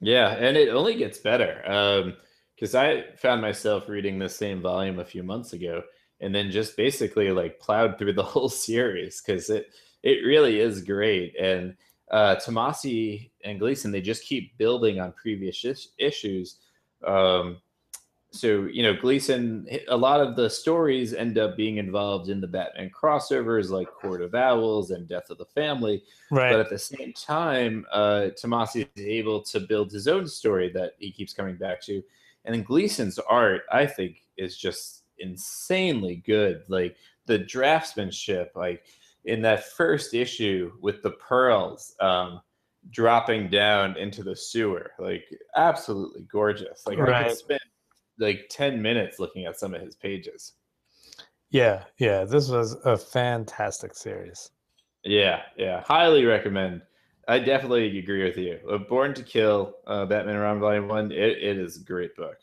Yeah, 0.00 0.28
and 0.30 0.56
it 0.56 0.68
only 0.68 0.94
gets 0.94 1.18
better. 1.18 1.62
Um, 1.70 2.14
because 2.54 2.74
I 2.74 3.04
found 3.16 3.40
myself 3.40 3.88
reading 3.88 4.18
the 4.18 4.28
same 4.28 4.60
volume 4.60 4.98
a 4.98 5.04
few 5.04 5.22
months 5.22 5.52
ago, 5.52 5.82
and 6.20 6.34
then 6.34 6.50
just 6.50 6.76
basically 6.76 7.30
like 7.30 7.60
plowed 7.60 7.96
through 7.98 8.14
the 8.14 8.22
whole 8.34 8.48
series 8.48 9.20
because 9.20 9.48
it 9.50 9.68
it 10.02 10.24
really 10.26 10.60
is 10.60 10.82
great. 10.82 11.36
And 11.40 11.76
uh, 12.10 12.36
Tomasi 12.36 13.30
and 13.44 13.58
Gleason 13.60 13.90
they 13.92 14.00
just 14.00 14.24
keep 14.24 14.56
building 14.58 14.98
on 15.00 15.12
previous 15.12 15.64
is- 15.64 15.88
issues. 15.98 16.58
Um, 17.06 17.58
so 18.30 18.64
you 18.64 18.82
know, 18.82 18.94
Gleason 18.94 19.66
a 19.88 19.96
lot 19.96 20.20
of 20.20 20.36
the 20.36 20.50
stories 20.50 21.14
end 21.14 21.38
up 21.38 21.56
being 21.56 21.78
involved 21.78 22.28
in 22.28 22.40
the 22.40 22.46
Batman 22.46 22.90
crossovers 22.90 23.70
like 23.70 23.90
Court 23.90 24.20
of 24.22 24.34
Owls 24.34 24.90
and 24.90 25.08
Death 25.08 25.30
of 25.30 25.38
the 25.38 25.46
Family 25.46 26.02
Right. 26.30 26.50
but 26.50 26.60
at 26.60 26.68
the 26.68 26.78
same 26.78 27.12
time, 27.14 27.86
uh, 27.90 28.28
Tomasi 28.40 28.86
is 28.94 29.04
able 29.04 29.42
to 29.44 29.60
build 29.60 29.90
his 29.90 30.06
own 30.06 30.26
story 30.26 30.70
that 30.74 30.92
he 30.98 31.10
keeps 31.10 31.32
coming 31.32 31.56
back 31.56 31.80
to. 31.82 32.02
And 32.44 32.54
then 32.54 32.62
Gleason's 32.62 33.18
art, 33.18 33.62
I 33.72 33.86
think, 33.86 34.22
is 34.36 34.56
just 34.56 35.04
insanely 35.18 36.16
good. 36.16 36.62
Like 36.68 36.96
the 37.26 37.38
draftsmanship, 37.38 38.48
like 38.54 38.84
in 39.24 39.42
that 39.42 39.64
first 39.72 40.14
issue 40.14 40.72
with 40.80 41.02
the 41.02 41.12
pearls 41.12 41.94
um, 42.00 42.40
dropping 42.90 43.48
down 43.50 43.96
into 43.96 44.22
the 44.22 44.36
sewer, 44.36 44.92
like 44.98 45.24
absolutely 45.56 46.22
gorgeous. 46.22 46.86
Like 46.86 46.98
I 46.98 47.24
could 47.24 47.36
spend 47.36 47.60
like 48.18 48.46
10 48.50 48.80
minutes 48.80 49.18
looking 49.18 49.46
at 49.46 49.58
some 49.58 49.74
of 49.74 49.80
his 49.80 49.96
pages. 49.96 50.54
yeah. 51.50 51.84
Yeah. 51.98 52.24
This 52.24 52.48
was 52.48 52.74
a 52.84 52.96
fantastic 52.96 53.94
series. 53.94 54.50
Yeah, 55.04 55.42
yeah, 55.56 55.80
highly 55.82 56.24
recommend. 56.24 56.82
I 57.28 57.38
definitely 57.38 57.98
agree 57.98 58.24
with 58.24 58.36
you. 58.36 58.58
Born 58.88 59.14
to 59.14 59.22
Kill, 59.22 59.74
uh, 59.86 60.04
Batman 60.06 60.34
and 60.34 60.42
Robin 60.42 60.60
Volume 60.60 60.88
One. 60.88 61.12
It, 61.12 61.38
it 61.38 61.58
is 61.58 61.76
a 61.76 61.84
great 61.84 62.16
book. 62.16 62.36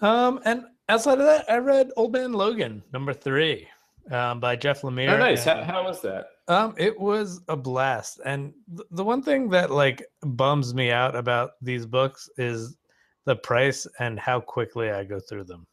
Um, 0.00 0.40
and 0.44 0.64
outside 0.88 1.18
of 1.18 1.26
that, 1.26 1.50
I 1.50 1.58
read 1.58 1.90
Old 1.96 2.12
Man 2.12 2.32
Logan 2.32 2.82
number 2.92 3.12
three, 3.12 3.66
um, 4.10 4.40
by 4.40 4.56
Jeff 4.56 4.82
Lemire. 4.82 5.10
Oh, 5.14 5.16
nice. 5.18 5.44
How, 5.44 5.62
how 5.62 5.84
was 5.84 6.00
that? 6.02 6.26
Um, 6.48 6.74
it 6.76 6.98
was 6.98 7.40
a 7.48 7.56
blast, 7.56 8.20
and 8.24 8.52
th- 8.76 8.88
the 8.90 9.04
one 9.04 9.22
thing 9.22 9.48
that 9.50 9.70
like 9.70 10.04
bums 10.22 10.74
me 10.74 10.90
out 10.90 11.14
about 11.14 11.52
these 11.62 11.86
books 11.86 12.28
is 12.36 12.76
the 13.24 13.36
price 13.36 13.86
and 13.98 14.18
how 14.18 14.40
quickly 14.40 14.90
I 14.90 15.04
go 15.04 15.20
through 15.20 15.44
them. 15.44 15.66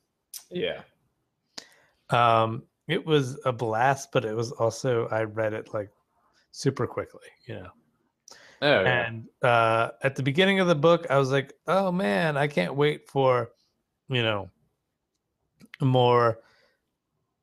Yeah, 0.51 0.81
Um, 2.09 2.63
it 2.87 3.05
was 3.05 3.39
a 3.45 3.51
blast, 3.51 4.11
but 4.11 4.25
it 4.25 4.35
was 4.35 4.51
also 4.51 5.07
I 5.09 5.23
read 5.23 5.53
it 5.53 5.73
like 5.73 5.91
super 6.51 6.87
quickly, 6.87 7.27
you 7.45 7.55
know. 7.55 7.69
oh, 8.63 8.81
yeah. 8.81 9.05
And 9.05 9.29
uh, 9.43 9.89
at 10.03 10.15
the 10.15 10.23
beginning 10.23 10.59
of 10.59 10.67
the 10.67 10.75
book, 10.75 11.05
I 11.09 11.17
was 11.17 11.31
like, 11.31 11.53
"Oh 11.67 11.91
man, 11.91 12.35
I 12.37 12.47
can't 12.47 12.75
wait 12.75 13.07
for, 13.07 13.51
you 14.09 14.23
know, 14.23 14.49
more, 15.81 16.39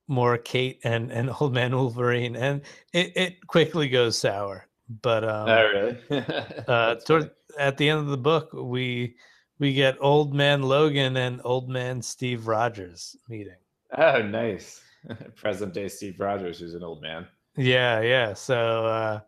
more 0.08 0.36
Kate 0.38 0.80
and 0.84 1.12
and 1.12 1.30
Old 1.40 1.54
Man 1.54 1.74
Wolverine." 1.74 2.34
And 2.36 2.62
it 2.92 3.12
it 3.16 3.46
quickly 3.46 3.88
goes 3.88 4.18
sour. 4.18 4.66
But 5.02 5.24
um, 5.24 5.48
oh, 5.48 5.62
really? 5.72 5.98
uh, 6.68 6.96
toward, 6.96 7.30
at 7.58 7.76
the 7.76 7.88
end 7.88 8.00
of 8.00 8.06
the 8.08 8.16
book, 8.16 8.52
we 8.52 9.16
we 9.58 9.72
get 9.72 9.96
Old 10.00 10.34
Man 10.34 10.62
Logan 10.62 11.16
and 11.16 11.40
Old 11.44 11.68
Man 11.68 12.02
Steve 12.02 12.46
Rogers 12.46 13.16
meeting. 13.28 13.56
oh, 13.96 14.22
nice. 14.22 14.80
Present 15.36 15.72
day 15.72 15.88
Steve 15.88 16.18
Rogers, 16.18 16.58
who's 16.58 16.74
an 16.74 16.82
old 16.82 17.00
man. 17.02 17.26
Yeah, 17.56 18.00
yeah. 18.00 18.34
So 18.34 18.86
uh, 18.86 19.20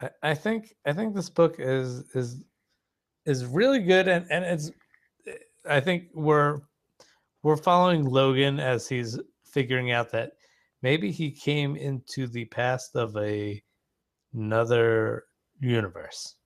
I, 0.00 0.30
I 0.30 0.34
think 0.34 0.74
I 0.84 0.92
think 0.92 1.14
this 1.14 1.30
book 1.30 1.56
is 1.58 2.04
is 2.14 2.42
is 3.26 3.46
really 3.46 3.80
good, 3.80 4.08
and 4.08 4.26
and 4.30 4.44
it's 4.44 4.70
I 5.68 5.80
think 5.80 6.08
we're 6.14 6.60
we're 7.42 7.56
following 7.56 8.04
Logan 8.04 8.60
as 8.60 8.88
he's 8.88 9.18
figuring 9.44 9.92
out 9.92 10.10
that 10.12 10.32
maybe 10.82 11.10
he 11.10 11.30
came 11.30 11.76
into 11.76 12.26
the 12.26 12.44
past 12.46 12.96
of 12.96 13.16
a 13.16 13.62
another 14.34 15.24
universe. 15.60 16.36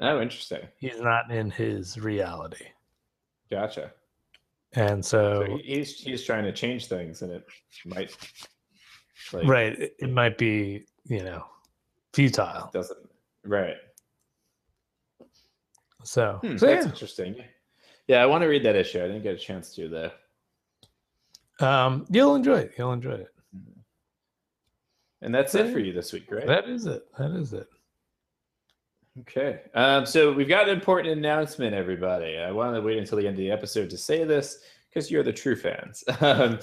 Oh, 0.00 0.20
interesting. 0.20 0.68
He's 0.78 1.00
not 1.00 1.30
in 1.30 1.50
his 1.50 1.98
reality. 1.98 2.66
Gotcha. 3.50 3.92
And 4.72 5.04
so, 5.04 5.44
so 5.46 5.58
he's 5.62 6.00
he's 6.00 6.24
trying 6.24 6.44
to 6.44 6.52
change 6.52 6.86
things, 6.86 7.22
and 7.22 7.32
it 7.32 7.46
might 7.84 8.16
like, 9.32 9.46
right. 9.46 9.78
It, 9.78 9.96
it 9.98 10.10
might 10.10 10.36
be 10.36 10.84
you 11.04 11.22
know 11.22 11.44
futile. 12.12 12.70
Doesn't 12.72 12.98
right. 13.44 13.76
So, 16.04 16.38
hmm, 16.42 16.56
so 16.56 16.66
that's 16.66 16.86
yeah. 16.86 16.92
interesting. 16.92 17.36
Yeah, 18.06 18.22
I 18.22 18.26
want 18.26 18.42
to 18.42 18.46
read 18.46 18.64
that 18.64 18.76
issue. 18.76 19.02
I 19.02 19.06
didn't 19.06 19.22
get 19.22 19.34
a 19.34 19.38
chance 19.38 19.74
to 19.74 19.88
though. 19.88 21.66
Um, 21.66 22.06
you'll 22.10 22.34
enjoy 22.34 22.58
it. 22.58 22.74
You'll 22.78 22.92
enjoy 22.92 23.12
it. 23.12 23.34
Mm-hmm. 23.56 23.80
And 25.22 25.34
that's 25.34 25.54
it 25.54 25.72
for 25.72 25.78
you 25.78 25.92
this 25.92 26.12
week, 26.12 26.30
right? 26.30 26.46
That 26.46 26.68
is 26.68 26.86
it. 26.86 27.06
That 27.18 27.32
is 27.32 27.52
it. 27.52 27.66
Okay. 29.20 29.60
Um, 29.74 30.04
so 30.04 30.32
we've 30.32 30.48
got 30.48 30.68
an 30.68 30.74
important 30.74 31.16
announcement, 31.16 31.74
everybody. 31.74 32.38
I 32.38 32.50
wanted 32.50 32.76
to 32.76 32.82
wait 32.82 32.98
until 32.98 33.18
the 33.18 33.26
end 33.26 33.34
of 33.34 33.38
the 33.38 33.50
episode 33.50 33.88
to 33.90 33.96
say 33.96 34.24
this 34.24 34.58
because 34.90 35.10
you're 35.10 35.22
the 35.22 35.32
true 35.32 35.56
fans. 35.56 36.04
Um, 36.20 36.58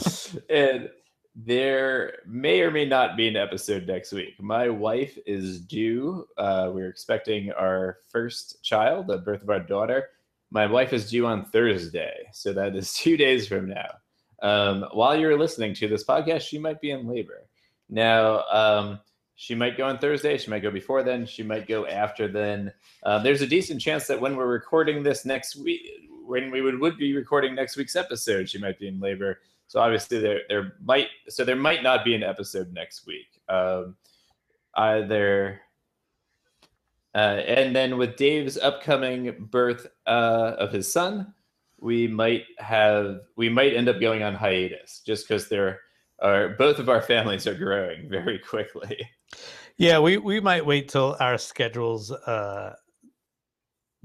and 0.50 0.90
there 1.36 2.18
may 2.28 2.62
or 2.62 2.70
may 2.70 2.86
not 2.86 3.18
be 3.18 3.28
an 3.28 3.36
episode 3.36 3.88
next 3.88 4.12
week. 4.12 4.40
My 4.40 4.70
wife 4.70 5.18
is 5.26 5.62
due. 5.62 6.28
Uh, 6.38 6.70
we're 6.72 6.90
expecting 6.90 7.52
our 7.54 8.00
first 8.10 8.64
child, 8.64 9.08
the 9.08 9.18
birth 9.18 9.42
of 9.42 9.50
our 9.50 9.60
daughter. 9.60 10.10
My 10.52 10.68
wife 10.68 10.94
is 10.94 11.10
due 11.10 11.26
on 11.26 11.46
Thursday. 11.46 12.28
So 12.34 12.54
that 12.54 12.76
is 12.76 12.94
two 12.96 13.18
days 13.18 13.48
from 13.48 13.70
now. 13.70 13.90
Um, 14.44 14.86
while 14.92 15.20
you're 15.20 15.40
listening 15.40 15.74
to 15.76 15.88
this 15.88 16.04
podcast, 16.04 16.42
she 16.42 16.60
might 16.60 16.82
be 16.82 16.92
in 16.92 17.08
labor. 17.08 17.48
Now, 17.90 18.44
um, 18.52 19.00
she 19.36 19.56
might 19.56 19.78
go 19.78 19.86
on 19.86 19.98
Thursday. 19.98 20.38
She 20.38 20.50
might 20.50 20.62
go 20.62 20.72
before 20.72 21.04
then. 21.04 21.26
She 21.26 21.44
might 21.44 21.68
go 21.68 21.86
after 21.88 22.28
then. 22.28 22.72
Uh, 23.04 23.20
there's 23.20 23.42
a 23.42 23.48
decent 23.48 23.82
chance 23.82 24.08
that 24.08 24.20
when 24.20 24.36
we're 24.36 24.48
recording 24.48 25.04
this 25.04 25.26
next 25.26 25.56
week, 25.56 25.82
when 26.26 26.52
we 26.52 26.62
would, 26.62 26.80
would 26.80 26.98
be 26.98 27.16
recording 27.16 27.56
next 27.56 27.76
week's 27.76 27.96
episode, 27.96 28.50
she 28.50 28.58
might 28.58 28.80
be 28.80 28.88
in 28.88 29.00
labor. 29.00 29.40
So 29.68 29.80
obviously 29.80 30.20
there 30.20 30.42
there 30.50 30.74
might 30.84 31.08
so 31.30 31.44
there 31.44 31.56
might 31.56 31.82
not 31.82 32.06
be 32.06 32.14
an 32.14 32.24
episode 32.24 32.72
next 32.74 33.08
week. 33.08 33.42
Um, 33.50 33.96
either 34.76 35.62
uh, 37.16 37.42
and 37.48 37.76
then 37.76 37.98
with 37.98 38.16
Dave's 38.16 38.58
upcoming 38.58 39.48
birth 39.52 39.88
uh, 40.08 40.56
of 40.58 40.72
his 40.72 40.92
son, 40.92 41.34
we 41.80 42.08
might 42.08 42.44
have 42.60 43.22
we 43.36 43.50
might 43.50 43.74
end 43.74 43.90
up 43.90 44.00
going 44.00 44.24
on 44.24 44.36
hiatus 44.36 45.02
just 45.06 45.28
because 45.28 45.50
there 45.50 45.82
are 46.22 46.50
both 46.50 46.80
of 46.80 46.90
our 46.90 47.02
families 47.02 47.48
are 47.48 47.56
growing 47.56 48.10
very 48.10 48.40
quickly. 48.40 48.98
Yeah, 49.78 50.00
we 50.00 50.18
we 50.18 50.40
might 50.40 50.66
wait 50.66 50.90
till 50.90 51.16
our 51.20 51.38
schedules 51.38 52.12
uh, 52.12 52.76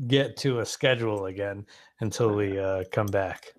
get 0.07 0.37
to 0.39 0.61
a 0.61 0.67
schedule 0.67 1.27
again 1.27 1.67
until 2.01 2.35
we 2.35 2.59
uh, 2.69 2.85
come 2.93 3.07
back. 3.07 3.53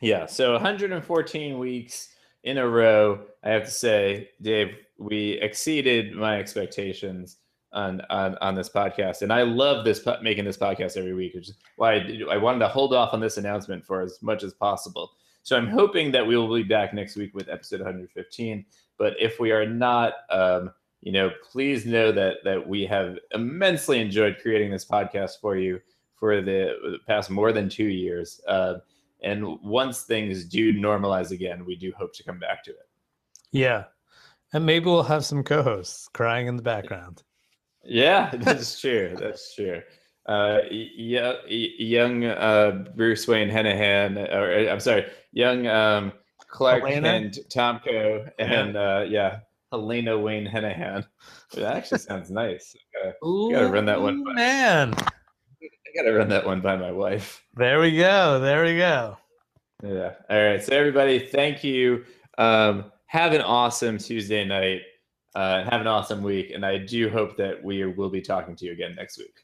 Yeah, 0.00 0.26
so 0.26 0.52
114 0.52 1.58
weeks 1.58 2.08
in 2.42 2.58
a 2.58 2.68
row. 2.68 3.20
I 3.42 3.50
have 3.50 3.64
to 3.64 3.70
say, 3.70 4.30
Dave, 4.42 4.76
we 4.98 5.32
exceeded 5.40 6.14
my 6.14 6.38
expectations 6.38 7.38
on 7.72 8.02
on, 8.10 8.36
on 8.40 8.54
this 8.54 8.68
podcast, 8.68 9.22
and 9.22 9.32
I 9.32 9.42
love 9.42 9.84
this 9.84 10.06
making 10.22 10.44
this 10.44 10.58
podcast 10.58 10.96
every 10.96 11.14
week, 11.14 11.34
which 11.34 11.48
is 11.50 11.56
why 11.76 11.94
I, 11.94 12.20
I 12.32 12.36
wanted 12.36 12.60
to 12.60 12.68
hold 12.68 12.92
off 12.94 13.14
on 13.14 13.20
this 13.20 13.36
announcement 13.36 13.84
for 13.84 14.02
as 14.02 14.20
much 14.22 14.42
as 14.42 14.52
possible. 14.54 15.12
So 15.46 15.56
I'm 15.56 15.68
hoping 15.68 16.10
that 16.10 16.26
we 16.26 16.36
will 16.36 16.52
be 16.52 16.64
back 16.64 16.92
next 16.92 17.14
week 17.14 17.32
with 17.32 17.48
episode 17.48 17.78
115. 17.78 18.66
But 18.98 19.14
if 19.20 19.38
we 19.38 19.50
are 19.52 19.66
not, 19.66 20.14
um, 20.30 20.72
you 21.02 21.12
know, 21.12 21.30
please 21.50 21.86
know 21.86 22.12
that 22.12 22.38
that 22.44 22.66
we 22.66 22.86
have 22.86 23.18
immensely 23.32 24.00
enjoyed 24.00 24.38
creating 24.40 24.70
this 24.70 24.84
podcast 24.84 25.40
for 25.40 25.56
you 25.56 25.80
for 26.16 26.40
the, 26.40 26.98
past 27.06 27.30
more 27.30 27.52
than 27.52 27.68
two 27.68 27.84
years. 27.84 28.40
Uh, 28.48 28.76
and 29.22 29.58
once 29.62 30.02
things 30.02 30.44
do 30.44 30.72
normalize 30.72 31.30
again, 31.30 31.64
we 31.64 31.76
do 31.76 31.92
hope 31.96 32.12
to 32.14 32.24
come 32.24 32.38
back 32.38 32.64
to 32.64 32.70
it. 32.70 32.88
Yeah, 33.52 33.84
and 34.52 34.64
maybe 34.64 34.86
we'll 34.86 35.02
have 35.02 35.24
some 35.24 35.42
co-hosts 35.42 36.08
crying 36.12 36.46
in 36.46 36.56
the 36.56 36.62
background. 36.62 37.22
Yeah, 37.84 38.30
that's 38.34 38.80
true. 38.80 39.14
That's 39.18 39.54
true. 39.54 39.82
Uh, 40.26 40.58
y- 40.70 41.30
young 41.48 42.24
uh, 42.24 42.84
Bruce 42.96 43.28
Wayne 43.28 43.48
Hennihan, 43.48 44.18
or 44.34 44.68
I'm 44.68 44.80
sorry, 44.80 45.06
young 45.32 45.66
um, 45.68 46.12
Clark 46.48 46.82
Helena? 46.82 47.08
and 47.08 47.38
Tomko, 47.50 48.30
and 48.38 48.74
yeah. 48.74 48.80
Uh, 48.80 49.06
yeah, 49.08 49.38
Helena 49.72 50.18
Wayne 50.18 50.46
Hennihan. 50.46 51.06
That 51.54 51.76
actually 51.76 51.98
sounds 51.98 52.30
nice. 52.30 52.74
Gotta, 52.94 53.14
Ooh, 53.26 53.50
gotta 53.50 53.68
run 53.68 53.84
that 53.86 54.00
one. 54.00 54.24
By, 54.24 54.32
man, 54.32 54.94
I 55.62 55.68
gotta 55.96 56.12
run 56.12 56.28
that 56.28 56.46
one 56.46 56.60
by 56.60 56.76
my 56.76 56.92
wife. 56.92 57.42
There 57.54 57.80
we 57.80 57.96
go. 57.96 58.40
There 58.40 58.64
we 58.64 58.76
go. 58.76 59.16
Yeah. 59.82 60.12
All 60.30 60.42
right. 60.44 60.62
So 60.62 60.74
everybody, 60.74 61.18
thank 61.18 61.62
you. 61.62 62.04
Um, 62.38 62.92
have 63.06 63.32
an 63.32 63.42
awesome 63.42 63.98
Tuesday 63.98 64.44
night. 64.44 64.82
Uh, 65.34 65.64
have 65.64 65.82
an 65.82 65.86
awesome 65.86 66.22
week, 66.22 66.50
and 66.50 66.64
I 66.64 66.78
do 66.78 67.10
hope 67.10 67.36
that 67.36 67.62
we 67.62 67.84
will 67.84 68.08
be 68.08 68.22
talking 68.22 68.56
to 68.56 68.64
you 68.64 68.72
again 68.72 68.94
next 68.96 69.18
week. 69.18 69.36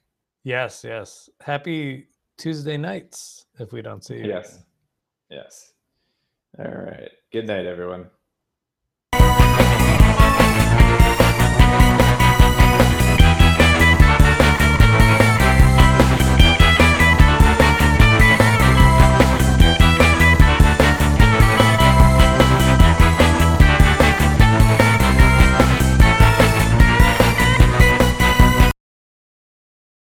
Yes. 0.45 0.83
Yes. 0.85 1.29
Happy 1.41 2.09
Tuesday 2.39 2.77
nights 2.77 3.47
if 3.59 3.73
we 3.73 3.83
don't 3.83 4.03
see 4.03 4.17
you. 4.17 4.27
Yes. 4.27 4.61
Yes. 5.31 5.72
All 6.59 6.65
right. 6.65 7.11
Good 7.31 7.47
night, 7.47 7.67
everyone. 7.67 8.11